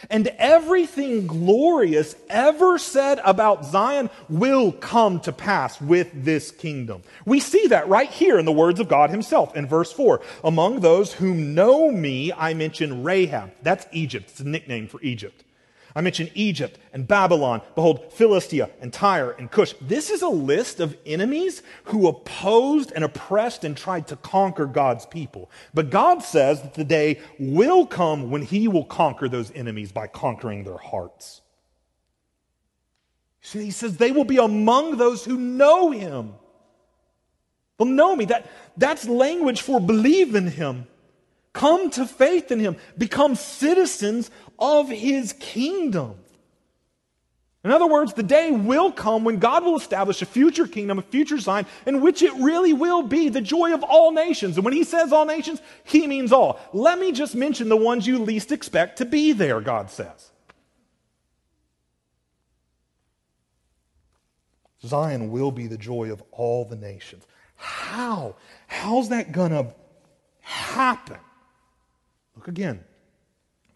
And 0.10 0.28
everything 0.38 1.28
glorious 1.28 2.16
ever 2.30 2.78
said 2.78 3.20
about 3.24 3.66
Zion 3.66 4.10
will 4.30 4.72
come 4.72 5.20
to 5.22 5.32
pass 5.32 5.80
with 5.80 6.10
this 6.14 6.52
kingdom. 6.52 7.04
We 7.26 7.40
see 7.40 7.68
that 7.68 7.88
right 7.88 8.10
here 8.10 8.38
in 8.38 8.46
the 8.46 8.52
words 8.52 8.80
of 8.80 8.90
God 8.90 9.10
Himself 9.10 9.56
in 9.56 9.68
verse 9.68 9.92
4. 9.92 10.22
Among 10.44 10.82
those 10.82 11.14
whom 11.14 11.56
know 11.56 11.92
me, 11.92 12.34
I 12.34 12.54
mention 12.54 13.04
Rahab. 13.04 13.52
That's 13.64 13.86
Egypt. 13.92 14.30
It's 14.32 14.40
a 14.42 14.48
nickname 14.48 14.88
for 14.88 15.02
Egypt. 15.02 15.45
I 15.98 16.02
mentioned 16.02 16.32
Egypt 16.34 16.78
and 16.92 17.08
Babylon. 17.08 17.62
Behold, 17.74 18.12
Philistia 18.12 18.70
and 18.82 18.92
Tyre 18.92 19.32
and 19.32 19.50
Cush. 19.50 19.74
This 19.80 20.10
is 20.10 20.22
a 20.22 20.28
list 20.28 20.82
of 20.82 20.98
enemies 21.06 21.64
who 21.86 22.10
opposed 22.10 22.92
and 22.92 23.06
oppressed 23.06 23.64
and 23.64 23.78
tried 23.78 24.08
to 24.08 24.18
conquer 24.18 24.66
God's 24.66 25.06
people. 25.06 25.50
But 25.74 25.90
God 25.90 26.22
says 26.22 26.62
that 26.62 26.74
the 26.74 26.84
day 26.84 27.22
will 27.40 27.86
come 27.86 28.30
when 28.30 28.42
He 28.42 28.68
will 28.68 28.84
conquer 28.84 29.30
those 29.30 29.52
enemies 29.52 29.94
by 29.94 30.08
conquering 30.08 30.66
their 30.66 30.78
hearts. 30.78 31.42
See, 33.40 33.64
He 33.64 33.72
says 33.72 33.96
they 33.96 34.12
will 34.12 34.26
be 34.26 34.38
among 34.38 34.98
those 34.98 35.24
who 35.24 35.38
know 35.38 35.92
Him. 35.92 36.34
They'll 37.78 37.88
know 37.88 38.18
me. 38.18 38.26
That, 38.26 38.52
that's 38.76 39.08
language 39.08 39.62
for 39.62 39.80
believe 39.80 40.36
in 40.36 40.48
Him. 40.48 40.88
Come 41.56 41.90
to 41.92 42.06
faith 42.06 42.52
in 42.52 42.60
him. 42.60 42.76
Become 42.98 43.36
citizens 43.36 44.30
of 44.60 44.90
his 44.90 45.32
kingdom. 45.40 46.18
In 47.64 47.72
other 47.72 47.88
words, 47.88 48.14
the 48.14 48.24
day 48.24 48.52
will 48.52 48.92
come 48.92 49.24
when 49.24 49.40
God 49.40 49.64
will 49.64 49.78
establish 49.78 50.22
a 50.22 50.26
future 50.26 50.68
kingdom, 50.68 51.00
a 51.00 51.02
future 51.02 51.40
Zion, 51.40 51.66
in 51.86 52.02
which 52.02 52.22
it 52.22 52.34
really 52.34 52.74
will 52.74 53.04
be 53.04 53.30
the 53.30 53.40
joy 53.40 53.74
of 53.74 53.84
all 53.84 54.12
nations. 54.12 54.58
And 54.58 54.66
when 54.66 54.74
he 54.74 54.84
says 54.84 55.14
all 55.14 55.26
nations, 55.26 55.62
he 55.86 56.08
means 56.08 56.34
all. 56.34 56.60
Let 56.74 57.00
me 57.00 57.14
just 57.14 57.36
mention 57.36 57.70
the 57.70 57.78
ones 57.78 58.06
you 58.06 58.20
least 58.20 58.52
expect 58.52 58.98
to 58.98 59.06
be 59.06 59.32
there, 59.32 59.62
God 59.62 59.90
says. 59.90 60.32
Zion 64.86 65.32
will 65.32 65.52
be 65.52 65.68
the 65.68 65.78
joy 65.78 66.12
of 66.12 66.22
all 66.32 66.66
the 66.66 66.76
nations. 66.76 67.26
How? 67.56 68.36
How's 68.68 69.08
that 69.08 69.32
going 69.32 69.52
to 69.52 69.74
happen? 70.42 71.18
Again, 72.48 72.84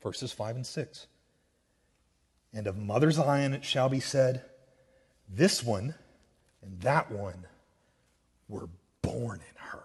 verses 0.02 0.32
5 0.32 0.58
and 0.58 0.66
6. 0.66 1.08
And 2.54 2.68
of 2.68 2.78
Mother 2.78 3.12
Zion 3.12 3.54
it 3.54 3.66
shall 3.66 3.90
be 3.90 4.00
said, 4.00 4.44
This 5.28 5.64
one 5.64 5.96
and 6.62 6.82
that 6.82 7.12
one 7.12 7.46
were 8.48 8.70
born 9.02 9.40
in 9.40 9.56
her. 9.56 9.84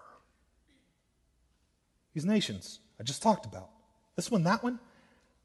These 2.13 2.25
nations 2.25 2.79
I 2.99 3.03
just 3.03 3.21
talked 3.21 3.45
about, 3.45 3.69
this 4.15 4.31
one, 4.31 4.43
that 4.43 4.63
one, 4.63 4.79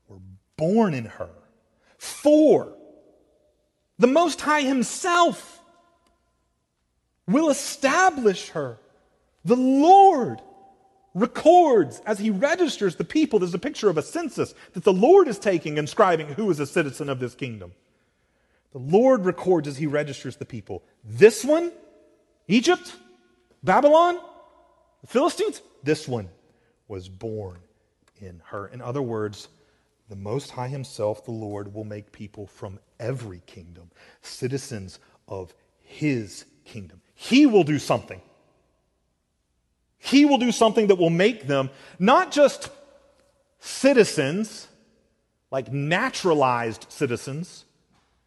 were 0.09 0.20
born 0.57 0.95
in 0.95 1.07
her. 1.07 1.30
For 1.99 2.72
the 3.99 4.07
Most 4.07 4.41
High 4.41 4.62
Himself 4.62 5.61
will 7.26 7.51
establish 7.51 8.51
her. 8.51 8.78
The 9.45 9.57
Lord 9.57 10.41
records 11.14 12.00
as 12.06 12.18
he 12.18 12.30
registers 12.30 12.96
the 12.96 13.04
people. 13.04 13.38
There's 13.38 13.54
a 13.54 13.58
picture 13.58 13.88
of 13.88 13.98
a 13.98 14.02
census 14.02 14.54
that 14.72 14.84
the 14.84 14.92
Lord 14.92 15.28
is 15.28 15.38
taking 15.38 15.78
and 15.78 15.88
scribing 15.88 16.34
who 16.34 16.50
is 16.50 16.61
a 16.61 16.66
citizen 16.66 17.08
of 17.08 17.20
this 17.20 17.34
kingdom. 17.34 17.72
The 18.72 18.78
Lord 18.78 19.24
records 19.24 19.66
as 19.66 19.76
he 19.76 19.86
registers 19.86 20.36
the 20.36 20.44
people. 20.44 20.84
This 21.04 21.44
one, 21.44 21.72
Egypt, 22.46 22.94
Babylon, 23.62 24.18
the 25.00 25.06
Philistines, 25.08 25.62
this 25.82 26.06
one 26.06 26.28
was 26.86 27.08
born 27.08 27.58
in 28.20 28.40
her. 28.46 28.68
In 28.68 28.80
other 28.80 29.02
words, 29.02 29.48
the 30.08 30.16
Most 30.16 30.50
High 30.50 30.68
Himself, 30.68 31.24
the 31.24 31.30
Lord, 31.30 31.72
will 31.74 31.84
make 31.84 32.12
people 32.12 32.46
from 32.46 32.78
every 32.98 33.42
kingdom 33.46 33.90
citizens 34.22 34.98
of 35.26 35.54
His 35.80 36.44
kingdom. 36.64 37.00
He 37.14 37.46
will 37.46 37.64
do 37.64 37.78
something. 37.78 38.20
He 40.01 40.24
will 40.24 40.38
do 40.38 40.51
something 40.51 40.88
that 40.88 40.96
will 40.96 41.11
make 41.11 41.46
them 41.46 41.70
not 41.98 42.32
just 42.32 42.70
citizens, 43.61 44.66
like 45.51 45.70
naturalized 45.70 46.86
citizens, 46.88 47.66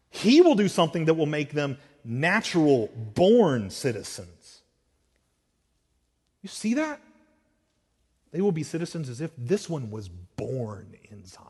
He 0.08 0.40
will 0.40 0.54
do 0.54 0.68
something 0.68 1.06
that 1.06 1.14
will 1.14 1.26
make 1.26 1.50
them 1.52 1.76
natural 2.04 2.88
born 3.14 3.70
citizens. 3.70 4.62
You 6.42 6.48
see 6.48 6.74
that? 6.74 7.00
They 8.30 8.40
will 8.40 8.52
be 8.52 8.62
citizens 8.62 9.08
as 9.08 9.20
if 9.20 9.32
this 9.36 9.68
one 9.68 9.90
was 9.90 10.08
born 10.08 10.96
in 11.10 11.24
Zion. 11.26 11.48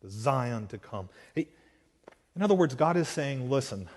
The 0.00 0.10
Zion 0.10 0.66
to 0.68 0.78
come. 0.78 1.08
In 1.36 2.42
other 2.42 2.54
words, 2.54 2.74
God 2.74 2.96
is 2.96 3.08
saying, 3.08 3.50
listen, 3.50 3.88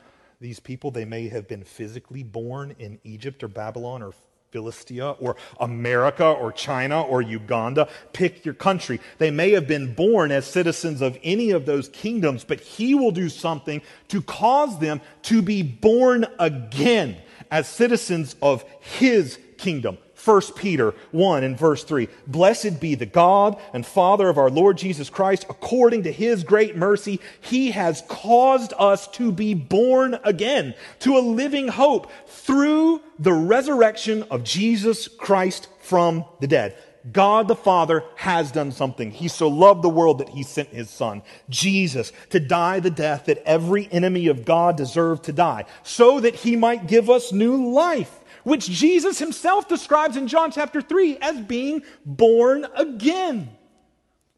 these 0.41 0.59
people, 0.59 0.89
they 0.89 1.05
may 1.05 1.29
have 1.29 1.47
been 1.47 1.63
physically 1.63 2.23
born 2.23 2.75
in 2.79 2.99
Egypt 3.03 3.43
or 3.43 3.47
Babylon 3.47 4.01
or 4.01 4.13
Philistia 4.49 5.11
or 5.11 5.37
America 5.59 6.25
or 6.25 6.51
China 6.51 7.03
or 7.03 7.21
Uganda. 7.21 7.87
Pick 8.11 8.43
your 8.43 8.55
country. 8.55 8.99
They 9.19 9.29
may 9.29 9.51
have 9.51 9.67
been 9.67 9.93
born 9.93 10.31
as 10.31 10.45
citizens 10.47 11.01
of 11.01 11.17
any 11.23 11.51
of 11.51 11.67
those 11.67 11.89
kingdoms, 11.89 12.43
but 12.43 12.59
he 12.59 12.95
will 12.95 13.11
do 13.11 13.29
something 13.29 13.83
to 14.07 14.21
cause 14.23 14.79
them 14.79 14.99
to 15.23 15.43
be 15.43 15.61
born 15.61 16.25
again 16.39 17.17
as 17.51 17.69
citizens 17.69 18.35
of 18.41 18.65
his 18.79 19.37
kingdom. 19.57 19.99
1 20.23 20.41
Peter 20.55 20.93
1 21.11 21.43
and 21.43 21.57
verse 21.57 21.83
3. 21.83 22.07
Blessed 22.27 22.79
be 22.79 22.95
the 22.95 23.05
God 23.05 23.59
and 23.73 23.85
Father 23.85 24.29
of 24.29 24.37
our 24.37 24.49
Lord 24.49 24.77
Jesus 24.77 25.09
Christ. 25.09 25.45
According 25.49 26.03
to 26.03 26.11
his 26.11 26.43
great 26.43 26.75
mercy, 26.75 27.19
he 27.39 27.71
has 27.71 28.03
caused 28.07 28.73
us 28.77 29.07
to 29.09 29.31
be 29.31 29.53
born 29.53 30.19
again 30.23 30.75
to 30.99 31.17
a 31.17 31.19
living 31.19 31.69
hope 31.69 32.11
through 32.27 33.01
the 33.17 33.33
resurrection 33.33 34.23
of 34.23 34.43
Jesus 34.43 35.07
Christ 35.07 35.67
from 35.79 36.25
the 36.39 36.47
dead. 36.47 36.77
God 37.11 37.47
the 37.47 37.55
Father 37.55 38.03
has 38.15 38.51
done 38.51 38.71
something. 38.71 39.09
He 39.09 39.27
so 39.27 39.47
loved 39.47 39.81
the 39.81 39.89
world 39.89 40.19
that 40.19 40.29
he 40.29 40.43
sent 40.43 40.69
his 40.69 40.89
son, 40.89 41.23
Jesus, 41.49 42.11
to 42.29 42.39
die 42.39 42.79
the 42.79 42.91
death 42.91 43.25
that 43.25 43.41
every 43.43 43.89
enemy 43.91 44.27
of 44.27 44.45
God 44.45 44.77
deserved 44.77 45.23
to 45.23 45.33
die, 45.33 45.65
so 45.81 46.19
that 46.19 46.35
he 46.35 46.55
might 46.55 46.85
give 46.85 47.09
us 47.09 47.31
new 47.31 47.71
life 47.73 48.19
which 48.43 48.69
Jesus 48.69 49.19
himself 49.19 49.67
describes 49.67 50.17
in 50.17 50.27
John 50.27 50.51
chapter 50.51 50.81
3 50.81 51.17
as 51.21 51.39
being 51.41 51.83
born 52.05 52.65
again. 52.75 53.49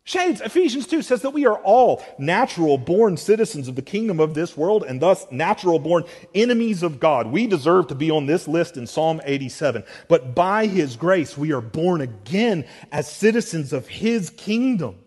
Shades, 0.05 0.41
Ephesians 0.41 0.85
2 0.87 1.01
says 1.01 1.21
that 1.21 1.29
we 1.29 1.45
are 1.45 1.59
all 1.59 2.03
natural 2.17 2.77
born 2.77 3.15
citizens 3.15 3.69
of 3.69 3.75
the 3.77 3.81
kingdom 3.81 4.19
of 4.19 4.33
this 4.33 4.57
world 4.57 4.83
and 4.83 5.01
thus 5.01 5.25
natural 5.31 5.79
born 5.79 6.03
enemies 6.35 6.83
of 6.83 6.99
God. 6.99 7.27
We 7.27 7.47
deserve 7.47 7.87
to 7.87 7.95
be 7.95 8.11
on 8.11 8.25
this 8.25 8.45
list 8.45 8.75
in 8.75 8.85
Psalm 8.85 9.21
87. 9.23 9.85
But 10.09 10.35
by 10.35 10.65
his 10.65 10.97
grace, 10.97 11.37
we 11.37 11.53
are 11.53 11.61
born 11.61 12.01
again 12.01 12.65
as 12.91 13.09
citizens 13.09 13.71
of 13.71 13.87
his 13.87 14.29
kingdom. 14.29 14.97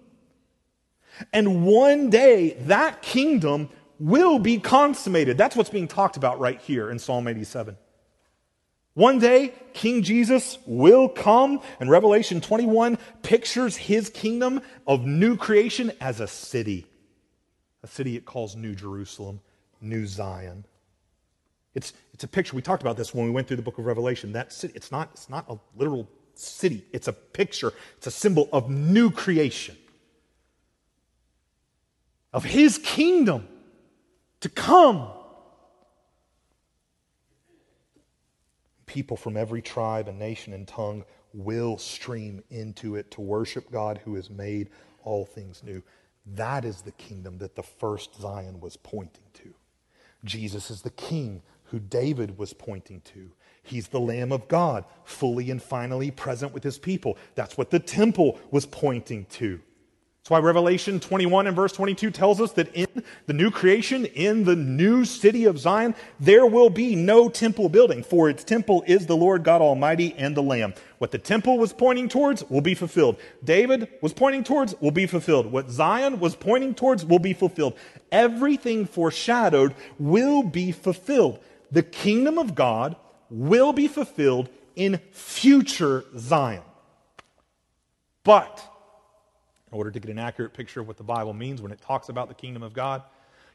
And 1.31 1.67
one 1.67 2.09
day, 2.09 2.55
that 2.63 3.03
kingdom 3.03 3.69
will 3.99 4.39
be 4.39 4.59
consummated. 4.59 5.37
That's 5.37 5.57
what's 5.57 5.71
being 5.71 5.89
talked 5.89 6.17
about 6.17 6.41
right 6.41 6.61
here 6.61 6.91
in 6.91 6.99
Psalm 6.99 7.29
87. 7.29 7.77
One 8.97 9.19
day, 9.19 9.53
King 9.75 10.03
Jesus 10.03 10.57
will 10.65 11.11
come, 11.11 11.61
and 11.81 11.91
Revelation 11.91 12.41
21 12.41 12.97
pictures 13.23 13.77
his 13.77 14.09
kingdom 14.09 14.63
of 14.87 15.05
new 15.05 15.37
creation 15.37 15.93
as 16.01 16.21
a 16.21 16.27
city. 16.27 16.87
A 17.83 17.87
city 17.87 18.17
it 18.17 18.25
calls 18.25 18.57
New 18.57 18.75
Jerusalem, 18.75 19.43
New 19.83 20.07
Zion. 20.07 20.65
It's, 21.75 21.93
it's 22.15 22.25
a 22.25 22.27
picture. 22.27 22.57
We 22.57 22.63
talked 22.63 22.81
about 22.81 22.97
this 22.97 23.13
when 23.13 23.27
we 23.27 23.31
went 23.33 23.49
through 23.49 23.59
the 23.59 23.63
book 23.63 23.77
of 23.77 23.85
Revelation. 23.85 24.33
That 24.33 24.51
city, 24.51 24.73
it's 24.75 24.91
not, 24.91 25.11
it's 25.13 25.29
not 25.29 25.45
a 25.51 25.59
literal 25.77 26.09
city, 26.33 26.83
it's 26.95 27.07
a 27.07 27.13
picture, 27.13 27.75
it's 27.99 28.07
a 28.07 28.11
symbol 28.11 28.49
of 28.51 28.71
new 28.71 29.11
creation, 29.11 29.77
of 32.33 32.45
his 32.45 32.79
kingdom 32.79 33.47
to 34.41 34.49
come. 34.49 35.11
People 38.87 39.17
from 39.17 39.37
every 39.37 39.63
tribe 39.63 40.09
and 40.09 40.19
nation 40.19 40.53
and 40.53 40.67
tongue 40.67 41.05
will 41.33 41.77
stream 41.77 42.43
into 42.51 42.97
it 42.97 43.11
to 43.13 43.21
worship 43.21 43.71
God 43.71 44.01
who 44.05 44.15
has 44.15 44.31
made 44.31 44.71
all 45.05 45.25
things 45.25 45.63
new. 45.63 45.83
That 46.35 46.65
is 46.65 46.83
the 46.83 46.93
kingdom 46.93 47.39
that 47.39 47.55
the 47.55 47.63
first 47.63 48.21
Zion 48.21 48.61
was 48.61 48.77
pointing 48.77 49.25
to. 49.35 49.55
Jesus 50.25 50.71
is 50.71 50.83
the 50.83 50.91
king 50.91 51.43
who 51.65 51.79
David 51.79 52.39
was 52.39 52.53
pointing 52.53 53.01
to. 53.03 53.31
He's 53.63 53.89
the 53.89 54.01
Lamb 54.01 54.33
of 54.33 54.49
God, 54.49 54.85
fully 55.05 55.51
and 55.51 55.63
finally 55.63 56.11
present 56.11 56.55
with 56.55 56.63
his 56.63 56.79
people. 56.79 57.19
That's 57.35 57.59
what 57.59 57.71
the 57.71 57.81
temple 57.81 58.39
was 58.51 58.67
pointing 58.67 59.27
to. 59.27 59.61
That's 60.27 60.31
why 60.33 60.39
Revelation 60.41 60.99
21 60.99 61.47
and 61.47 61.55
verse 61.55 61.71
22 61.71 62.11
tells 62.11 62.41
us 62.41 62.51
that 62.55 62.75
in 62.75 62.89
the 63.27 63.33
new 63.33 63.49
creation, 63.49 64.07
in 64.07 64.43
the 64.43 64.57
new 64.57 65.05
city 65.05 65.45
of 65.45 65.57
Zion, 65.57 65.95
there 66.19 66.45
will 66.45 66.69
be 66.69 66.97
no 66.97 67.29
temple 67.29 67.69
building, 67.69 68.03
for 68.03 68.29
its 68.29 68.43
temple 68.43 68.83
is 68.89 69.07
the 69.07 69.17
Lord 69.17 69.45
God 69.45 69.61
Almighty 69.61 70.17
and 70.19 70.37
the 70.37 70.43
Lamb. 70.43 70.75
What 70.99 71.13
the 71.13 71.19
temple 71.19 71.59
was 71.59 71.73
pointing 71.73 72.09
towards 72.09 72.43
will 72.51 72.61
be 72.61 72.75
fulfilled. 72.75 73.19
David 73.45 73.89
was 74.03 74.13
pointing 74.13 74.43
towards 74.43 74.75
will 74.81 74.91
be 74.91 75.07
fulfilled. 75.07 75.47
What 75.47 75.71
Zion 75.71 76.19
was 76.19 76.35
pointing 76.35 76.75
towards 76.75 77.05
will 77.05 77.21
be 77.21 77.33
fulfilled. 77.33 77.79
Everything 78.11 78.85
foreshadowed 78.85 79.77
will 79.97 80.43
be 80.43 80.73
fulfilled. 80.73 81.39
The 81.71 81.85
kingdom 81.85 82.37
of 82.37 82.57
God 82.57 82.97
will 83.31 83.73
be 83.73 83.87
fulfilled 83.87 84.49
in 84.75 85.01
future 85.13 86.05
Zion. 86.19 86.65
But 88.25 88.73
in 89.71 89.77
order 89.77 89.91
to 89.91 90.01
get 90.01 90.11
an 90.11 90.19
accurate 90.19 90.55
picture 90.55 90.81
of 90.81 90.87
what 90.87 90.97
the 90.97 91.05
Bible 91.05 91.33
means 91.33 91.61
when 91.61 91.73
it 91.73 91.81
talks 91.81 92.09
about 92.09 92.29
the 92.29 92.35
kingdom 92.35 92.63
of 92.63 92.73
God. 92.73 93.03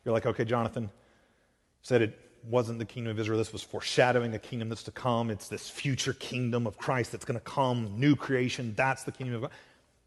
You're 0.04 0.14
like, 0.14 0.26
okay, 0.26 0.46
Jonathan 0.46 0.90
said 1.82 2.02
it 2.02 2.20
wasn't 2.44 2.80
the 2.80 2.86
kingdom 2.86 3.12
of 3.12 3.20
Israel. 3.20 3.38
This 3.38 3.54
was 3.54 3.64
foreshadowing 3.64 4.34
a 4.34 4.40
kingdom 4.40 4.70
that's 4.70 4.84
to 4.84 4.92
come. 4.92 5.30
It's 5.30 5.48
this 5.48 5.70
future 5.70 6.14
kingdom 6.14 6.66
of 6.66 6.78
Christ 6.78 7.12
that's 7.12 7.26
going 7.26 7.40
to 7.40 7.46
come, 7.46 8.00
new 8.00 8.16
creation. 8.16 8.74
That's 8.76 9.04
the 9.04 9.12
kingdom 9.12 9.36
of 9.36 9.42
God. 9.42 9.52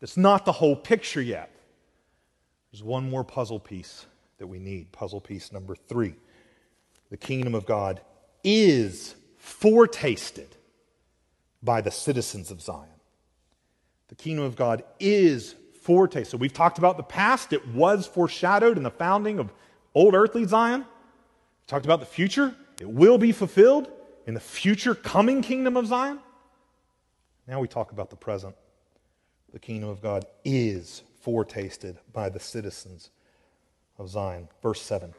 That's 0.01 0.17
not 0.17 0.45
the 0.45 0.53
whole 0.53 0.77
picture 0.77 1.23
yet. 1.23 1.51
There's 2.73 2.83
one 2.83 3.09
more 3.09 3.25
puzzle 3.25 3.61
piece 3.61 4.07
that 4.39 4.47
we 4.47 4.59
need. 4.59 4.91
Puzzle 4.93 5.21
piece 5.21 5.53
number 5.53 5.77
three. 5.77 6.15
The 7.11 7.17
kingdom 7.17 7.55
of 7.55 7.67
God 7.67 8.01
is 8.43 9.15
foretasted 9.39 10.57
by 11.63 11.81
the 11.81 11.91
citizens 11.91 12.51
of 12.51 12.61
Zion. 12.61 12.89
The 14.09 14.17
kingdom 14.17 14.45
of 14.45 14.57
God 14.57 14.83
is 14.99 15.55
foretaste. 15.85 16.31
So 16.31 16.39
we've 16.39 16.53
talked 16.53 16.79
about 16.79 16.97
the 16.97 17.03
past. 17.03 17.53
It 17.53 17.69
was 17.69 18.07
foreshadowed 18.07 18.79
in 18.79 18.83
the 18.83 18.91
founding 18.91 19.39
of 19.39 19.53
old 19.95 20.15
earthly 20.15 20.47
Zion. 20.47 20.81
We 20.81 21.67
talked 21.67 21.85
about 21.85 22.01
the 22.01 22.07
future. 22.07 22.55
It 22.81 22.89
will 22.89 23.19
be 23.19 23.33
fulfilled 23.33 23.91
in 24.27 24.33
the 24.33 24.41
future 24.41 24.95
coming 24.95 25.43
kingdom 25.43 25.77
of 25.77 25.87
Zion. 25.87 26.19
Now 27.47 27.61
we 27.61 27.69
talk 27.69 27.93
about 27.93 28.09
the 28.09 28.17
present. 28.17 28.55
The 29.53 29.59
kingdom 29.59 29.91
of 29.91 30.01
God 30.01 30.25
is 30.43 31.03
foretasted 31.21 31.99
by 32.13 32.31
the 32.31 32.41
citizens 32.41 33.11
of 33.99 34.09
Zion. 34.09 34.49
Verse 34.63 34.81
7. 34.81 35.15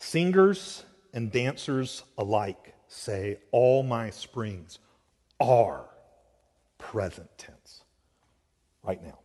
Singers 0.00 0.84
and 1.14 1.30
dancers 1.30 2.02
alike 2.18 2.74
say, 2.88 3.38
All 3.52 3.84
my 3.84 4.10
springs 4.10 4.80
are 5.38 5.86
present 6.78 7.28
tense 7.38 7.84
right 8.82 9.02
now. 9.02 9.18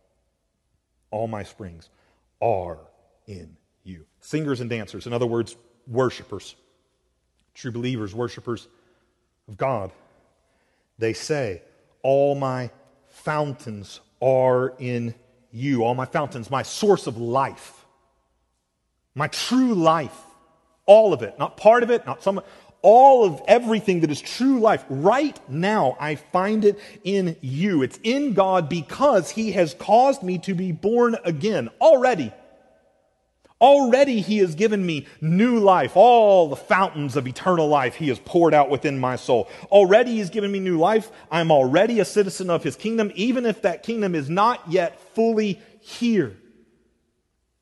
All 1.12 1.28
my 1.28 1.44
springs 1.44 1.88
are 2.40 2.78
in 3.28 3.56
you. 3.84 4.04
Singers 4.20 4.60
and 4.60 4.68
dancers, 4.68 5.06
in 5.06 5.12
other 5.12 5.26
words, 5.26 5.56
worshipers, 5.86 6.56
true 7.54 7.70
believers, 7.70 8.14
worshipers 8.14 8.66
of 9.46 9.56
God, 9.56 9.92
they 10.98 11.12
say, 11.12 11.62
All 12.02 12.34
my 12.34 12.70
fountains 13.08 14.00
are 14.20 14.74
in 14.78 15.14
you. 15.52 15.84
All 15.84 15.94
my 15.94 16.06
fountains, 16.06 16.50
my 16.50 16.62
source 16.62 17.06
of 17.06 17.18
life, 17.18 17.84
my 19.14 19.28
true 19.28 19.74
life, 19.74 20.16
all 20.86 21.12
of 21.12 21.22
it, 21.22 21.38
not 21.38 21.56
part 21.56 21.82
of 21.82 21.90
it, 21.90 22.06
not 22.06 22.22
some, 22.22 22.40
all 22.82 23.24
of 23.24 23.40
everything 23.46 24.00
that 24.00 24.10
is 24.10 24.20
true 24.20 24.60
life 24.60 24.84
right 24.88 25.38
now, 25.48 25.96
I 26.00 26.16
find 26.16 26.64
it 26.64 26.78
in 27.04 27.36
you. 27.40 27.82
It's 27.82 27.98
in 28.02 28.34
God 28.34 28.68
because 28.68 29.30
He 29.30 29.52
has 29.52 29.74
caused 29.74 30.22
me 30.22 30.38
to 30.38 30.54
be 30.54 30.72
born 30.72 31.16
again 31.24 31.70
already. 31.80 32.32
Already 33.60 34.20
He 34.20 34.38
has 34.38 34.56
given 34.56 34.84
me 34.84 35.06
new 35.20 35.60
life. 35.60 35.92
All 35.96 36.48
the 36.48 36.56
fountains 36.56 37.14
of 37.14 37.28
eternal 37.28 37.68
life 37.68 37.94
He 37.94 38.08
has 38.08 38.18
poured 38.18 38.52
out 38.52 38.68
within 38.68 38.98
my 38.98 39.14
soul. 39.14 39.48
Already 39.70 40.16
He's 40.16 40.30
given 40.30 40.50
me 40.50 40.58
new 40.58 40.78
life. 40.78 41.10
I'm 41.30 41.52
already 41.52 42.00
a 42.00 42.04
citizen 42.04 42.50
of 42.50 42.64
His 42.64 42.74
kingdom, 42.74 43.12
even 43.14 43.46
if 43.46 43.62
that 43.62 43.84
kingdom 43.84 44.16
is 44.16 44.28
not 44.28 44.60
yet 44.68 45.00
fully 45.14 45.60
here. 45.80 46.36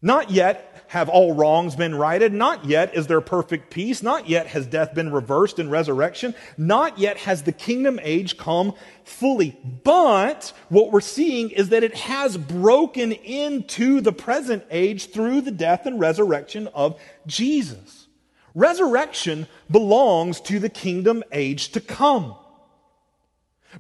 Not 0.03 0.31
yet 0.31 0.85
have 0.89 1.09
all 1.09 1.35
wrongs 1.35 1.77
been 1.77 1.95
righted. 1.95 2.33
Not 2.33 2.65
yet 2.65 2.97
is 2.97 3.07
there 3.07 3.21
perfect 3.21 3.71
peace. 3.71 4.03
Not 4.03 4.29
yet 4.29 4.49
has 4.49 4.67
death 4.67 4.95
been 4.95 5.13
reversed 5.13 5.59
in 5.59 5.71
resurrection. 5.71 6.35
Not 6.57 6.99
yet 6.99 7.19
has 7.19 7.43
the 7.43 7.53
kingdom 7.53 8.01
age 8.03 8.37
come 8.37 8.75
fully. 9.05 9.57
But 9.85 10.53
what 10.69 10.91
we're 10.91 11.01
seeing 11.01 11.51
is 11.51 11.69
that 11.69 11.85
it 11.85 11.95
has 11.95 12.37
broken 12.37 13.13
into 13.13 14.01
the 14.01 14.13
present 14.13 14.65
age 14.71 15.13
through 15.13 15.43
the 15.43 15.53
death 15.53 15.87
and 15.87 16.01
resurrection 16.01 16.67
of 16.69 17.01
Jesus. 17.27 18.09
Resurrection 18.55 19.47
belongs 19.71 20.41
to 20.41 20.59
the 20.59 20.69
kingdom 20.69 21.23
age 21.31 21.71
to 21.71 21.81
come. 21.81 22.35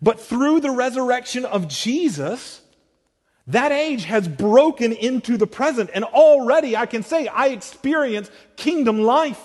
But 0.00 0.20
through 0.20 0.60
the 0.60 0.70
resurrection 0.70 1.44
of 1.44 1.66
Jesus, 1.66 2.59
that 3.46 3.72
age 3.72 4.04
has 4.04 4.28
broken 4.28 4.92
into 4.92 5.36
the 5.36 5.46
present, 5.46 5.90
and 5.92 6.04
already 6.04 6.76
I 6.76 6.86
can 6.86 7.02
say 7.02 7.26
I 7.26 7.48
experience 7.48 8.30
kingdom 8.56 9.02
life. 9.02 9.40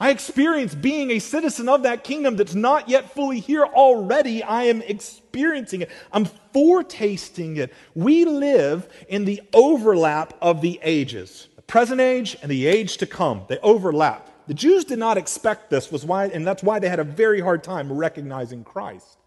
I 0.00 0.08
experience 0.08 0.74
being 0.74 1.10
a 1.10 1.18
citizen 1.18 1.68
of 1.68 1.82
that 1.82 2.04
kingdom 2.04 2.36
that's 2.36 2.54
not 2.54 2.88
yet 2.88 3.14
fully 3.14 3.38
here. 3.38 3.64
Already 3.64 4.42
I 4.42 4.64
am 4.64 4.80
experiencing 4.80 5.82
it. 5.82 5.90
I'm 6.10 6.24
foretasting 6.54 7.58
it. 7.58 7.72
We 7.94 8.24
live 8.24 8.88
in 9.08 9.26
the 9.26 9.42
overlap 9.52 10.32
of 10.40 10.62
the 10.62 10.80
ages 10.82 11.48
the 11.54 11.62
present 11.62 12.00
age 12.00 12.36
and 12.40 12.50
the 12.50 12.66
age 12.66 12.96
to 12.96 13.06
come. 13.06 13.44
They 13.48 13.58
overlap. 13.58 14.30
The 14.46 14.54
Jews 14.54 14.84
did 14.84 14.98
not 14.98 15.18
expect 15.18 15.68
this, 15.68 15.92
was 15.92 16.04
why, 16.04 16.26
and 16.26 16.46
that's 16.46 16.62
why 16.62 16.78
they 16.78 16.88
had 16.88 16.98
a 16.98 17.04
very 17.04 17.40
hard 17.40 17.62
time 17.62 17.92
recognizing 17.92 18.64
Christ. 18.64 19.18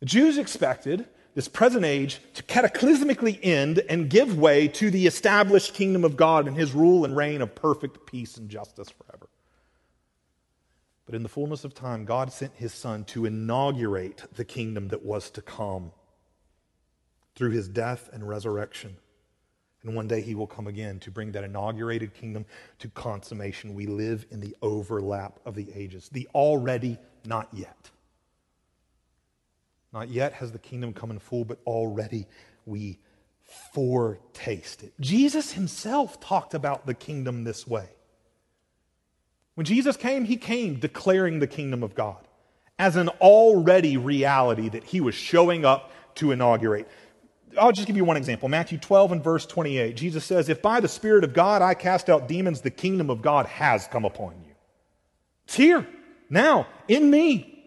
The 0.00 0.06
Jews 0.06 0.36
expected 0.36 1.06
this 1.38 1.46
present 1.46 1.84
age 1.84 2.18
to 2.34 2.42
cataclysmically 2.42 3.38
end 3.44 3.78
and 3.88 4.10
give 4.10 4.36
way 4.36 4.66
to 4.66 4.90
the 4.90 5.06
established 5.06 5.72
kingdom 5.72 6.02
of 6.02 6.16
God 6.16 6.48
and 6.48 6.56
his 6.56 6.72
rule 6.72 7.04
and 7.04 7.16
reign 7.16 7.40
of 7.40 7.54
perfect 7.54 8.06
peace 8.06 8.36
and 8.36 8.48
justice 8.48 8.88
forever. 8.90 9.28
But 11.06 11.14
in 11.14 11.22
the 11.22 11.28
fullness 11.28 11.62
of 11.62 11.74
time, 11.74 12.04
God 12.04 12.32
sent 12.32 12.54
his 12.56 12.74
son 12.74 13.04
to 13.04 13.24
inaugurate 13.24 14.24
the 14.34 14.44
kingdom 14.44 14.88
that 14.88 15.04
was 15.04 15.30
to 15.30 15.40
come 15.40 15.92
through 17.36 17.50
his 17.50 17.68
death 17.68 18.10
and 18.12 18.28
resurrection. 18.28 18.96
And 19.84 19.94
one 19.94 20.08
day 20.08 20.22
he 20.22 20.34
will 20.34 20.48
come 20.48 20.66
again 20.66 20.98
to 20.98 21.12
bring 21.12 21.30
that 21.30 21.44
inaugurated 21.44 22.14
kingdom 22.14 22.46
to 22.80 22.88
consummation. 22.88 23.74
We 23.74 23.86
live 23.86 24.26
in 24.32 24.40
the 24.40 24.56
overlap 24.60 25.38
of 25.46 25.54
the 25.54 25.68
ages, 25.72 26.08
the 26.08 26.26
already, 26.34 26.98
not 27.24 27.48
yet. 27.52 27.90
Not 29.92 30.08
yet 30.08 30.34
has 30.34 30.52
the 30.52 30.58
kingdom 30.58 30.92
come 30.92 31.10
in 31.10 31.18
full, 31.18 31.44
but 31.44 31.58
already 31.66 32.26
we 32.66 32.98
foretaste 33.72 34.82
it. 34.82 34.92
Jesus 35.00 35.52
himself 35.52 36.20
talked 36.20 36.54
about 36.54 36.86
the 36.86 36.94
kingdom 36.94 37.44
this 37.44 37.66
way. 37.66 37.88
When 39.54 39.64
Jesus 39.64 39.96
came, 39.96 40.24
he 40.24 40.36
came 40.36 40.78
declaring 40.78 41.38
the 41.38 41.46
kingdom 41.46 41.82
of 41.82 41.94
God 41.94 42.28
as 42.78 42.96
an 42.96 43.08
already 43.20 43.96
reality 43.96 44.68
that 44.68 44.84
he 44.84 45.00
was 45.00 45.14
showing 45.14 45.64
up 45.64 45.90
to 46.16 46.30
inaugurate. 46.30 46.88
I'll 47.58 47.72
just 47.72 47.86
give 47.86 47.96
you 47.96 48.04
one 48.04 48.16
example. 48.16 48.48
Matthew 48.48 48.78
12 48.78 49.12
and 49.12 49.24
verse 49.24 49.46
28. 49.46 49.96
Jesus 49.96 50.24
says, 50.24 50.48
If 50.48 50.62
by 50.62 50.80
the 50.80 50.88
Spirit 50.88 51.24
of 51.24 51.32
God 51.32 51.62
I 51.62 51.74
cast 51.74 52.08
out 52.08 52.28
demons, 52.28 52.60
the 52.60 52.70
kingdom 52.70 53.10
of 53.10 53.22
God 53.22 53.46
has 53.46 53.88
come 53.88 54.04
upon 54.04 54.34
you. 54.44 54.54
It's 55.46 55.56
here, 55.56 55.88
now, 56.28 56.66
in 56.86 57.10
me. 57.10 57.57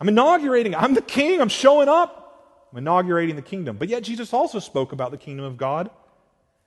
I'm 0.00 0.08
inaugurating, 0.08 0.74
I'm 0.74 0.94
the 0.94 1.02
king, 1.02 1.40
I'm 1.40 1.48
showing 1.48 1.88
up. 1.88 2.68
I'm 2.72 2.78
inaugurating 2.78 3.36
the 3.36 3.42
kingdom. 3.42 3.76
But 3.76 3.88
yet, 3.88 4.02
Jesus 4.02 4.32
also 4.32 4.58
spoke 4.58 4.92
about 4.92 5.10
the 5.10 5.16
kingdom 5.16 5.44
of 5.44 5.56
God 5.56 5.90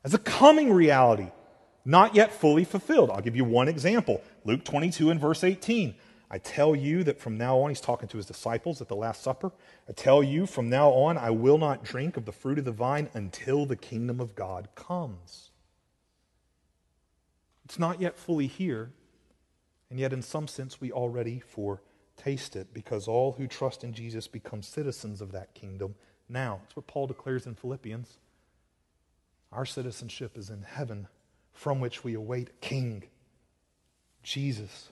as 0.04 0.14
a 0.14 0.18
coming 0.18 0.74
reality, 0.74 1.30
not 1.86 2.16
yet 2.16 2.34
fully 2.34 2.64
fulfilled. 2.64 3.12
I'll 3.12 3.22
give 3.22 3.36
you 3.36 3.46
one 3.46 3.68
example 3.68 4.22
Luke 4.44 4.64
22 4.64 5.12
and 5.12 5.20
verse 5.20 5.44
18. 5.44 5.96
I 6.34 6.38
tell 6.38 6.76
you 6.76 7.04
that 7.04 7.20
from 7.20 7.38
now 7.38 7.60
on, 7.60 7.70
he's 7.70 7.82
talking 7.82 8.08
to 8.08 8.18
his 8.18 8.26
disciples 8.26 8.82
at 8.82 8.88
the 8.88 8.96
Last 8.96 9.22
Supper. 9.22 9.52
I 9.90 9.92
tell 9.92 10.24
you 10.24 10.46
from 10.46 10.70
now 10.70 10.90
on, 10.92 11.18
I 11.18 11.30
will 11.30 11.58
not 11.58 11.84
drink 11.84 12.16
of 12.16 12.24
the 12.24 12.32
fruit 12.32 12.58
of 12.58 12.64
the 12.64 12.72
vine 12.72 13.10
until 13.14 13.66
the 13.66 13.76
kingdom 13.76 14.22
of 14.22 14.34
God 14.34 14.70
comes. 14.74 15.50
It's 17.66 17.78
not 17.78 18.00
yet 18.00 18.18
fully 18.18 18.48
here, 18.48 18.92
and 19.90 20.00
yet 20.00 20.14
in 20.14 20.22
some 20.22 20.48
sense 20.48 20.80
we 20.80 20.90
already 20.90 21.42
for 21.42 21.82
taste 22.24 22.56
it 22.56 22.74
because 22.74 23.08
all 23.08 23.34
who 23.34 23.48
trust 23.48 23.84
in 23.84 23.94
Jesus 23.94 24.28
become 24.28 24.62
citizens 24.62 25.22
of 25.22 25.32
that 25.32 25.54
kingdom 25.54 25.96
now. 26.30 26.60
That's 26.62 26.76
what 26.76 26.88
Paul 26.88 27.08
declares 27.08 27.46
in 27.46 27.56
Philippians. 27.56 28.18
Our 29.52 29.66
citizenship 29.66 30.38
is 30.38 30.50
in 30.50 30.62
heaven, 30.62 31.08
from 31.54 31.80
which 31.80 32.04
we 32.04 32.14
await 32.14 32.62
King 32.62 33.04
Jesus. 34.24 34.90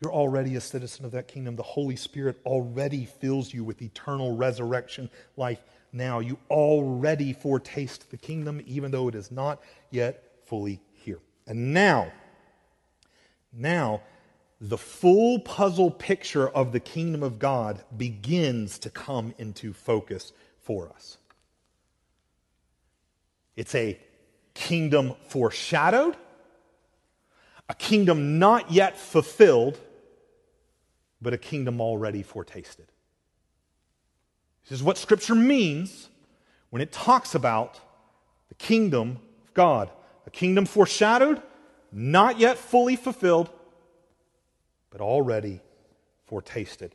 You're 0.00 0.12
already 0.12 0.56
a 0.56 0.60
citizen 0.60 1.04
of 1.04 1.12
that 1.12 1.28
kingdom. 1.28 1.56
The 1.56 1.62
Holy 1.62 1.96
Spirit 1.96 2.40
already 2.46 3.04
fills 3.04 3.52
you 3.52 3.62
with 3.62 3.82
eternal 3.82 4.34
resurrection 4.34 5.10
life 5.36 5.62
now. 5.92 6.20
You 6.20 6.38
already 6.50 7.32
foretaste 7.34 8.10
the 8.10 8.16
kingdom, 8.16 8.62
even 8.66 8.90
though 8.90 9.08
it 9.08 9.14
is 9.14 9.30
not 9.30 9.60
yet 9.90 10.24
fully 10.46 10.80
here. 10.94 11.18
And 11.46 11.74
now, 11.74 12.10
now, 13.52 14.00
the 14.60 14.78
full 14.78 15.38
puzzle 15.38 15.90
picture 15.90 16.48
of 16.48 16.72
the 16.72 16.80
kingdom 16.80 17.22
of 17.22 17.38
God 17.38 17.82
begins 17.96 18.78
to 18.80 18.90
come 18.90 19.34
into 19.38 19.72
focus 19.72 20.32
for 20.60 20.90
us. 20.90 21.16
It's 23.56 23.74
a 23.74 23.98
kingdom 24.52 25.14
foreshadowed, 25.28 26.16
a 27.68 27.74
kingdom 27.74 28.38
not 28.38 28.70
yet 28.70 28.98
fulfilled, 28.98 29.78
but 31.22 31.32
a 31.32 31.38
kingdom 31.38 31.80
already 31.80 32.22
foretasted. 32.22 32.86
This 34.64 34.78
is 34.78 34.82
what 34.82 34.98
Scripture 34.98 35.34
means 35.34 36.08
when 36.68 36.82
it 36.82 36.92
talks 36.92 37.34
about 37.34 37.80
the 38.48 38.54
kingdom 38.56 39.18
of 39.46 39.54
God. 39.54 39.90
A 40.26 40.30
kingdom 40.30 40.66
foreshadowed, 40.66 41.42
not 41.90 42.38
yet 42.38 42.58
fully 42.58 42.96
fulfilled, 42.96 43.50
but 44.90 45.00
already 45.00 45.60
foretasted. 46.26 46.94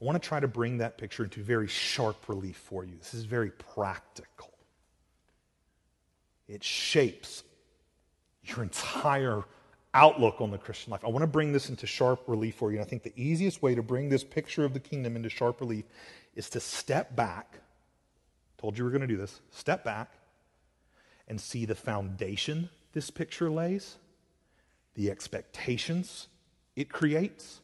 I 0.00 0.04
want 0.04 0.20
to 0.20 0.26
try 0.26 0.40
to 0.40 0.48
bring 0.48 0.78
that 0.78 0.98
picture 0.98 1.24
into 1.24 1.42
very 1.42 1.68
sharp 1.68 2.28
relief 2.28 2.56
for 2.56 2.84
you. 2.84 2.96
This 2.96 3.14
is 3.14 3.24
very 3.24 3.50
practical. 3.50 4.52
It 6.48 6.64
shapes 6.64 7.44
your 8.44 8.62
entire 8.62 9.44
outlook 9.92 10.40
on 10.40 10.50
the 10.50 10.58
Christian 10.58 10.90
life. 10.90 11.04
I 11.04 11.08
want 11.08 11.22
to 11.22 11.28
bring 11.28 11.52
this 11.52 11.68
into 11.68 11.86
sharp 11.86 12.22
relief 12.26 12.54
for 12.56 12.70
you. 12.70 12.78
And 12.78 12.86
I 12.86 12.88
think 12.88 13.02
the 13.02 13.12
easiest 13.16 13.62
way 13.62 13.74
to 13.74 13.82
bring 13.82 14.08
this 14.08 14.24
picture 14.24 14.64
of 14.64 14.72
the 14.72 14.80
kingdom 14.80 15.16
into 15.16 15.28
sharp 15.28 15.60
relief 15.60 15.84
is 16.34 16.48
to 16.50 16.60
step 16.60 17.14
back. 17.14 17.60
Told 18.58 18.78
you 18.78 18.84
we 18.84 18.88
are 18.88 18.92
going 18.92 19.02
to 19.02 19.06
do 19.06 19.16
this. 19.16 19.40
Step 19.50 19.84
back 19.84 20.12
and 21.28 21.40
see 21.40 21.64
the 21.64 21.74
foundation 21.74 22.70
this 22.92 23.10
picture 23.10 23.50
lays, 23.50 23.96
the 24.94 25.10
expectations 25.10 26.26
it 26.80 26.88
creates, 26.88 27.60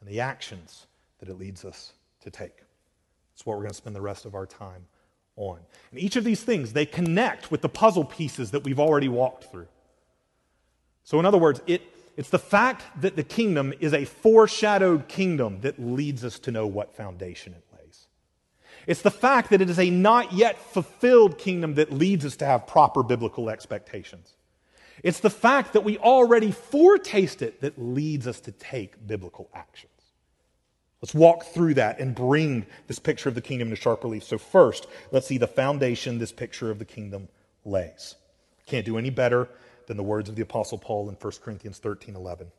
and 0.00 0.08
the 0.08 0.20
actions 0.20 0.86
that 1.18 1.28
it 1.28 1.38
leads 1.38 1.64
us 1.64 1.92
to 2.20 2.30
take. 2.30 2.56
That's 2.56 3.44
what 3.44 3.56
we're 3.56 3.64
going 3.64 3.70
to 3.70 3.76
spend 3.76 3.96
the 3.96 4.00
rest 4.00 4.24
of 4.24 4.34
our 4.34 4.46
time 4.46 4.86
on. 5.36 5.58
And 5.90 6.00
each 6.00 6.16
of 6.16 6.24
these 6.24 6.42
things, 6.42 6.72
they 6.72 6.86
connect 6.86 7.50
with 7.50 7.60
the 7.60 7.68
puzzle 7.68 8.04
pieces 8.04 8.52
that 8.52 8.62
we've 8.62 8.78
already 8.78 9.08
walked 9.08 9.50
through. 9.50 9.66
So, 11.02 11.18
in 11.18 11.26
other 11.26 11.38
words, 11.38 11.60
it, 11.66 11.82
it's 12.16 12.30
the 12.30 12.38
fact 12.38 12.84
that 13.00 13.16
the 13.16 13.24
kingdom 13.24 13.74
is 13.80 13.92
a 13.92 14.04
foreshadowed 14.04 15.08
kingdom 15.08 15.60
that 15.62 15.78
leads 15.80 16.24
us 16.24 16.38
to 16.40 16.52
know 16.52 16.66
what 16.66 16.94
foundation 16.94 17.52
it 17.54 17.64
lays. 17.76 18.06
It's 18.86 19.02
the 19.02 19.10
fact 19.10 19.50
that 19.50 19.60
it 19.60 19.68
is 19.68 19.78
a 19.78 19.90
not 19.90 20.32
yet 20.32 20.58
fulfilled 20.58 21.38
kingdom 21.38 21.74
that 21.74 21.92
leads 21.92 22.24
us 22.24 22.36
to 22.36 22.46
have 22.46 22.66
proper 22.66 23.02
biblical 23.02 23.50
expectations. 23.50 24.34
It's 25.04 25.20
the 25.20 25.30
fact 25.30 25.74
that 25.74 25.84
we 25.84 25.98
already 25.98 26.50
foretaste 26.50 27.42
it 27.42 27.60
that 27.60 27.78
leads 27.78 28.26
us 28.26 28.40
to 28.40 28.52
take 28.52 29.06
biblical 29.06 29.50
actions. 29.54 29.92
Let's 31.02 31.14
walk 31.14 31.44
through 31.44 31.74
that 31.74 32.00
and 32.00 32.14
bring 32.14 32.64
this 32.86 32.98
picture 32.98 33.28
of 33.28 33.34
the 33.34 33.42
kingdom 33.42 33.68
to 33.68 33.76
sharp 33.76 34.02
relief. 34.02 34.24
So, 34.24 34.38
first, 34.38 34.86
let's 35.12 35.26
see 35.26 35.36
the 35.36 35.46
foundation 35.46 36.18
this 36.18 36.32
picture 36.32 36.70
of 36.70 36.78
the 36.78 36.86
kingdom 36.86 37.28
lays. 37.66 38.14
Can't 38.64 38.86
do 38.86 38.96
any 38.96 39.10
better 39.10 39.50
than 39.86 39.98
the 39.98 40.02
words 40.02 40.30
of 40.30 40.36
the 40.36 40.42
Apostle 40.42 40.78
Paul 40.78 41.10
in 41.10 41.16
1 41.16 41.32
Corinthians 41.42 41.76
13 41.76 42.16
11. 42.16 42.50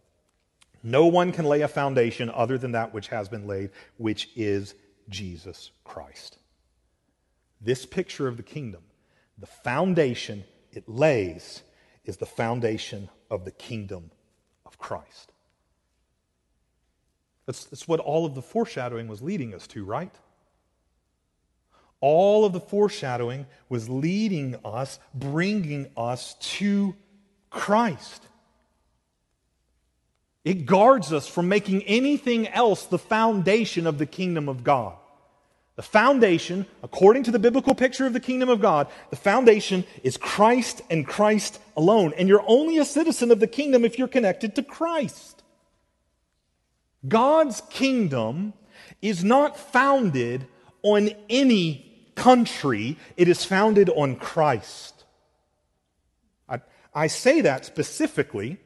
No 0.84 1.08
one 1.08 1.32
can 1.32 1.46
lay 1.46 1.62
a 1.62 1.68
foundation 1.68 2.30
other 2.30 2.60
than 2.60 2.74
that 2.74 2.93
which 2.93 3.08
has 3.08 3.28
been 3.28 3.48
laid, 3.48 3.72
which 3.98 4.30
is 4.36 4.76
Jesus 5.10 5.72
Christ. 5.84 6.38
This 7.60 7.88
picture 7.88 8.28
of 8.28 8.38
the 8.38 8.43
kingdom, 8.43 8.84
the 9.39 9.48
foundation 9.48 10.43
it 10.72 10.88
lays, 10.88 11.64
is 12.06 12.18
the 12.18 12.26
foundation 12.26 13.10
of 13.30 13.45
the 13.45 13.51
kingdom 13.51 14.12
of 14.66 14.78
Christ. 14.78 15.32
That's, 17.45 17.66
that's 17.66 17.88
what 17.88 17.99
all 17.99 18.26
of 18.26 18.36
the 18.36 18.41
foreshadowing 18.41 19.08
was 19.08 19.22
leading 19.22 19.53
us 19.53 19.68
to, 19.68 19.84
right? 19.84 20.14
All 22.01 22.45
of 22.45 22.53
the 22.53 22.60
foreshadowing 22.60 23.45
was 23.70 23.89
leading 23.89 24.56
us, 24.66 24.99
bringing 25.14 25.88
us 25.95 26.36
to 26.58 26.95
Christ. 27.49 28.28
It 30.43 30.66
guards 30.66 31.12
us 31.12 31.28
from 31.28 31.49
making 31.49 31.84
anything 31.84 32.47
else 32.47 32.86
the 32.86 32.99
foundation 32.99 33.88
of 33.88 33.97
the 33.97 34.06
kingdom 34.06 34.47
of 34.47 34.64
God. 34.64 34.97
The 35.76 35.84
foundation, 35.84 36.65
according 36.84 37.23
to 37.23 37.32
the 37.32 37.39
biblical 37.39 37.76
picture 37.76 38.05
of 38.05 38.13
the 38.13 38.19
kingdom 38.19 38.47
of 38.47 38.61
God, 38.61 38.88
the 39.09 39.17
foundation 39.17 39.84
is 40.03 40.15
Christ 40.15 40.82
and 40.89 41.05
Christ 41.05 41.59
alone. 41.76 42.13
And 42.17 42.30
you're 42.30 42.45
only 42.47 42.78
a 42.78 42.86
citizen 42.86 43.30
of 43.30 43.41
the 43.41 43.47
kingdom 43.47 43.84
if 43.84 43.99
you're 43.99 44.07
connected 44.07 44.55
to 44.55 44.63
Christ. 44.63 45.43
God's 47.05 47.61
kingdom 47.69 48.53
is 49.01 49.23
not 49.23 49.57
founded 49.57 50.47
on 50.82 51.09
any 51.30 52.11
country, 52.15 52.97
it 53.17 53.28
is 53.28 53.43
founded 53.43 53.89
on 53.89 54.15
Christ. 54.15 54.95
I 56.97 57.07
say 57.07 57.41
that 57.41 57.65
specifically 57.65 58.57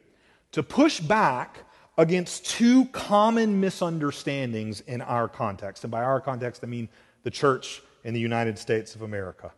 to 0.52 0.62
push 0.62 1.00
back 1.00 1.64
against 2.00 2.46
two 2.46 2.86
common 2.86 3.60
misunderstandings 3.60 4.80
in 4.80 5.02
our 5.02 5.28
context. 5.28 5.84
And 5.84 5.90
by 5.90 6.02
our 6.02 6.18
context, 6.18 6.64
I 6.64 6.66
mean 6.66 6.88
the 7.24 7.30
church 7.30 7.82
in 8.04 8.14
the 8.14 8.20
United 8.20 8.58
States 8.58 8.94
of 8.94 9.02
America. 9.02 9.52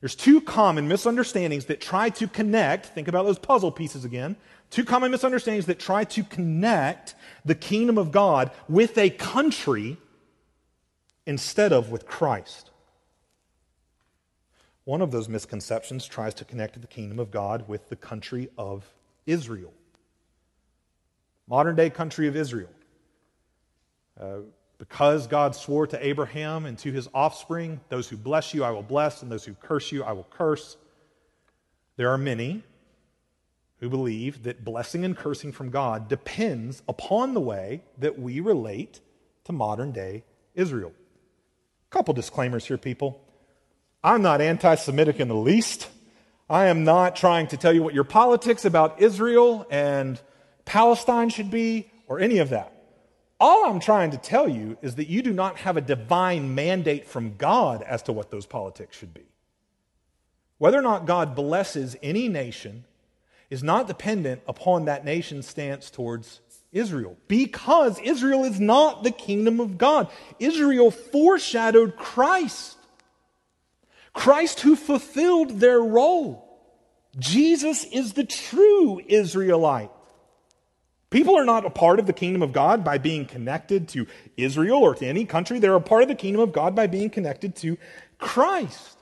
There's 0.00 0.16
two 0.16 0.40
common 0.40 0.88
misunderstandings 0.88 1.66
that 1.66 1.80
try 1.80 2.10
to 2.10 2.26
connect, 2.26 2.86
think 2.86 3.06
about 3.06 3.26
those 3.26 3.38
puzzle 3.38 3.70
pieces 3.70 4.04
again. 4.04 4.34
Two 4.70 4.84
common 4.84 5.12
misunderstandings 5.12 5.66
that 5.66 5.78
try 5.78 6.02
to 6.02 6.24
connect 6.24 7.14
the 7.44 7.54
kingdom 7.54 7.96
of 7.96 8.10
God 8.10 8.50
with 8.68 8.98
a 8.98 9.10
country 9.10 9.98
instead 11.26 11.72
of 11.72 11.92
with 11.92 12.08
Christ. 12.08 12.70
One 14.82 15.00
of 15.00 15.12
those 15.12 15.28
misconceptions 15.28 16.06
tries 16.06 16.34
to 16.34 16.44
connect 16.44 16.80
the 16.80 16.88
kingdom 16.88 17.20
of 17.20 17.30
God 17.30 17.68
with 17.68 17.88
the 17.88 17.96
country 17.96 18.48
of 18.58 18.84
Israel. 19.26 19.72
Modern 21.48 21.76
day 21.76 21.90
country 21.90 22.28
of 22.28 22.36
Israel. 22.36 22.68
Uh, 24.20 24.40
because 24.78 25.26
God 25.26 25.56
swore 25.56 25.86
to 25.88 26.06
Abraham 26.06 26.66
and 26.66 26.78
to 26.78 26.92
his 26.92 27.08
offspring, 27.12 27.80
those 27.88 28.08
who 28.08 28.16
bless 28.16 28.54
you 28.54 28.62
I 28.62 28.70
will 28.70 28.82
bless, 28.82 29.22
and 29.22 29.30
those 29.30 29.44
who 29.44 29.54
curse 29.54 29.90
you 29.90 30.04
I 30.04 30.12
will 30.12 30.26
curse. 30.30 30.76
There 31.96 32.10
are 32.10 32.18
many 32.18 32.62
who 33.80 33.88
believe 33.88 34.44
that 34.44 34.64
blessing 34.64 35.04
and 35.04 35.16
cursing 35.16 35.52
from 35.52 35.70
God 35.70 36.08
depends 36.08 36.82
upon 36.88 37.34
the 37.34 37.40
way 37.40 37.82
that 37.98 38.18
we 38.18 38.40
relate 38.40 39.00
to 39.44 39.52
modern 39.52 39.92
day 39.92 40.24
Israel. 40.54 40.92
A 41.90 41.94
couple 41.94 42.14
disclaimers 42.14 42.66
here, 42.66 42.78
people. 42.78 43.20
I'm 44.02 44.22
not 44.22 44.40
anti 44.40 44.74
Semitic 44.76 45.18
in 45.18 45.28
the 45.28 45.34
least. 45.34 45.88
I 46.50 46.66
am 46.66 46.84
not 46.84 47.16
trying 47.16 47.48
to 47.48 47.56
tell 47.56 47.72
you 47.72 47.82
what 47.82 47.94
your 47.94 48.04
politics 48.04 48.64
about 48.64 49.00
Israel 49.00 49.66
and 49.70 50.20
Palestine 50.68 51.30
should 51.30 51.50
be 51.50 51.90
or 52.08 52.20
any 52.20 52.38
of 52.38 52.50
that. 52.50 52.70
All 53.40 53.64
I'm 53.64 53.80
trying 53.80 54.10
to 54.10 54.18
tell 54.18 54.46
you 54.46 54.76
is 54.82 54.96
that 54.96 55.08
you 55.08 55.22
do 55.22 55.32
not 55.32 55.56
have 55.60 55.78
a 55.78 55.80
divine 55.80 56.54
mandate 56.54 57.06
from 57.06 57.36
God 57.36 57.82
as 57.82 58.02
to 58.02 58.12
what 58.12 58.30
those 58.30 58.44
politics 58.44 58.94
should 58.94 59.14
be. 59.14 59.24
Whether 60.58 60.78
or 60.78 60.82
not 60.82 61.06
God 61.06 61.34
blesses 61.34 61.96
any 62.02 62.28
nation 62.28 62.84
is 63.48 63.62
not 63.62 63.86
dependent 63.86 64.42
upon 64.46 64.84
that 64.84 65.06
nation's 65.06 65.46
stance 65.46 65.88
towards 65.88 66.42
Israel 66.70 67.16
because 67.28 67.98
Israel 68.00 68.44
is 68.44 68.60
not 68.60 69.04
the 69.04 69.10
kingdom 69.10 69.60
of 69.60 69.78
God. 69.78 70.10
Israel 70.38 70.90
foreshadowed 70.90 71.96
Christ. 71.96 72.76
Christ 74.12 74.60
who 74.60 74.76
fulfilled 74.76 75.60
their 75.60 75.80
role. 75.80 76.44
Jesus 77.18 77.84
is 77.84 78.12
the 78.12 78.24
true 78.24 79.00
Israelite. 79.06 79.92
People 81.10 81.38
are 81.38 81.44
not 81.44 81.64
a 81.64 81.70
part 81.70 81.98
of 81.98 82.06
the 82.06 82.12
kingdom 82.12 82.42
of 82.42 82.52
God 82.52 82.84
by 82.84 82.98
being 82.98 83.24
connected 83.24 83.88
to 83.88 84.06
Israel 84.36 84.82
or 84.82 84.94
to 84.94 85.06
any 85.06 85.24
country. 85.24 85.58
They're 85.58 85.74
a 85.74 85.80
part 85.80 86.02
of 86.02 86.08
the 86.08 86.14
kingdom 86.14 86.42
of 86.42 86.52
God 86.52 86.74
by 86.74 86.86
being 86.86 87.08
connected 87.08 87.56
to 87.56 87.78
Christ. 88.18 88.98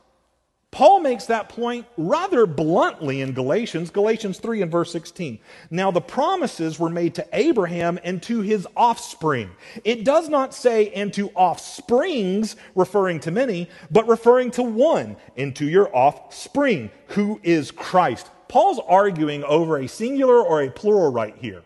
Paul 0.71 1.01
makes 1.01 1.25
that 1.27 1.49
point 1.49 1.87
rather 1.97 2.45
bluntly 2.45 3.23
in 3.23 3.33
Galatians, 3.33 3.91
Galatians 3.91 4.39
3 4.39 4.63
and 4.63 4.71
verse 4.71 4.93
16. 4.93 5.39
Now, 5.71 5.91
the 5.91 6.03
promises 6.03 6.79
were 6.79 6.91
made 6.91 7.15
to 7.15 7.27
Abraham 7.33 7.99
and 8.05 8.23
to 8.25 8.43
his 8.43 8.69
offspring. 8.77 9.51
It 9.85 10.05
does 10.05 10.29
not 10.29 10.55
say, 10.55 10.91
and 10.91 11.15
to 11.15 11.31
offsprings, 11.31 12.57
referring 12.75 13.21
to 13.21 13.31
many, 13.31 13.71
but 13.91 14.07
referring 14.07 14.51
to 14.53 14.63
one, 14.63 15.17
and 15.37 15.57
to 15.57 15.65
your 15.65 15.89
offspring, 15.97 16.91
who 17.09 17.41
is 17.43 17.71
Christ. 17.71 18.31
Paul's 18.49 18.81
arguing 18.87 19.45
over 19.45 19.79
a 19.79 19.89
singular 19.89 20.41
or 20.41 20.63
a 20.63 20.71
plural 20.71 21.11
right 21.11 21.35
here. 21.39 21.63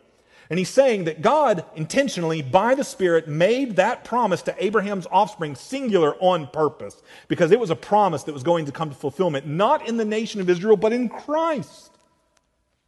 And 0.51 0.59
he's 0.59 0.69
saying 0.69 1.05
that 1.05 1.23
God 1.23 1.65
intentionally, 1.77 2.43
by 2.43 2.75
the 2.75 2.83
Spirit, 2.83 3.29
made 3.29 3.77
that 3.77 4.05
promise 4.05 4.43
to 4.43 4.65
Abraham's 4.65 5.07
offspring 5.09 5.55
singular 5.55 6.17
on 6.17 6.49
purpose 6.49 7.01
because 7.29 7.53
it 7.53 7.61
was 7.61 7.71
a 7.71 7.77
promise 7.77 8.25
that 8.25 8.33
was 8.33 8.43
going 8.43 8.67
to 8.67 8.73
come 8.73 8.91
to 8.91 8.97
fulfillment, 8.97 9.47
not 9.47 9.89
in 9.89 9.97
the 9.97 10.05
nation 10.05 10.41
of 10.41 10.51
Israel, 10.51 10.77
but 10.77 10.93
in 10.93 11.09
Christ. 11.09 11.91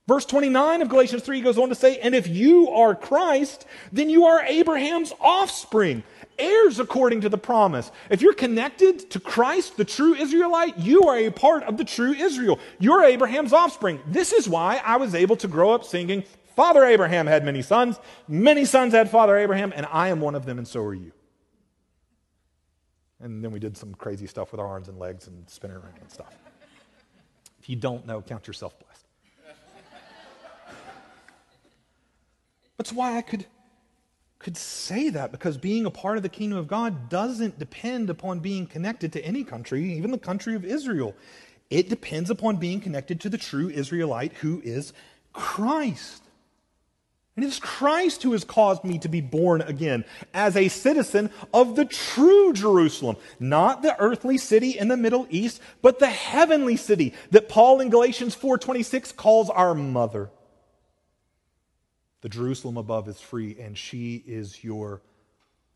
Verse 0.08 0.26
29 0.26 0.82
of 0.82 0.88
Galatians 0.88 1.22
3 1.22 1.40
goes 1.40 1.56
on 1.56 1.68
to 1.68 1.76
say, 1.76 1.98
And 1.98 2.16
if 2.16 2.26
you 2.26 2.68
are 2.70 2.96
Christ, 2.96 3.64
then 3.92 4.10
you 4.10 4.26
are 4.26 4.42
Abraham's 4.42 5.12
offspring, 5.20 6.02
heirs 6.40 6.80
according 6.80 7.20
to 7.20 7.28
the 7.28 7.38
promise. 7.38 7.92
If 8.10 8.20
you're 8.20 8.34
connected 8.34 9.08
to 9.12 9.20
Christ, 9.20 9.76
the 9.76 9.84
true 9.84 10.14
Israelite, 10.14 10.78
you 10.78 11.04
are 11.04 11.16
a 11.16 11.30
part 11.30 11.62
of 11.62 11.76
the 11.76 11.84
true 11.84 12.12
Israel. 12.12 12.58
You're 12.80 13.04
Abraham's 13.04 13.52
offspring. 13.52 14.00
This 14.08 14.32
is 14.32 14.48
why 14.48 14.82
I 14.84 14.96
was 14.96 15.14
able 15.14 15.36
to 15.36 15.46
grow 15.46 15.70
up 15.70 15.84
singing, 15.84 16.24
Father 16.54 16.84
Abraham 16.84 17.26
had 17.26 17.44
many 17.44 17.62
sons, 17.62 17.98
many 18.28 18.64
sons 18.64 18.92
had 18.92 19.10
Father 19.10 19.36
Abraham, 19.36 19.72
and 19.74 19.86
I 19.90 20.08
am 20.08 20.20
one 20.20 20.34
of 20.34 20.44
them, 20.44 20.58
and 20.58 20.68
so 20.68 20.82
are 20.82 20.94
you. 20.94 21.12
And 23.20 23.42
then 23.44 23.52
we 23.52 23.60
did 23.60 23.76
some 23.76 23.94
crazy 23.94 24.26
stuff 24.26 24.50
with 24.50 24.60
our 24.60 24.66
arms 24.66 24.88
and 24.88 24.98
legs 24.98 25.28
and 25.28 25.48
spinning 25.48 25.76
around 25.76 25.94
and 26.00 26.10
stuff. 26.10 26.34
If 27.60 27.68
you 27.68 27.76
don't 27.76 28.06
know, 28.06 28.20
count 28.20 28.46
yourself 28.46 28.74
blessed. 28.78 29.06
That's 32.76 32.92
why 32.92 33.16
I 33.16 33.22
could, 33.22 33.46
could 34.40 34.56
say 34.56 35.10
that, 35.10 35.30
because 35.30 35.56
being 35.56 35.86
a 35.86 35.90
part 35.90 36.16
of 36.16 36.24
the 36.24 36.28
kingdom 36.28 36.58
of 36.58 36.66
God 36.66 37.08
doesn't 37.08 37.60
depend 37.60 38.10
upon 38.10 38.40
being 38.40 38.66
connected 38.66 39.12
to 39.12 39.24
any 39.24 39.44
country, 39.44 39.92
even 39.92 40.10
the 40.10 40.18
country 40.18 40.56
of 40.56 40.64
Israel. 40.64 41.14
It 41.70 41.88
depends 41.88 42.28
upon 42.28 42.56
being 42.56 42.80
connected 42.80 43.20
to 43.20 43.28
the 43.28 43.38
true 43.38 43.68
Israelite 43.68 44.32
who 44.32 44.60
is 44.64 44.92
Christ. 45.32 46.21
And 47.34 47.44
it 47.44 47.48
is 47.48 47.58
Christ 47.58 48.22
who 48.22 48.32
has 48.32 48.44
caused 48.44 48.84
me 48.84 48.98
to 48.98 49.08
be 49.08 49.22
born 49.22 49.62
again 49.62 50.04
as 50.34 50.54
a 50.54 50.68
citizen 50.68 51.30
of 51.54 51.76
the 51.76 51.86
true 51.86 52.52
Jerusalem, 52.52 53.16
not 53.40 53.80
the 53.80 53.98
earthly 53.98 54.36
city 54.36 54.78
in 54.78 54.88
the 54.88 54.98
Middle 54.98 55.26
East, 55.30 55.60
but 55.80 55.98
the 55.98 56.10
heavenly 56.10 56.76
city 56.76 57.14
that 57.30 57.48
Paul 57.48 57.80
in 57.80 57.88
Galatians 57.88 58.34
4:26 58.34 59.12
calls 59.12 59.48
our 59.48 59.74
mother. 59.74 60.30
The 62.20 62.28
Jerusalem 62.28 62.76
above 62.76 63.08
is 63.08 63.20
free, 63.20 63.58
and 63.58 63.76
she 63.76 64.16
is 64.26 64.62
your 64.62 65.02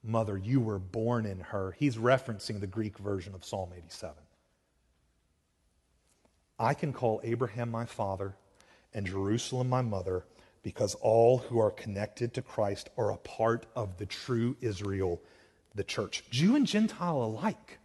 mother. 0.03 0.37
You 0.37 0.61
were 0.61 0.79
born 0.79 1.25
in 1.25 1.41
her. 1.41 1.73
He's 1.73 1.97
referencing 1.97 2.61
the 2.61 2.67
Greek 2.67 2.99
version 2.99 3.35
of 3.35 3.45
Psalm 3.45 3.73
87. 3.75 4.15
I 6.59 6.75
can 6.75 6.93
call 6.93 7.21
Abraham 7.25 7.71
my 7.71 7.87
father 7.87 8.37
and 8.95 9.07
Jerusalem 9.07 9.69
my 9.69 9.83
mother 9.83 10.25
because 10.67 10.97
all 10.97 11.39
who 11.39 11.61
are 11.61 11.71
connected 11.71 12.35
to 12.35 12.43
Christ 12.43 12.91
are 12.99 13.13
a 13.13 13.17
part 13.19 13.67
of 13.77 13.99
the 13.99 14.05
true 14.05 14.57
Israel, 14.61 15.23
the 15.77 15.85
church, 15.85 16.25
Jew 16.29 16.57
and 16.57 16.67
Gentile 16.67 17.23
alike. 17.23 17.79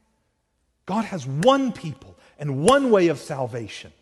God 0.88 1.06
has 1.06 1.28
one 1.28 1.74
people 1.74 2.18
and 2.40 2.64
one 2.64 2.90
way 2.90 3.10
of 3.10 3.20
salvation. 3.20 3.94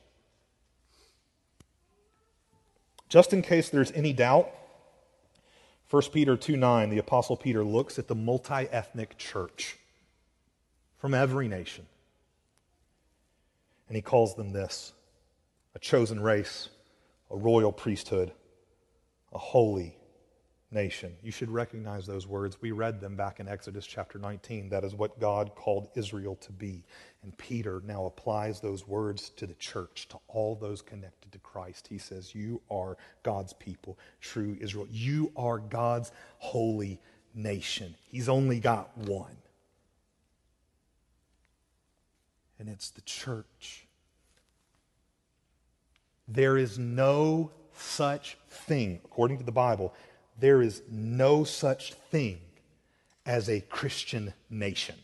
Just 3.09 3.34
in 3.34 3.41
case 3.41 3.67
there's 3.67 3.91
any 3.91 4.13
doubt, 4.13 4.49
1 5.89 6.01
Peter 6.13 6.38
2 6.38 6.55
9, 6.55 6.89
the 6.89 6.99
Apostle 6.99 7.36
Peter 7.36 7.65
looks 7.65 7.99
at 7.99 8.07
the 8.07 8.15
multi 8.15 8.65
ethnic 8.71 9.17
church 9.17 9.77
from 10.99 11.13
every 11.13 11.49
nation. 11.49 11.86
And 13.89 13.97
he 13.97 14.01
calls 14.01 14.36
them 14.36 14.53
this 14.53 14.93
a 15.75 15.80
chosen 15.80 16.21
race, 16.21 16.69
a 17.30 17.36
royal 17.36 17.73
priesthood, 17.73 18.32
a 19.34 19.38
holy 19.38 19.99
nation. 20.71 21.15
You 21.23 21.32
should 21.32 21.49
recognize 21.49 22.05
those 22.05 22.27
words. 22.27 22.61
We 22.61 22.71
read 22.71 23.01
them 23.01 23.15
back 23.15 23.39
in 23.39 23.47
Exodus 23.47 23.86
chapter 23.86 24.19
19. 24.19 24.69
That 24.69 24.84
is 24.84 24.93
what 24.93 25.19
God 25.19 25.55
called 25.55 25.89
Israel 25.95 26.36
to 26.38 26.51
be. 26.51 26.84
And 27.23 27.36
Peter 27.38 27.82
now 27.86 28.05
applies 28.05 28.59
those 28.59 28.88
words 28.88 29.30
to 29.32 29.47
the 29.47 29.55
church, 29.55 30.07
to 30.09 30.19
all 30.27 30.55
those 30.55 30.82
connected 30.82 31.32
to 31.32 31.39
Christ. 31.39 31.88
He 31.88 31.97
says, 31.97 32.36
You 32.36 32.61
are 32.69 32.97
God's 33.23 33.53
people, 33.53 33.97
true 34.21 34.57
Israel. 34.61 34.88
You 34.89 35.32
are 35.36 35.57
God's 35.57 36.11
holy 36.38 36.99
nation. 37.34 37.95
He's 38.07 38.30
only 38.30 38.59
got 38.59 38.95
one. 38.97 39.38
And 42.59 42.69
it's 42.69 42.89
the 42.91 43.01
church. 43.01 43.88
There 46.27 46.57
is 46.57 46.77
no 46.77 47.51
such 47.80 48.38
thing, 48.47 48.99
according 49.05 49.38
to 49.38 49.43
the 49.43 49.51
Bible, 49.51 49.93
there 50.39 50.61
is 50.61 50.82
no 50.89 51.43
such 51.43 51.93
thing 51.93 52.39
as 53.25 53.49
a 53.49 53.61
Christian 53.61 54.34
nation 54.49 54.95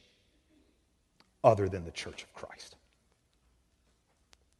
other 1.44 1.70
than 1.70 1.86
the 1.86 1.92
church 1.92 2.24
of 2.24 2.34
Christ. 2.34 2.76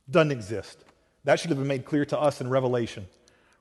Doesn't 0.10 0.32
exist. 0.32 0.78
That 1.24 1.40
should 1.40 1.50
have 1.50 1.58
been 1.58 1.68
made 1.68 1.86
clear 1.86 2.06
to 2.06 2.20
us 2.20 2.42
in 2.42 2.50
Revelation. 2.50 3.08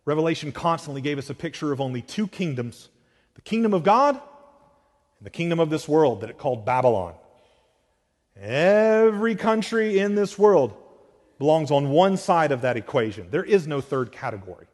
Revelation 0.04 0.52
constantly 0.52 1.00
gave 1.00 1.18
us 1.18 1.30
a 1.30 1.34
picture 1.34 1.72
of 1.72 1.80
only 1.80 2.02
two 2.02 2.28
kingdoms 2.28 2.88
the 3.34 3.40
kingdom 3.40 3.74
of 3.74 3.82
God 3.82 4.14
and 4.14 5.26
the 5.26 5.30
kingdom 5.30 5.58
of 5.58 5.68
this 5.68 5.88
world 5.88 6.20
that 6.20 6.30
it 6.30 6.38
called 6.38 6.64
Babylon. 6.64 7.14
Every 8.36 9.34
country 9.34 9.98
in 9.98 10.14
this 10.14 10.38
world 10.38 10.76
belongs 11.38 11.70
on 11.70 11.90
one 11.90 12.16
side 12.16 12.52
of 12.52 12.60
that 12.62 12.76
equation. 12.76 13.28
There 13.30 13.44
is 13.44 13.66
no 13.66 13.80
third 13.80 14.12
category. 14.12 14.66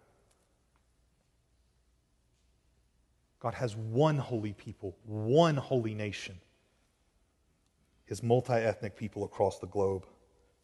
God 3.40 3.54
has 3.54 3.74
one 3.74 4.18
holy 4.18 4.52
people, 4.52 4.96
one 5.04 5.56
holy 5.56 5.94
nation. 5.94 6.38
His 8.04 8.22
multi 8.22 8.52
ethnic 8.52 8.96
people 8.96 9.24
across 9.24 9.58
the 9.58 9.66
globe, 9.66 10.04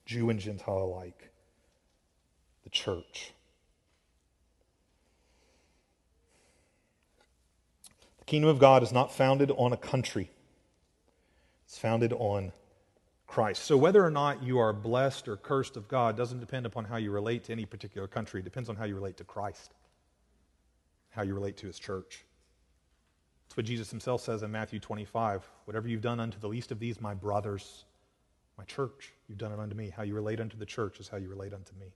Jew 0.05 0.31
and 0.31 0.39
Gentile 0.39 0.79
alike, 0.79 1.31
the 2.65 2.71
church. 2.71 3.33
The 8.19 8.25
kingdom 8.25 8.51
of 8.51 8.59
God 8.59 8.83
is 8.83 8.93
not 8.93 9.15
founded 9.15 9.51
on 9.53 9.73
a 9.73 9.77
country, 9.77 10.31
it's 11.65 11.79
founded 11.79 12.13
on 12.13 12.53
Christ. 13.37 13.65
So 13.65 13.77
whether 13.77 14.03
or 14.03 14.11
not 14.11 14.43
you 14.43 14.59
are 14.61 14.73
blessed 14.73 15.29
or 15.29 15.37
cursed 15.37 15.77
of 15.77 15.89
God 15.89 16.17
doesn't 16.17 16.41
depend 16.41 16.65
upon 16.65 16.87
how 16.87 16.97
you 16.97 17.11
relate 17.11 17.45
to 17.45 17.53
any 17.53 17.67
particular 17.67 18.09
country. 18.09 18.41
It 18.41 18.45
depends 18.45 18.71
on 18.71 18.77
how 18.77 18.87
you 18.87 18.95
relate 18.95 19.19
to 19.19 19.25
Christ, 19.25 19.75
how 21.11 21.21
you 21.21 21.35
relate 21.35 21.59
to 21.59 21.67
his 21.67 21.79
church. 21.79 22.25
That's 23.45 23.59
what 23.59 23.67
Jesus 23.67 23.91
himself 23.91 24.23
says 24.23 24.43
in 24.43 24.51
Matthew 24.51 24.81
25. 24.81 25.47
Whatever 25.67 25.87
you've 25.87 26.01
done 26.01 26.19
unto 26.19 26.39
the 26.39 26.49
least 26.49 26.73
of 26.73 26.79
these, 26.79 26.99
my 26.99 27.13
brothers, 27.13 27.85
my 28.57 28.65
church, 28.65 29.13
you've 29.29 29.37
done 29.37 29.53
it 29.53 29.59
unto 29.59 29.77
me. 29.77 29.93
How 29.95 30.03
you 30.03 30.15
relate 30.15 30.41
unto 30.41 30.57
the 30.57 30.65
church 30.65 30.99
is 30.99 31.09
how 31.09 31.19
you 31.19 31.29
relate 31.29 31.53
unto 31.53 31.75
me. 31.79 31.93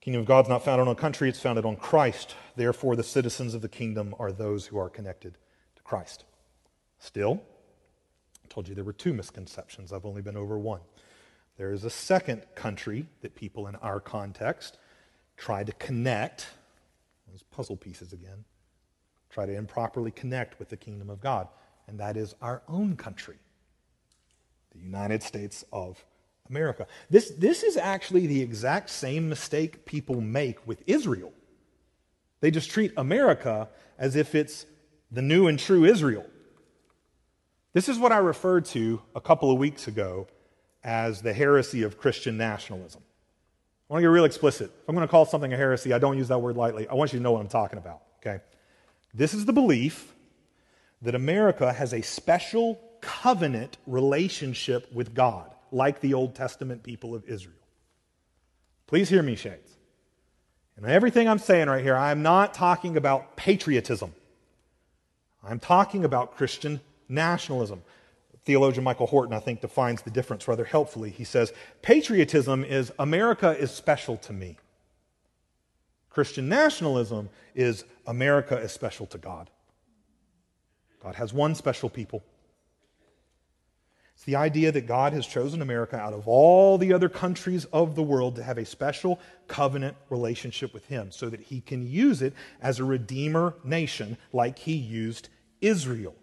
Kingdom 0.00 0.22
of 0.22 0.26
God's 0.26 0.48
not 0.48 0.64
founded 0.64 0.88
on 0.88 0.92
a 0.92 0.98
country, 0.98 1.28
it's 1.28 1.40
founded 1.40 1.66
on 1.66 1.76
Christ. 1.76 2.36
Therefore, 2.56 2.96
the 2.96 3.02
citizens 3.02 3.52
of 3.52 3.60
the 3.60 3.68
kingdom 3.68 4.14
are 4.18 4.32
those 4.32 4.64
who 4.64 4.78
are 4.78 4.88
connected 4.88 5.36
to 5.76 5.82
Christ. 5.82 6.24
Still, 6.98 7.42
I 8.48 8.54
told 8.54 8.66
you 8.66 8.74
there 8.74 8.84
were 8.84 8.94
two 8.94 9.12
misconceptions. 9.12 9.92
I've 9.92 10.06
only 10.06 10.22
been 10.22 10.36
over 10.36 10.58
one. 10.58 10.80
There 11.58 11.72
is 11.72 11.84
a 11.84 11.90
second 11.90 12.46
country 12.54 13.06
that 13.20 13.34
people 13.34 13.66
in 13.66 13.76
our 13.76 14.00
context 14.00 14.78
try 15.36 15.64
to 15.64 15.72
connect, 15.72 16.46
those 17.30 17.42
puzzle 17.42 17.76
pieces 17.76 18.14
again, 18.14 18.44
try 19.28 19.44
to 19.44 19.54
improperly 19.54 20.10
connect 20.10 20.58
with 20.58 20.70
the 20.70 20.78
kingdom 20.78 21.10
of 21.10 21.20
God, 21.20 21.48
and 21.86 22.00
that 22.00 22.16
is 22.16 22.34
our 22.40 22.62
own 22.68 22.96
country, 22.96 23.36
the 24.72 24.78
United 24.78 25.22
States 25.22 25.62
of 25.70 26.02
America. 26.48 26.86
This, 27.10 27.30
this 27.32 27.62
is 27.62 27.76
actually 27.76 28.26
the 28.26 28.40
exact 28.40 28.88
same 28.88 29.28
mistake 29.28 29.84
people 29.84 30.22
make 30.22 30.66
with 30.66 30.82
Israel. 30.86 31.32
They 32.40 32.50
just 32.50 32.70
treat 32.70 32.92
America 32.96 33.68
as 33.98 34.16
if 34.16 34.34
it's 34.34 34.64
the 35.10 35.22
new 35.22 35.48
and 35.48 35.58
true 35.58 35.84
Israel. 35.84 36.24
This 37.72 37.88
is 37.88 37.98
what 37.98 38.12
I 38.12 38.18
referred 38.18 38.64
to 38.66 39.02
a 39.14 39.20
couple 39.20 39.50
of 39.50 39.58
weeks 39.58 39.88
ago 39.88 40.26
as 40.82 41.20
the 41.20 41.32
heresy 41.32 41.82
of 41.82 41.98
Christian 41.98 42.36
nationalism. 42.36 43.02
I 43.88 43.92
want 43.92 44.02
to 44.02 44.06
get 44.06 44.12
real 44.12 44.24
explicit. 44.24 44.70
If 44.82 44.88
I'm 44.88 44.94
going 44.94 45.06
to 45.06 45.10
call 45.10 45.26
something 45.26 45.52
a 45.52 45.56
heresy, 45.56 45.92
I 45.92 45.98
don't 45.98 46.18
use 46.18 46.28
that 46.28 46.38
word 46.38 46.56
lightly. 46.56 46.88
I 46.88 46.94
want 46.94 47.12
you 47.12 47.18
to 47.18 47.22
know 47.22 47.32
what 47.32 47.40
I'm 47.40 47.48
talking 47.48 47.78
about, 47.78 48.02
okay? 48.20 48.42
This 49.14 49.34
is 49.34 49.44
the 49.44 49.52
belief 49.52 50.14
that 51.02 51.14
America 51.14 51.72
has 51.72 51.94
a 51.94 52.02
special 52.02 52.80
covenant 53.00 53.78
relationship 53.86 54.92
with 54.92 55.14
God, 55.14 55.54
like 55.70 56.00
the 56.00 56.14
Old 56.14 56.34
Testament 56.34 56.82
people 56.82 57.14
of 57.14 57.24
Israel. 57.24 57.54
Please 58.86 59.08
hear 59.08 59.22
me, 59.22 59.36
Shades. 59.36 59.76
And 60.76 60.86
everything 60.86 61.28
I'm 61.28 61.38
saying 61.38 61.68
right 61.68 61.82
here, 61.82 61.96
I'm 61.96 62.22
not 62.22 62.54
talking 62.54 62.96
about 62.96 63.36
patriotism. 63.36 64.14
I'm 65.42 65.60
talking 65.60 66.04
about 66.04 66.36
Christian 66.36 66.80
nationalism. 67.08 67.82
Theologian 68.44 68.84
Michael 68.84 69.06
Horton, 69.06 69.34
I 69.34 69.40
think, 69.40 69.60
defines 69.60 70.02
the 70.02 70.10
difference 70.10 70.48
rather 70.48 70.64
helpfully. 70.64 71.10
He 71.10 71.24
says, 71.24 71.52
Patriotism 71.82 72.64
is 72.64 72.92
America 72.98 73.56
is 73.58 73.70
special 73.70 74.16
to 74.18 74.32
me. 74.32 74.56
Christian 76.10 76.48
nationalism 76.48 77.28
is 77.54 77.84
America 78.06 78.56
is 78.56 78.72
special 78.72 79.06
to 79.06 79.18
God. 79.18 79.50
God 81.02 81.14
has 81.16 81.32
one 81.32 81.54
special 81.54 81.88
people. 81.88 82.24
It's 84.14 84.24
the 84.24 84.34
idea 84.34 84.72
that 84.72 84.88
God 84.88 85.12
has 85.12 85.26
chosen 85.26 85.62
America 85.62 85.96
out 85.96 86.12
of 86.12 86.26
all 86.26 86.76
the 86.76 86.92
other 86.92 87.08
countries 87.08 87.66
of 87.66 87.94
the 87.94 88.02
world 88.02 88.34
to 88.34 88.42
have 88.42 88.58
a 88.58 88.64
special 88.64 89.20
covenant 89.46 89.96
relationship 90.10 90.74
with 90.74 90.86
Him 90.86 91.12
so 91.12 91.28
that 91.28 91.40
He 91.40 91.60
can 91.60 91.86
use 91.86 92.20
it 92.20 92.34
as 92.60 92.80
a 92.80 92.84
redeemer 92.84 93.54
nation 93.62 94.16
like 94.32 94.58
He 94.58 94.72
used 94.72 95.28
Israel. 95.60 96.16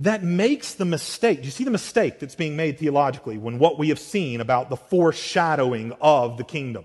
That, 0.00 0.22
makes 0.22 0.74
the 0.74 0.84
mistake. 0.84 1.38
Do 1.38 1.44
you 1.46 1.50
see 1.50 1.64
the 1.64 1.70
mistake 1.70 2.18
that's 2.18 2.34
being 2.34 2.54
made 2.54 2.78
theologically 2.78 3.38
when 3.38 3.58
what 3.58 3.78
we 3.78 3.88
have 3.88 3.98
seen 3.98 4.40
about 4.40 4.68
the 4.68 4.76
foreshadowing 4.76 5.92
of 6.00 6.36
the 6.36 6.44
kingdom? 6.44 6.84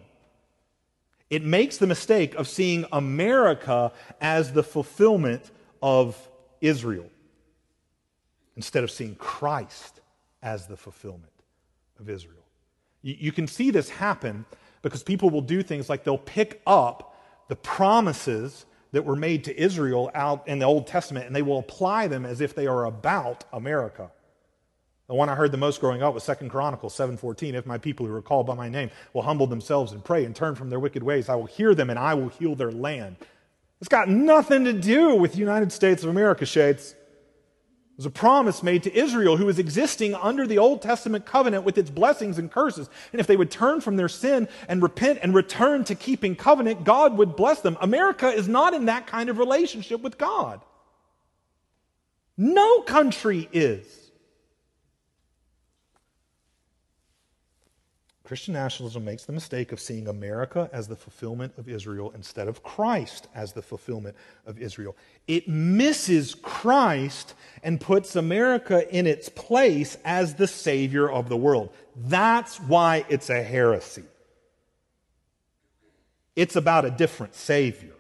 It 1.30 1.44
makes 1.44 1.78
the 1.78 1.88
mistake 1.88 2.36
of 2.36 2.48
seeing 2.48 2.86
America 2.92 3.92
as 4.20 4.54
the 4.54 4.64
fulfillment 4.64 5.50
of 5.82 6.18
Israel 6.62 7.10
instead 8.56 8.84
of 8.84 8.92
seeing 8.92 9.16
Christ 9.16 10.02
as 10.44 10.68
the 10.68 10.78
fulfillment 10.78 11.32
of 12.00 12.10
Israel. 12.10 12.44
You, 13.02 13.16
you, 13.18 13.32
can 13.32 13.48
see 13.48 13.72
this 13.72 13.90
happen 13.90 14.46
because 14.82 15.04
people 15.04 15.30
will 15.30 15.42
do 15.42 15.64
things 15.64 15.90
like 15.90 16.04
they'll 16.04 16.18
pick 16.18 16.62
up 16.68 17.16
the 17.48 17.56
promises 17.56 18.66
that 18.92 19.06
were 19.06 19.16
made 19.16 19.44
to 19.46 19.62
Israel 19.62 20.12
out 20.14 20.48
in 20.48 20.60
the 20.60 20.66
Old 20.66 20.88
Testament 20.88 21.26
and 21.26 21.36
they 21.36 21.42
will 21.42 21.60
apply 21.60 22.08
them 22.08 22.26
as 22.26 22.42
if 22.42 22.54
they 22.54 22.68
are 22.68 22.86
about 22.86 23.44
America. 23.54 24.12
The 25.08 25.16
one 25.16 25.28
I 25.28 25.36
heard 25.36 25.52
the 25.52 25.58
most 25.58 25.82
growing 25.82 26.02
up 26.02 26.14
was 26.14 26.24
Second 26.24 26.50
Chronicles 26.50 26.96
7:14. 26.96 27.54
If 27.54 27.66
my 27.66 27.78
people 27.78 28.06
who 28.06 28.16
are 28.16 28.22
called 28.22 28.48
by 28.48 28.56
my 28.56 28.70
name 28.70 28.92
will 29.14 29.24
humble 29.24 29.48
themselves 29.48 29.92
and 29.92 30.04
pray 30.04 30.24
and 30.24 30.36
turn 30.36 30.56
from 30.56 30.70
their 30.70 30.80
wicked 30.80 31.04
ways, 31.04 31.28
I 31.28 31.36
will 31.36 31.48
hear 31.48 31.76
them 31.76 31.90
and 31.90 32.00
I 32.00 32.14
will 32.14 32.30
heal 32.30 32.56
their 32.56 32.72
land. 32.72 33.18
It's 33.82 33.90
got 33.90 34.08
nothing 34.08 34.64
to 34.66 34.74
do 34.74 35.16
with 35.16 35.36
United 35.36 35.72
States 35.72 36.04
of 36.04 36.10
America, 36.10 36.46
shades. 36.46 36.96
Was 38.02 38.08
a 38.08 38.10
promise 38.10 38.64
made 38.64 38.82
to 38.82 38.98
Israel 38.98 39.38
who 39.38 39.46
was 39.46 39.60
existing 39.60 40.16
under 40.16 40.48
the 40.48 40.58
Old 40.58 40.82
Testament 40.82 41.24
covenant 41.24 41.66
with 41.66 41.78
its 41.78 41.92
blessings 41.92 42.40
and 42.40 42.52
curses. 42.52 42.90
And 43.12 43.22
if 43.22 43.28
they 43.28 43.38
would 43.38 43.52
turn 43.52 43.80
from 43.80 43.96
their 43.96 44.10
sin 44.10 44.50
and 44.68 44.82
repent 44.82 45.20
and 45.22 45.36
return 45.36 45.84
to 45.84 45.94
keeping 45.94 46.36
covenant, 46.36 46.84
God 46.84 47.16
would 47.20 47.36
bless 47.36 47.62
them. 47.62 47.78
America 47.80 48.28
is 48.28 48.48
not 48.48 48.74
in 48.74 48.86
that 48.86 49.06
kind 49.06 49.30
of 49.30 49.38
relationship 49.38 50.02
with 50.02 50.18
God. 50.18 50.62
No 52.36 52.82
country 52.82 53.48
is. 53.54 54.01
Christian 58.32 58.54
nationalism 58.54 59.04
makes 59.04 59.26
the 59.26 59.34
mistake 59.34 59.74
of 59.74 59.80
seeing 59.82 60.08
America 60.08 60.70
as 60.72 60.88
the 60.88 60.96
fulfillment 60.96 61.52
of 61.58 61.68
Israel 61.68 62.14
instead 62.16 62.48
of 62.48 62.64
Christ 62.64 63.28
as 63.36 63.52
the 63.52 63.62
fulfillment 63.62 64.16
of 64.46 64.58
Israel. 64.58 64.96
It 65.28 65.50
misses 65.50 66.34
Christ 66.34 67.34
and 67.62 67.82
puts 67.82 68.16
America 68.16 68.90
in 68.90 69.06
its 69.06 69.28
place 69.28 69.98
as 70.06 70.36
the 70.36 70.48
Savior 70.48 71.12
of 71.12 71.28
the 71.28 71.36
world. 71.36 71.74
That's 71.94 72.58
why 72.58 73.04
it's 73.10 73.30
a 73.30 73.44
heresy. 73.44 74.06
It's 76.38 76.56
about 76.56 76.86
a 76.86 76.90
different 76.90 77.36
Savior. 77.36 77.92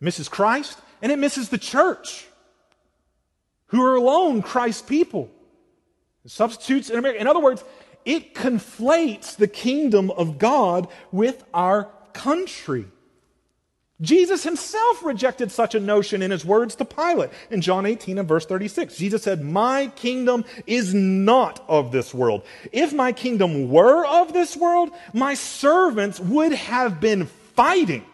misses 0.00 0.30
Christ 0.30 0.78
and 1.02 1.12
it 1.12 1.18
misses 1.18 1.50
the 1.50 1.58
church, 1.58 2.26
who 3.66 3.84
are 3.84 3.96
alone 3.96 4.40
Christ's 4.40 4.80
people. 4.80 5.30
Substitutes 6.24 6.88
in 6.88 6.98
America. 6.98 7.20
In 7.20 7.26
other 7.26 7.40
words, 7.40 7.64
it 8.04 8.34
conflates 8.34 9.36
the 9.36 9.48
kingdom 9.48 10.10
of 10.10 10.38
God 10.38 10.88
with 11.10 11.44
our 11.54 11.90
country. 12.12 12.86
Jesus 14.00 14.42
himself 14.42 15.04
rejected 15.04 15.52
such 15.52 15.76
a 15.76 15.80
notion 15.80 16.22
in 16.22 16.32
his 16.32 16.44
words 16.44 16.74
to 16.76 16.84
Pilate 16.84 17.30
in 17.50 17.60
John 17.60 17.86
18 17.86 18.18
and 18.18 18.26
verse 18.26 18.44
36. 18.44 18.96
Jesus 18.96 19.22
said, 19.22 19.44
My 19.44 19.86
kingdom 19.94 20.44
is 20.66 20.92
not 20.92 21.64
of 21.68 21.92
this 21.92 22.12
world. 22.12 22.44
If 22.72 22.92
my 22.92 23.12
kingdom 23.12 23.70
were 23.70 24.04
of 24.04 24.32
this 24.32 24.56
world, 24.56 24.90
my 25.14 25.34
servants 25.34 26.18
would 26.18 26.52
have 26.52 27.00
been 27.00 27.26
fighting 27.54 28.04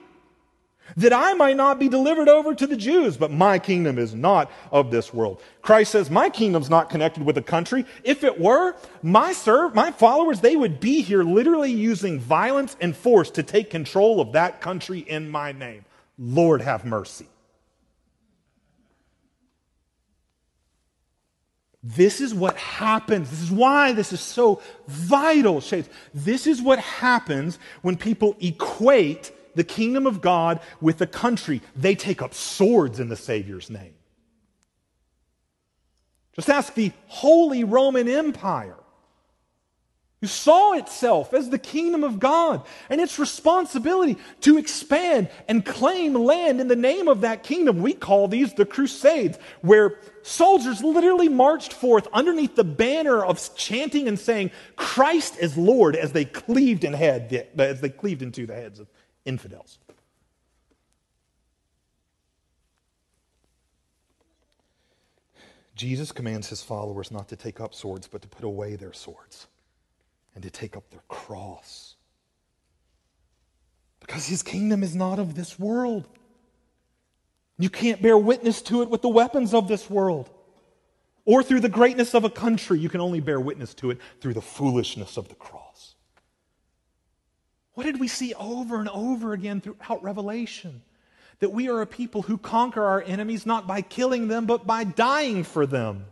that 0.96 1.12
I 1.12 1.34
might 1.34 1.56
not 1.56 1.78
be 1.78 1.88
delivered 1.88 2.28
over 2.28 2.54
to 2.54 2.66
the 2.66 2.76
Jews, 2.76 3.16
but 3.16 3.30
my 3.30 3.58
kingdom 3.58 3.98
is 3.98 4.14
not 4.14 4.50
of 4.72 4.90
this 4.90 5.12
world. 5.12 5.40
Christ 5.62 5.92
says, 5.92 6.10
my 6.10 6.30
kingdom's 6.30 6.70
not 6.70 6.90
connected 6.90 7.22
with 7.24 7.36
a 7.36 7.42
country. 7.42 7.84
If 8.04 8.24
it 8.24 8.40
were, 8.40 8.74
my 9.02 9.32
serve, 9.32 9.74
my 9.74 9.90
followers, 9.90 10.40
they 10.40 10.56
would 10.56 10.80
be 10.80 11.02
here 11.02 11.22
literally 11.22 11.72
using 11.72 12.18
violence 12.18 12.76
and 12.80 12.96
force 12.96 13.30
to 13.32 13.42
take 13.42 13.70
control 13.70 14.20
of 14.20 14.32
that 14.32 14.60
country 14.60 15.00
in 15.00 15.28
my 15.28 15.52
name. 15.52 15.84
Lord 16.18 16.62
have 16.62 16.84
mercy. 16.84 17.28
This 21.82 22.20
is 22.20 22.34
what 22.34 22.56
happens. 22.56 23.30
This 23.30 23.40
is 23.40 23.50
why 23.50 23.92
this 23.92 24.12
is 24.12 24.20
so 24.20 24.60
vital, 24.88 25.60
Shades. 25.60 25.88
This 26.12 26.46
is 26.46 26.60
what 26.60 26.78
happens 26.80 27.58
when 27.82 27.96
people 27.96 28.36
equate 28.40 29.32
the 29.58 29.64
kingdom 29.64 30.06
of 30.06 30.20
God 30.20 30.60
with 30.80 30.98
the 30.98 31.06
country, 31.06 31.60
they 31.74 31.96
take 31.96 32.22
up 32.22 32.32
swords 32.32 33.00
in 33.00 33.08
the 33.08 33.16
Savior's 33.16 33.68
name. 33.68 33.94
Just 36.36 36.48
ask 36.48 36.74
the 36.74 36.92
Holy 37.08 37.64
Roman 37.64 38.08
Empire, 38.08 38.76
who 40.20 40.28
saw 40.28 40.74
itself 40.74 41.34
as 41.34 41.50
the 41.50 41.58
kingdom 41.58 42.04
of 42.04 42.20
God 42.20 42.64
and 42.88 43.00
its 43.00 43.18
responsibility 43.18 44.16
to 44.42 44.58
expand 44.58 45.28
and 45.48 45.66
claim 45.66 46.14
land 46.14 46.60
in 46.60 46.68
the 46.68 46.76
name 46.76 47.08
of 47.08 47.22
that 47.22 47.42
kingdom. 47.42 47.82
We 47.82 47.94
call 47.94 48.28
these 48.28 48.54
the 48.54 48.64
Crusades, 48.64 49.38
where 49.62 49.98
soldiers 50.22 50.84
literally 50.84 51.28
marched 51.28 51.72
forth 51.72 52.06
underneath 52.12 52.54
the 52.54 52.62
banner 52.62 53.24
of 53.24 53.56
chanting 53.56 54.06
and 54.06 54.20
saying, 54.20 54.52
Christ 54.76 55.36
is 55.40 55.56
Lord, 55.56 55.96
as 55.96 56.12
they 56.12 56.26
cleaved 56.26 56.84
in 56.84 56.92
head, 56.92 57.48
as 57.58 57.80
they 57.80 57.90
cleaved 57.90 58.22
into 58.22 58.46
the 58.46 58.54
heads 58.54 58.78
of 58.78 58.86
infidels. 59.24 59.78
Jesus 65.78 66.10
commands 66.10 66.48
his 66.48 66.60
followers 66.60 67.12
not 67.12 67.28
to 67.28 67.36
take 67.36 67.60
up 67.60 67.72
swords, 67.72 68.08
but 68.08 68.20
to 68.22 68.28
put 68.28 68.44
away 68.44 68.74
their 68.74 68.92
swords 68.92 69.46
and 70.34 70.42
to 70.42 70.50
take 70.50 70.76
up 70.76 70.90
their 70.90 71.02
cross. 71.06 71.94
Because 74.00 74.26
his 74.26 74.42
kingdom 74.42 74.82
is 74.82 74.96
not 74.96 75.20
of 75.20 75.34
this 75.36 75.58
world. 75.58 76.08
You 77.58 77.70
can't 77.70 78.02
bear 78.02 78.18
witness 78.18 78.60
to 78.62 78.82
it 78.82 78.90
with 78.90 79.02
the 79.02 79.08
weapons 79.08 79.54
of 79.54 79.68
this 79.68 79.88
world 79.88 80.28
or 81.24 81.42
through 81.42 81.60
the 81.60 81.68
greatness 81.68 82.14
of 82.14 82.24
a 82.24 82.30
country. 82.30 82.80
You 82.80 82.88
can 82.88 83.00
only 83.00 83.20
bear 83.20 83.38
witness 83.38 83.74
to 83.74 83.90
it 83.90 83.98
through 84.20 84.34
the 84.34 84.42
foolishness 84.42 85.16
of 85.16 85.28
the 85.28 85.34
cross. 85.34 85.94
What 87.78 87.86
did 87.86 88.00
we 88.00 88.08
see 88.08 88.34
over 88.34 88.80
and 88.80 88.88
over 88.88 89.32
again 89.32 89.60
throughout 89.60 90.02
Revelation? 90.02 90.82
That 91.38 91.52
we 91.52 91.68
are 91.68 91.80
a 91.80 91.86
people 91.86 92.22
who 92.22 92.36
conquer 92.36 92.82
our 92.82 93.00
enemies 93.00 93.46
not 93.46 93.68
by 93.68 93.82
killing 93.82 94.26
them, 94.26 94.46
but 94.46 94.66
by 94.66 94.82
dying 94.82 95.44
for 95.44 95.64
them. 95.64 96.06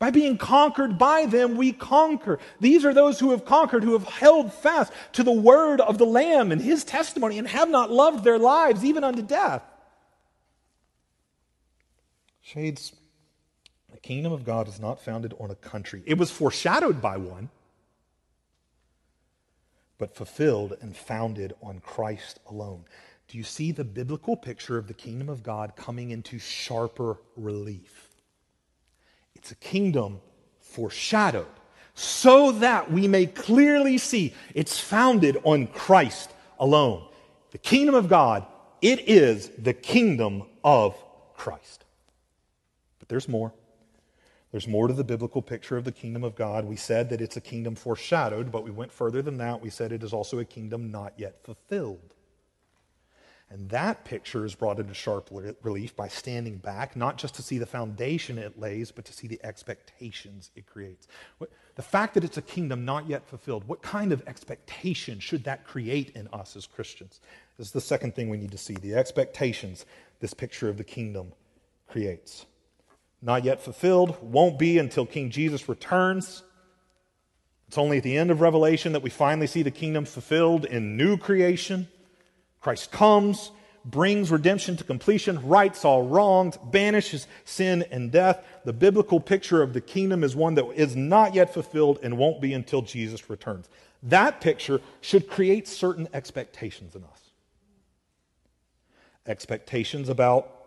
By 0.00 0.10
being 0.10 0.36
conquered 0.38 0.98
by 0.98 1.26
them, 1.26 1.56
we 1.56 1.70
conquer. 1.70 2.40
These 2.58 2.84
are 2.84 2.92
those 2.92 3.20
who 3.20 3.30
have 3.30 3.44
conquered, 3.44 3.84
who 3.84 3.92
have 3.92 4.08
held 4.08 4.52
fast 4.52 4.92
to 5.12 5.22
the 5.22 5.30
word 5.30 5.80
of 5.80 5.98
the 5.98 6.04
Lamb 6.04 6.50
and 6.50 6.60
his 6.60 6.82
testimony, 6.82 7.38
and 7.38 7.46
have 7.46 7.70
not 7.70 7.92
loved 7.92 8.24
their 8.24 8.36
lives 8.36 8.84
even 8.84 9.04
unto 9.04 9.22
death. 9.22 9.62
Shades, 12.42 12.92
the 13.92 14.00
kingdom 14.00 14.32
of 14.32 14.44
God 14.44 14.66
is 14.66 14.80
not 14.80 15.00
founded 15.00 15.32
on 15.38 15.52
a 15.52 15.54
country. 15.54 16.02
It 16.06 16.18
was 16.18 16.32
foreshadowed 16.32 17.00
by 17.00 17.18
one 17.18 17.50
but 20.00 20.16
fulfilled 20.16 20.76
and 20.80 20.96
founded 20.96 21.52
on 21.62 21.78
Christ 21.78 22.40
alone. 22.48 22.84
Do 23.28 23.38
you 23.38 23.44
see 23.44 23.70
the 23.70 23.84
biblical 23.84 24.36
picture 24.36 24.76
of 24.76 24.88
the 24.88 24.94
kingdom 24.94 25.28
of 25.28 25.44
God 25.44 25.76
coming 25.76 26.10
into 26.10 26.40
sharper 26.40 27.18
relief? 27.36 28.08
It's 29.36 29.52
a 29.52 29.56
kingdom 29.56 30.20
foreshadowed 30.58 31.46
so 31.94 32.50
that 32.52 32.90
we 32.90 33.06
may 33.06 33.26
clearly 33.26 33.98
see 33.98 34.34
it's 34.54 34.80
founded 34.80 35.36
on 35.44 35.66
Christ 35.66 36.30
alone. 36.58 37.04
The 37.50 37.58
kingdom 37.58 37.94
of 37.94 38.08
God, 38.08 38.46
it 38.80 39.08
is 39.08 39.50
the 39.58 39.74
kingdom 39.74 40.44
of 40.64 40.96
Christ. 41.34 41.84
But 42.98 43.08
there's 43.08 43.28
more. 43.28 43.52
There's 44.52 44.66
more 44.66 44.88
to 44.88 44.94
the 44.94 45.04
biblical 45.04 45.42
picture 45.42 45.76
of 45.76 45.84
the 45.84 45.92
kingdom 45.92 46.24
of 46.24 46.34
God. 46.34 46.64
We 46.64 46.76
said 46.76 47.08
that 47.10 47.20
it's 47.20 47.36
a 47.36 47.40
kingdom 47.40 47.76
foreshadowed, 47.76 48.50
but 48.50 48.64
we 48.64 48.70
went 48.70 48.92
further 48.92 49.22
than 49.22 49.38
that. 49.38 49.60
We 49.60 49.70
said 49.70 49.92
it 49.92 50.02
is 50.02 50.12
also 50.12 50.38
a 50.40 50.44
kingdom 50.44 50.90
not 50.90 51.12
yet 51.16 51.44
fulfilled. 51.44 52.14
And 53.52 53.68
that 53.70 54.04
picture 54.04 54.44
is 54.44 54.54
brought 54.54 54.78
into 54.78 54.94
sharp 54.94 55.28
relief 55.62 55.96
by 55.96 56.06
standing 56.06 56.58
back, 56.58 56.94
not 56.94 57.16
just 57.16 57.34
to 57.34 57.42
see 57.42 57.58
the 57.58 57.66
foundation 57.66 58.38
it 58.38 58.58
lays, 58.58 58.92
but 58.92 59.04
to 59.06 59.12
see 59.12 59.26
the 59.26 59.40
expectations 59.44 60.52
it 60.54 60.66
creates. 60.66 61.08
The 61.74 61.82
fact 61.82 62.14
that 62.14 62.22
it's 62.22 62.36
a 62.36 62.42
kingdom 62.42 62.84
not 62.84 63.08
yet 63.08 63.26
fulfilled, 63.26 63.66
what 63.66 63.82
kind 63.82 64.12
of 64.12 64.22
expectation 64.28 65.18
should 65.18 65.42
that 65.44 65.64
create 65.64 66.10
in 66.10 66.28
us 66.32 66.54
as 66.54 66.66
Christians? 66.66 67.20
This 67.56 67.68
is 67.68 67.72
the 67.72 67.80
second 67.80 68.14
thing 68.14 68.30
we 68.30 68.36
need 68.36 68.52
to 68.52 68.58
see 68.58 68.74
the 68.74 68.94
expectations 68.94 69.84
this 70.20 70.34
picture 70.34 70.68
of 70.68 70.76
the 70.76 70.84
kingdom 70.84 71.32
creates. 71.88 72.46
Not 73.22 73.44
yet 73.44 73.60
fulfilled, 73.60 74.16
won't 74.22 74.58
be 74.58 74.78
until 74.78 75.04
King 75.04 75.30
Jesus 75.30 75.68
returns. 75.68 76.42
It's 77.68 77.78
only 77.78 77.98
at 77.98 78.02
the 78.02 78.16
end 78.16 78.30
of 78.30 78.40
Revelation 78.40 78.92
that 78.92 79.02
we 79.02 79.10
finally 79.10 79.46
see 79.46 79.62
the 79.62 79.70
kingdom 79.70 80.04
fulfilled 80.04 80.64
in 80.64 80.96
new 80.96 81.16
creation. 81.16 81.86
Christ 82.60 82.90
comes, 82.90 83.52
brings 83.84 84.30
redemption 84.30 84.76
to 84.76 84.84
completion, 84.84 85.46
rights 85.46 85.84
all 85.84 86.02
wrongs, 86.02 86.56
banishes 86.56 87.26
sin 87.44 87.84
and 87.90 88.10
death. 88.10 88.44
The 88.64 88.72
biblical 88.72 89.20
picture 89.20 89.62
of 89.62 89.72
the 89.72 89.80
kingdom 89.80 90.24
is 90.24 90.34
one 90.34 90.54
that 90.54 90.66
is 90.74 90.96
not 90.96 91.34
yet 91.34 91.54
fulfilled 91.54 91.98
and 92.02 92.18
won't 92.18 92.40
be 92.40 92.54
until 92.54 92.82
Jesus 92.82 93.30
returns. 93.30 93.68
That 94.02 94.40
picture 94.40 94.80
should 95.00 95.28
create 95.28 95.68
certain 95.68 96.08
expectations 96.12 96.96
in 96.96 97.04
us. 97.04 97.30
Expectations 99.26 100.08
about 100.08 100.59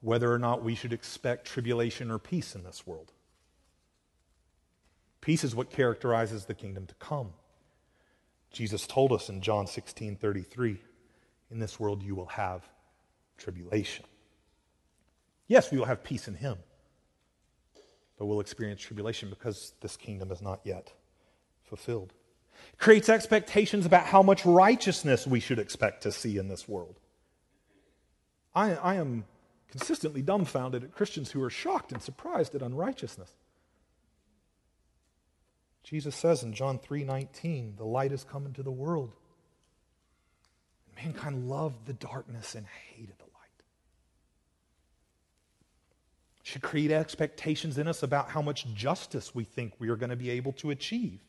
whether 0.00 0.32
or 0.32 0.38
not 0.38 0.62
we 0.62 0.74
should 0.74 0.92
expect 0.92 1.46
tribulation 1.46 2.10
or 2.10 2.18
peace 2.18 2.54
in 2.54 2.64
this 2.64 2.86
world. 2.86 3.12
Peace 5.20 5.42
is 5.42 5.54
what 5.54 5.70
characterizes 5.70 6.44
the 6.44 6.54
kingdom 6.54 6.86
to 6.86 6.94
come. 6.94 7.32
Jesus 8.52 8.86
told 8.86 9.12
us 9.12 9.28
in 9.28 9.40
John 9.40 9.66
16 9.66 10.16
33 10.16 10.78
in 11.50 11.58
this 11.58 11.78
world 11.80 12.02
you 12.02 12.14
will 12.14 12.26
have 12.26 12.62
tribulation. 13.36 14.04
Yes, 15.48 15.70
we 15.70 15.78
will 15.78 15.86
have 15.86 16.02
peace 16.02 16.28
in 16.28 16.34
Him, 16.34 16.56
but 18.18 18.26
we'll 18.26 18.40
experience 18.40 18.80
tribulation 18.80 19.30
because 19.30 19.72
this 19.80 19.96
kingdom 19.96 20.32
is 20.32 20.42
not 20.42 20.60
yet 20.64 20.92
fulfilled. 21.64 22.12
It 22.72 22.78
creates 22.78 23.08
expectations 23.08 23.86
about 23.86 24.06
how 24.06 24.22
much 24.22 24.44
righteousness 24.46 25.26
we 25.26 25.40
should 25.40 25.58
expect 25.58 26.02
to 26.02 26.12
see 26.12 26.38
in 26.38 26.48
this 26.48 26.68
world. 26.68 26.98
I, 28.54 28.74
I 28.74 28.94
am 28.94 29.24
consistently 29.68 30.22
dumbfounded 30.22 30.84
at 30.84 30.94
Christians 30.94 31.32
who 31.32 31.42
are 31.42 31.50
shocked 31.50 31.92
and 31.92 32.02
surprised 32.02 32.54
at 32.54 32.62
unrighteousness. 32.62 33.32
Jesus 35.82 36.16
says 36.16 36.42
in 36.42 36.52
John 36.52 36.78
3:19, 36.78 37.76
"The 37.76 37.84
light 37.84 38.10
has 38.10 38.24
come 38.24 38.46
into 38.46 38.62
the 38.62 38.72
world, 38.72 39.14
Mankind 40.96 41.48
loved 41.48 41.86
the 41.86 41.92
darkness 41.92 42.54
and 42.54 42.66
hated 42.66 43.18
the 43.18 43.24
light. 43.24 43.62
Should 46.42 46.62
create 46.62 46.90
expectations 46.90 47.76
in 47.76 47.86
us 47.86 48.02
about 48.02 48.30
how 48.30 48.42
much 48.42 48.66
justice 48.74 49.34
we 49.34 49.44
think 49.44 49.74
we 49.78 49.88
are 49.88 49.96
going 49.96 50.10
to 50.10 50.16
be 50.16 50.30
able 50.30 50.52
to 50.54 50.70
achieve. 50.70 51.20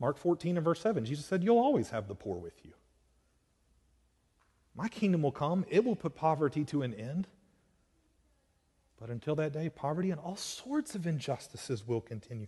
Mark 0.00 0.18
14 0.18 0.56
and 0.56 0.64
verse 0.64 0.80
7, 0.80 1.04
Jesus 1.04 1.26
said, 1.26 1.44
You'll 1.44 1.58
always 1.58 1.90
have 1.90 2.08
the 2.08 2.14
poor 2.14 2.38
with 2.38 2.64
you. 2.64 2.72
My 4.74 4.88
kingdom 4.88 5.22
will 5.22 5.32
come, 5.32 5.64
it 5.68 5.84
will 5.84 5.96
put 5.96 6.14
poverty 6.14 6.64
to 6.66 6.82
an 6.82 6.94
end. 6.94 7.28
But 8.98 9.10
until 9.10 9.34
that 9.36 9.52
day, 9.52 9.68
poverty 9.68 10.10
and 10.10 10.20
all 10.20 10.36
sorts 10.36 10.94
of 10.94 11.06
injustices 11.06 11.86
will 11.86 12.00
continue. 12.00 12.46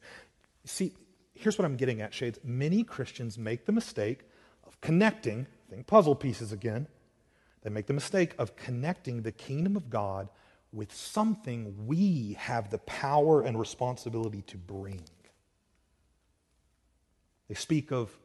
See, 0.65 0.95
here's 1.35 1.59
what 1.59 1.65
I'm 1.65 1.77
getting 1.77 2.01
at, 2.01 2.15
Shades. 2.15 2.39
Many 2.45 2.85
Christians 2.85 3.37
make 3.37 3.67
the 3.67 3.73
mistake 3.73 4.21
of 4.67 4.81
connecting, 4.81 5.47
think 5.69 5.87
puzzle 5.87 6.15
pieces 6.15 6.53
again, 6.53 6.87
they 7.63 7.71
make 7.71 7.87
the 7.87 7.95
mistake 7.95 8.35
of 8.39 8.57
connecting 8.57 9.23
the 9.23 9.33
kingdom 9.33 9.77
of 9.77 9.91
God 9.91 10.29
with 10.71 10.93
something 10.93 11.87
we 11.87 12.37
have 12.39 12.71
the 12.71 12.79
power 12.79 13.43
and 13.43 13.59
responsibility 13.59 14.43
to 14.43 14.57
bring. 14.57 15.03
They 17.49 17.55
speak 17.55 17.91
of 17.91 18.17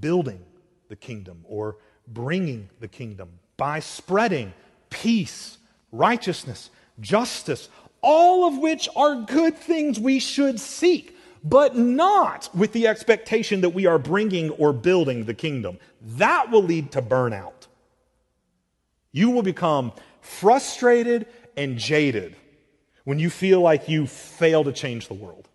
building 0.00 0.44
the 0.88 0.96
kingdom 0.96 1.44
or 1.44 1.78
bringing 2.08 2.68
the 2.80 2.88
kingdom 2.88 3.28
by 3.56 3.80
spreading 3.80 4.52
peace, 4.90 5.58
righteousness, 5.92 6.70
justice, 7.00 7.68
all 8.00 8.46
of 8.46 8.58
which 8.58 8.88
are 8.96 9.22
good 9.22 9.56
things 9.56 9.98
we 9.98 10.18
should 10.18 10.60
seek 10.60 11.14
but 11.44 11.76
not 11.76 12.48
with 12.54 12.72
the 12.72 12.88
expectation 12.88 13.60
that 13.60 13.70
we 13.70 13.84
are 13.84 13.98
bringing 13.98 14.48
or 14.50 14.72
building 14.72 15.26
the 15.26 15.34
kingdom. 15.34 15.78
That 16.00 16.50
will 16.50 16.62
lead 16.62 16.90
to 16.92 17.02
burnout. 17.02 17.68
You 19.12 19.30
will 19.30 19.42
become 19.42 19.92
frustrated 20.22 21.26
and 21.56 21.78
jaded 21.78 22.34
when 23.04 23.18
you 23.18 23.28
feel 23.28 23.60
like 23.60 23.88
you 23.88 24.06
fail 24.06 24.64
to 24.64 24.72
change 24.72 25.06
the 25.06 25.14
world. 25.14 25.48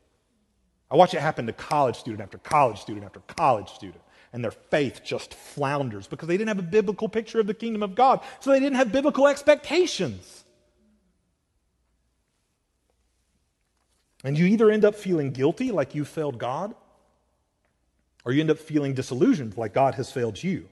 I 0.91 0.95
watch 0.95 1.16
it 1.16 1.22
happen 1.22 1.47
to 1.47 1.54
college 1.54 1.97
student 1.97 2.22
after 2.22 2.38
college 2.38 2.80
student 2.80 3.06
after 3.06 3.20
college 3.22 3.70
student, 3.70 4.02
and 4.32 4.44
their 4.44 4.52
faith 4.52 5.02
just 5.04 5.34
flounders 5.34 6.08
because 6.08 6.28
they 6.28 6.38
didn't 6.38 6.50
have 6.50 6.60
a 6.60 6.64
biblical 6.64 7.10
picture 7.10 7.40
of 7.40 7.48
the 7.48 7.54
kingdom 7.54 7.84
of 7.84 7.96
God, 7.96 8.22
so 8.40 8.52
they 8.52 8.60
didn't 8.60 8.76
have 8.76 8.92
biblical 8.92 9.28
expectations. 9.28 10.44
And 14.24 14.38
you 14.38 14.46
either 14.46 14.70
end 14.70 14.86
up 14.86 14.96
feeling 14.96 15.32
guilty, 15.32 15.72
like 15.72 15.96
you 15.96 16.06
failed 16.06 16.38
God, 16.38 16.76
or 18.26 18.34
you 18.34 18.42
end 18.42 18.52
up 18.52 18.60
feeling 18.60 18.94
disillusioned, 18.94 19.58
like 19.58 19.74
God 19.74 19.96
has 19.96 20.12
failed 20.12 20.42
you. 20.42 20.68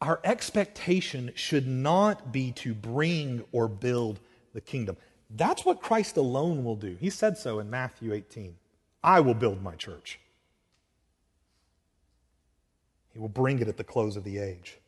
Our 0.00 0.20
expectation 0.24 1.32
should 1.34 1.66
not 1.66 2.32
be 2.32 2.52
to 2.52 2.74
bring 2.74 3.44
or 3.52 3.68
build 3.68 4.20
the 4.54 4.60
kingdom. 4.60 4.96
That's 5.30 5.64
what 5.64 5.82
Christ 5.82 6.16
alone 6.16 6.64
will 6.64 6.76
do. 6.76 6.96
He 7.00 7.10
said 7.10 7.38
so 7.38 7.58
in 7.58 7.70
Matthew 7.70 8.12
18 8.12 8.56
I 9.02 9.20
will 9.20 9.34
build 9.34 9.62
my 9.62 9.74
church. 9.76 10.18
He 13.12 13.18
will 13.18 13.28
bring 13.28 13.58
it 13.58 13.68
at 13.68 13.76
the 13.76 13.84
close 13.84 14.16
of 14.16 14.24
the 14.24 14.38
age. 14.38 14.78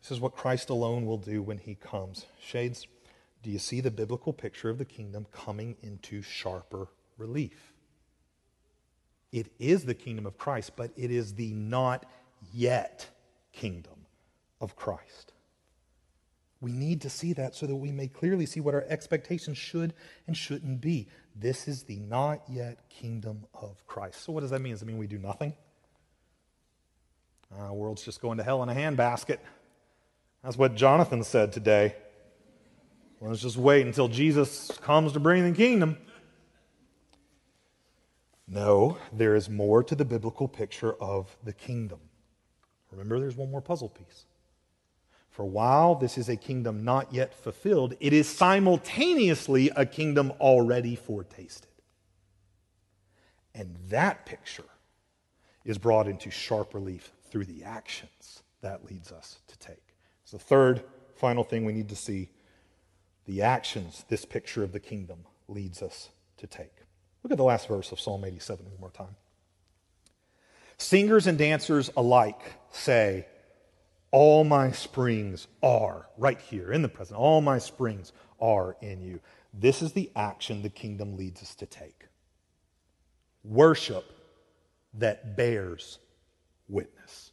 This 0.00 0.10
is 0.10 0.20
what 0.20 0.34
Christ 0.34 0.68
alone 0.68 1.06
will 1.06 1.18
do 1.18 1.42
when 1.42 1.58
he 1.58 1.74
comes. 1.74 2.26
Shades, 2.40 2.86
do 3.42 3.50
you 3.50 3.58
see 3.58 3.80
the 3.80 3.90
biblical 3.90 4.32
picture 4.32 4.68
of 4.68 4.78
the 4.78 4.84
kingdom 4.84 5.26
coming 5.32 5.76
into 5.82 6.22
sharper 6.22 6.88
relief? 7.18 7.72
It 9.30 9.50
is 9.58 9.84
the 9.84 9.94
kingdom 9.94 10.26
of 10.26 10.36
Christ, 10.36 10.72
but 10.76 10.90
it 10.96 11.10
is 11.10 11.34
the 11.34 11.52
not 11.54 12.04
yet 12.52 13.08
kingdom 13.52 14.06
of 14.60 14.76
Christ. 14.76 15.32
We 16.60 16.72
need 16.72 17.00
to 17.00 17.10
see 17.10 17.32
that 17.32 17.54
so 17.54 17.66
that 17.66 17.74
we 17.74 17.90
may 17.90 18.06
clearly 18.06 18.46
see 18.46 18.60
what 18.60 18.74
our 18.74 18.84
expectations 18.88 19.58
should 19.58 19.94
and 20.26 20.36
shouldn't 20.36 20.80
be. 20.80 21.08
This 21.34 21.66
is 21.66 21.84
the 21.84 21.98
not 21.98 22.42
yet 22.48 22.88
kingdom 22.88 23.46
of 23.54 23.84
Christ. 23.86 24.22
So, 24.22 24.32
what 24.32 24.42
does 24.42 24.50
that 24.50 24.60
mean? 24.60 24.72
Does 24.72 24.82
it 24.82 24.84
mean 24.84 24.98
we 24.98 25.08
do 25.08 25.18
nothing? 25.18 25.54
Uh, 27.58 27.72
world's 27.72 28.02
just 28.02 28.20
going 28.20 28.38
to 28.38 28.44
hell 28.44 28.62
in 28.62 28.68
a 28.68 28.74
handbasket. 28.74 29.38
That's 30.42 30.56
what 30.56 30.74
Jonathan 30.74 31.22
said 31.22 31.52
today. 31.52 31.94
Let's 33.20 33.40
just 33.40 33.56
wait 33.56 33.86
until 33.86 34.08
Jesus 34.08 34.70
comes 34.80 35.12
to 35.12 35.20
bring 35.20 35.44
the 35.44 35.56
kingdom. 35.56 35.96
No, 38.48 38.98
there 39.12 39.36
is 39.36 39.48
more 39.48 39.82
to 39.84 39.94
the 39.94 40.04
biblical 40.04 40.48
picture 40.48 40.94
of 40.94 41.36
the 41.44 41.52
kingdom. 41.52 42.00
Remember, 42.90 43.20
there's 43.20 43.36
one 43.36 43.50
more 43.50 43.60
puzzle 43.60 43.88
piece. 43.88 44.26
For 45.30 45.46
while 45.46 45.94
this 45.94 46.18
is 46.18 46.28
a 46.28 46.36
kingdom 46.36 46.84
not 46.84 47.14
yet 47.14 47.32
fulfilled, 47.32 47.94
it 48.00 48.12
is 48.12 48.28
simultaneously 48.28 49.70
a 49.74 49.86
kingdom 49.86 50.32
already 50.40 50.96
foretasted. 50.96 51.70
And 53.54 53.76
that 53.88 54.26
picture 54.26 54.64
is 55.64 55.78
brought 55.78 56.08
into 56.08 56.30
sharp 56.30 56.74
relief 56.74 57.12
through 57.32 57.46
the 57.46 57.64
actions 57.64 58.42
that 58.60 58.84
leads 58.84 59.10
us 59.10 59.38
to 59.46 59.58
take. 59.58 59.96
It's 60.22 60.32
the 60.32 60.38
third, 60.38 60.84
final 61.14 61.44
thing 61.44 61.64
we 61.64 61.72
need 61.72 61.88
to 61.88 61.96
see 61.96 62.28
the 63.24 63.40
actions 63.40 64.04
this 64.10 64.26
picture 64.26 64.62
of 64.62 64.72
the 64.72 64.80
kingdom 64.80 65.20
leads 65.48 65.80
us 65.80 66.10
to 66.36 66.46
take. 66.46 66.74
Look 67.22 67.32
at 67.32 67.38
the 67.38 67.44
last 67.44 67.68
verse 67.68 67.90
of 67.90 67.98
Psalm 67.98 68.22
87 68.26 68.66
one 68.66 68.78
more 68.78 68.90
time. 68.90 69.16
Singers 70.76 71.26
and 71.26 71.38
dancers 71.38 71.88
alike 71.96 72.52
say, 72.70 73.26
All 74.10 74.44
my 74.44 74.70
springs 74.70 75.46
are, 75.62 76.08
right 76.18 76.38
here 76.38 76.70
in 76.70 76.82
the 76.82 76.88
present, 76.90 77.18
all 77.18 77.40
my 77.40 77.58
springs 77.58 78.12
are 78.42 78.76
in 78.82 79.00
you. 79.00 79.20
This 79.54 79.80
is 79.80 79.94
the 79.94 80.10
action 80.14 80.60
the 80.60 80.68
kingdom 80.68 81.16
leads 81.16 81.40
us 81.40 81.54
to 81.54 81.64
take 81.66 82.08
worship 83.42 84.04
that 84.94 85.34
bears 85.36 85.98
witness. 86.72 87.30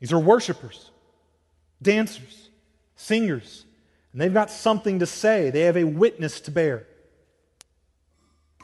These 0.00 0.12
are 0.12 0.18
worshipers, 0.18 0.90
dancers, 1.82 2.50
singers, 2.96 3.64
and 4.12 4.20
they've 4.20 4.32
got 4.32 4.50
something 4.50 5.00
to 5.00 5.06
say. 5.06 5.50
They 5.50 5.62
have 5.62 5.76
a 5.76 5.84
witness 5.84 6.40
to 6.42 6.50
bear. 6.50 6.86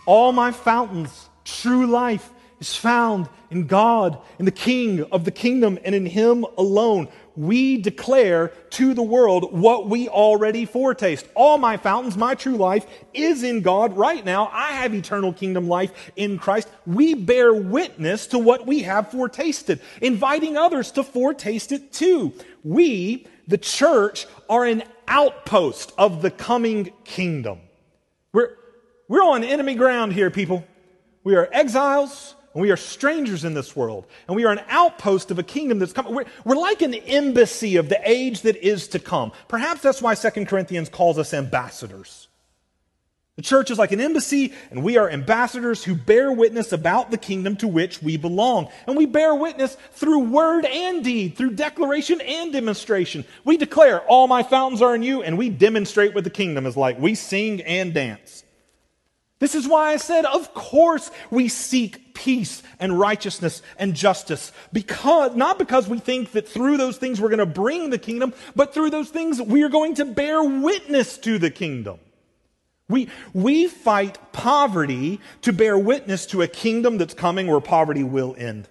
All 0.07 0.33
my 0.33 0.53
fountains, 0.53 1.29
true 1.45 1.87
life, 1.87 2.31
is 2.61 2.77
found 2.77 3.29
in 3.51 3.67
God, 3.67 4.19
in 4.39 4.45
the 4.45 4.51
King 4.51 5.03
of 5.11 5.25
the 5.25 5.31
kingdom, 5.31 5.79
and 5.85 5.95
in 5.95 6.07
Him 6.07 6.45
alone. 6.57 7.09
We 7.37 7.79
declare 7.79 8.49
to 8.71 8.93
the 8.93 9.03
world 9.03 9.59
what 9.59 9.89
we 9.89 10.09
already 10.09 10.67
foretaste. 10.67 11.27
All 11.35 11.59
my 11.59 11.77
fountains, 11.79 12.17
my 12.17 12.35
true 12.35 12.57
life 12.57 12.87
is 13.15 13.43
in 13.43 13.63
God 13.63 13.97
right 13.97 14.25
now. 14.25 14.51
I 14.53 14.73
have 14.73 14.95
eternal 14.95 15.33
kingdom 15.33 15.67
life 15.67 16.13
in 16.17 16.39
Christ. 16.39 16.69
We 16.87 17.15
bear 17.15 17.53
witness 17.55 18.27
to 18.29 18.39
what 18.39 18.67
we 18.67 18.83
have 18.83 19.11
foretasted, 19.11 19.81
inviting 20.03 20.57
others 20.57 20.93
to 20.93 21.03
foretaste 21.03 21.73
it 21.73 21.93
too. 21.93 22.35
We, 22.63 23.27
the 23.49 23.59
church, 23.59 24.27
are 24.49 24.65
an 24.65 24.83
outpost 25.09 25.93
of 25.97 26.23
the 26.23 26.31
coming 26.31 26.93
kingdom. 27.05 27.61
We're, 28.33 28.55
we're 29.09 29.25
on 29.25 29.45
enemy 29.45 29.75
ground 29.75 30.13
here, 30.13 30.31
people. 30.31 30.65
We 31.25 31.37
are 31.37 31.49
exiles 31.53 32.35
and 32.53 32.63
we 32.63 32.71
are 32.71 32.77
strangers 32.77 33.45
in 33.45 33.55
this 33.55 33.77
world. 33.77 34.07
And 34.27 34.37
we 34.37 34.45
are 34.45 34.53
an 34.53 34.63
outpost 34.69 35.31
of 35.31 35.39
a 35.39 35.43
kingdom 35.43 35.79
that's 35.79 35.93
coming. 35.93 36.15
We're, 36.15 36.25
we're 36.45 36.57
like 36.57 36.83
an 36.83 36.95
embassy 36.95 37.77
of 37.77 37.89
the 37.89 38.01
age 38.05 38.43
that 38.43 38.57
is 38.57 38.89
to 38.89 38.99
come. 38.99 39.33
Perhaps 39.47 39.83
that's 39.83 40.03
why 40.03 40.15
2 40.15 40.47
Corinthians 40.47 40.89
calls 40.89 41.19
us 41.19 41.33
ambassadors. 41.33 42.27
The 43.37 43.43
church 43.43 43.71
is 43.71 43.79
like 43.79 43.93
an 43.93 44.01
embassy, 44.01 44.53
and 44.71 44.83
we 44.83 44.99
are 44.99 45.09
ambassadors 45.09 45.85
who 45.85 45.95
bear 45.95 46.31
witness 46.33 46.73
about 46.73 47.11
the 47.11 47.17
kingdom 47.17 47.57
to 47.59 47.69
which 47.69 48.03
we 48.03 48.17
belong. 48.17 48.69
And 48.87 48.97
we 48.97 49.07
bear 49.07 49.35
witness 49.35 49.77
through 49.93 50.31
word 50.31 50.67
and 50.67 51.03
deed, 51.05 51.37
through 51.37 51.53
declaration 51.53 52.21
and 52.21 52.53
demonstration. 52.53 53.25
We 53.45 53.57
declare, 53.57 54.01
All 54.01 54.27
my 54.27 54.43
fountains 54.43 54.83
are 54.83 54.95
in 54.95 55.03
you, 55.03 55.23
and 55.23 55.39
we 55.39 55.49
demonstrate 55.49 56.15
what 56.15 56.25
the 56.25 56.31
kingdom 56.31 56.67
is 56.67 56.77
like. 56.77 56.99
We 56.99 57.15
sing 57.15 57.63
and 57.63 57.95
dance. 57.95 58.45
This 59.39 59.55
is 59.55 59.67
why 59.67 59.93
I 59.93 59.97
said, 59.97 60.27
of 60.27 60.53
course, 60.53 61.11
we 61.31 61.49
seek 61.49 62.00
peace 62.21 62.63
and 62.79 62.99
righteousness 62.99 63.63
and 63.79 63.95
justice. 63.95 64.53
Because, 64.73 65.35
not 65.35 65.59
because 65.59 65.89
we 65.89 65.99
think 65.99 66.33
that 66.33 66.47
through 66.47 66.77
those 66.77 66.99
things 66.99 67.21
we're 67.21 67.31
going 67.31 67.39
to 67.39 67.47
bring 67.47 67.89
the 67.89 67.99
kingdom, 67.99 68.35
but 68.55 68.75
through 68.75 68.91
those 68.91 69.09
things 69.09 69.41
we 69.41 69.63
are 69.63 69.71
going 69.71 69.95
to 69.95 70.05
bear 70.05 70.43
witness 70.43 71.17
to 71.19 71.39
the 71.39 71.51
kingdom. 71.51 71.99
We, 72.89 73.09
we 73.33 73.69
fight 73.69 74.19
poverty 74.33 75.21
to 75.43 75.53
bear 75.53 75.79
witness 75.79 76.27
to 76.27 76.43
a 76.43 76.49
kingdom 76.49 76.99
that's 76.99 77.15
coming 77.15 77.47
where 77.47 77.61
poverty 77.61 78.05
will 78.05 78.35
end. 78.37 78.69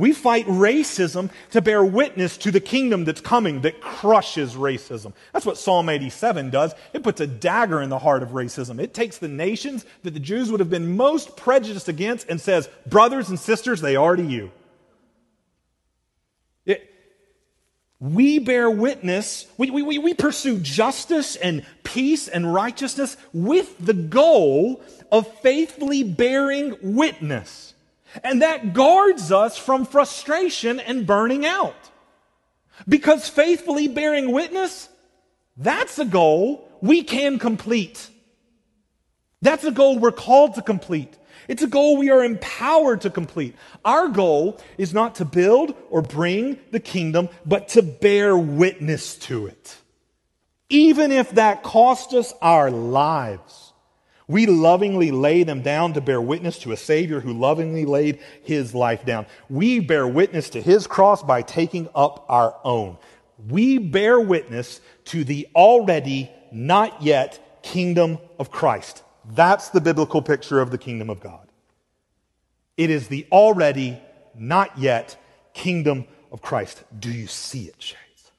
We 0.00 0.14
fight 0.14 0.46
racism 0.46 1.28
to 1.50 1.60
bear 1.60 1.84
witness 1.84 2.38
to 2.38 2.50
the 2.50 2.58
kingdom 2.58 3.04
that's 3.04 3.20
coming 3.20 3.60
that 3.60 3.82
crushes 3.82 4.54
racism. 4.54 5.12
That's 5.34 5.44
what 5.44 5.58
Psalm 5.58 5.90
87 5.90 6.48
does. 6.48 6.74
It 6.94 7.02
puts 7.02 7.20
a 7.20 7.26
dagger 7.26 7.82
in 7.82 7.90
the 7.90 7.98
heart 7.98 8.22
of 8.22 8.30
racism. 8.30 8.80
It 8.80 8.94
takes 8.94 9.18
the 9.18 9.28
nations 9.28 9.84
that 10.02 10.12
the 10.12 10.18
Jews 10.18 10.50
would 10.50 10.60
have 10.60 10.70
been 10.70 10.96
most 10.96 11.36
prejudiced 11.36 11.88
against 11.88 12.30
and 12.30 12.40
says, 12.40 12.70
brothers 12.86 13.28
and 13.28 13.38
sisters, 13.38 13.82
they 13.82 13.94
are 13.94 14.16
to 14.16 14.22
you. 14.22 14.50
It, 16.64 16.90
we 18.00 18.38
bear 18.38 18.70
witness, 18.70 19.48
we, 19.58 19.70
we, 19.70 19.98
we 19.98 20.14
pursue 20.14 20.60
justice 20.60 21.36
and 21.36 21.62
peace 21.84 22.26
and 22.26 22.54
righteousness 22.54 23.18
with 23.34 23.76
the 23.78 23.92
goal 23.92 24.82
of 25.12 25.30
faithfully 25.40 26.04
bearing 26.04 26.74
witness 26.80 27.69
and 28.22 28.42
that 28.42 28.72
guards 28.72 29.32
us 29.32 29.56
from 29.56 29.84
frustration 29.84 30.80
and 30.80 31.06
burning 31.06 31.46
out. 31.46 31.74
Because 32.88 33.28
faithfully 33.28 33.88
bearing 33.88 34.32
witness, 34.32 34.88
that's 35.56 35.98
a 35.98 36.04
goal 36.04 36.68
we 36.80 37.02
can 37.02 37.38
complete. 37.38 38.08
That's 39.42 39.64
a 39.64 39.70
goal 39.70 39.98
we're 39.98 40.12
called 40.12 40.54
to 40.54 40.62
complete. 40.62 41.16
It's 41.48 41.62
a 41.62 41.66
goal 41.66 41.96
we 41.96 42.10
are 42.10 42.22
empowered 42.22 43.00
to 43.02 43.10
complete. 43.10 43.56
Our 43.84 44.08
goal 44.08 44.60
is 44.78 44.94
not 44.94 45.16
to 45.16 45.24
build 45.24 45.74
or 45.90 46.00
bring 46.02 46.58
the 46.70 46.80
kingdom, 46.80 47.28
but 47.44 47.68
to 47.70 47.82
bear 47.82 48.36
witness 48.36 49.16
to 49.16 49.46
it. 49.46 49.76
Even 50.68 51.10
if 51.10 51.30
that 51.32 51.62
cost 51.62 52.14
us 52.14 52.32
our 52.40 52.70
lives. 52.70 53.69
We 54.30 54.46
lovingly 54.46 55.10
lay 55.10 55.42
them 55.42 55.60
down 55.60 55.94
to 55.94 56.00
bear 56.00 56.20
witness 56.20 56.60
to 56.60 56.70
a 56.70 56.76
Savior 56.76 57.18
who 57.18 57.32
lovingly 57.32 57.84
laid 57.84 58.20
his 58.44 58.76
life 58.76 59.04
down. 59.04 59.26
We 59.48 59.80
bear 59.80 60.06
witness 60.06 60.50
to 60.50 60.62
his 60.62 60.86
cross 60.86 61.20
by 61.20 61.42
taking 61.42 61.88
up 61.96 62.26
our 62.28 62.56
own. 62.62 62.96
We 63.48 63.78
bear 63.78 64.20
witness 64.20 64.80
to 65.06 65.24
the 65.24 65.48
already 65.56 66.30
not 66.52 67.02
yet 67.02 67.60
kingdom 67.64 68.18
of 68.38 68.52
Christ. 68.52 69.02
That's 69.32 69.70
the 69.70 69.80
biblical 69.80 70.22
picture 70.22 70.60
of 70.60 70.70
the 70.70 70.78
kingdom 70.78 71.10
of 71.10 71.18
God. 71.18 71.48
It 72.76 72.88
is 72.88 73.08
the 73.08 73.26
already 73.32 74.00
not 74.36 74.78
yet 74.78 75.20
kingdom 75.54 76.06
of 76.30 76.40
Christ. 76.40 76.84
Do 77.00 77.10
you 77.10 77.26
see 77.26 77.64
it, 77.64 77.82
Shades? 77.82 78.30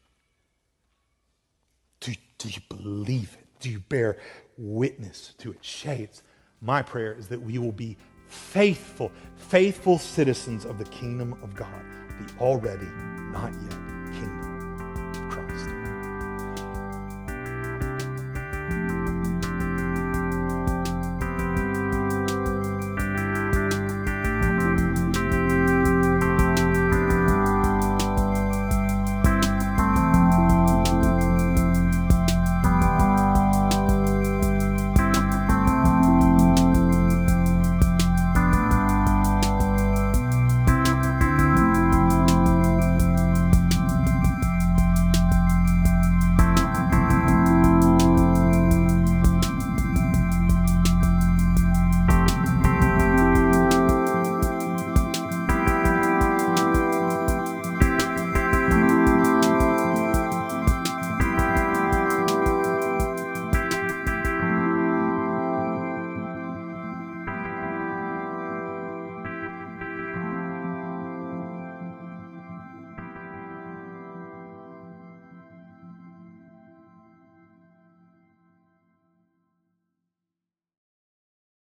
Do, 2.00 2.14
do 2.38 2.48
you 2.48 2.62
believe 2.70 3.34
it? 3.34 3.42
Do 3.60 3.70
you 3.70 3.80
bear 3.80 4.18
witness 4.62 5.34
to 5.40 5.52
its 5.52 5.68
shades. 5.68 6.24
My 6.62 6.82
prayer 6.82 7.14
is 7.14 7.28
that 7.30 7.42
we 7.42 7.58
will 7.58 7.72
be 7.72 7.98
faithful, 8.28 9.12
faithful 9.36 9.98
citizens 9.98 10.66
of 10.66 10.78
the 10.78 10.86
kingdom 10.86 11.34
of 11.42 11.56
God, 11.56 11.84
the 12.20 12.40
already 12.40 12.86
not 13.32 13.52
yet 13.70 14.01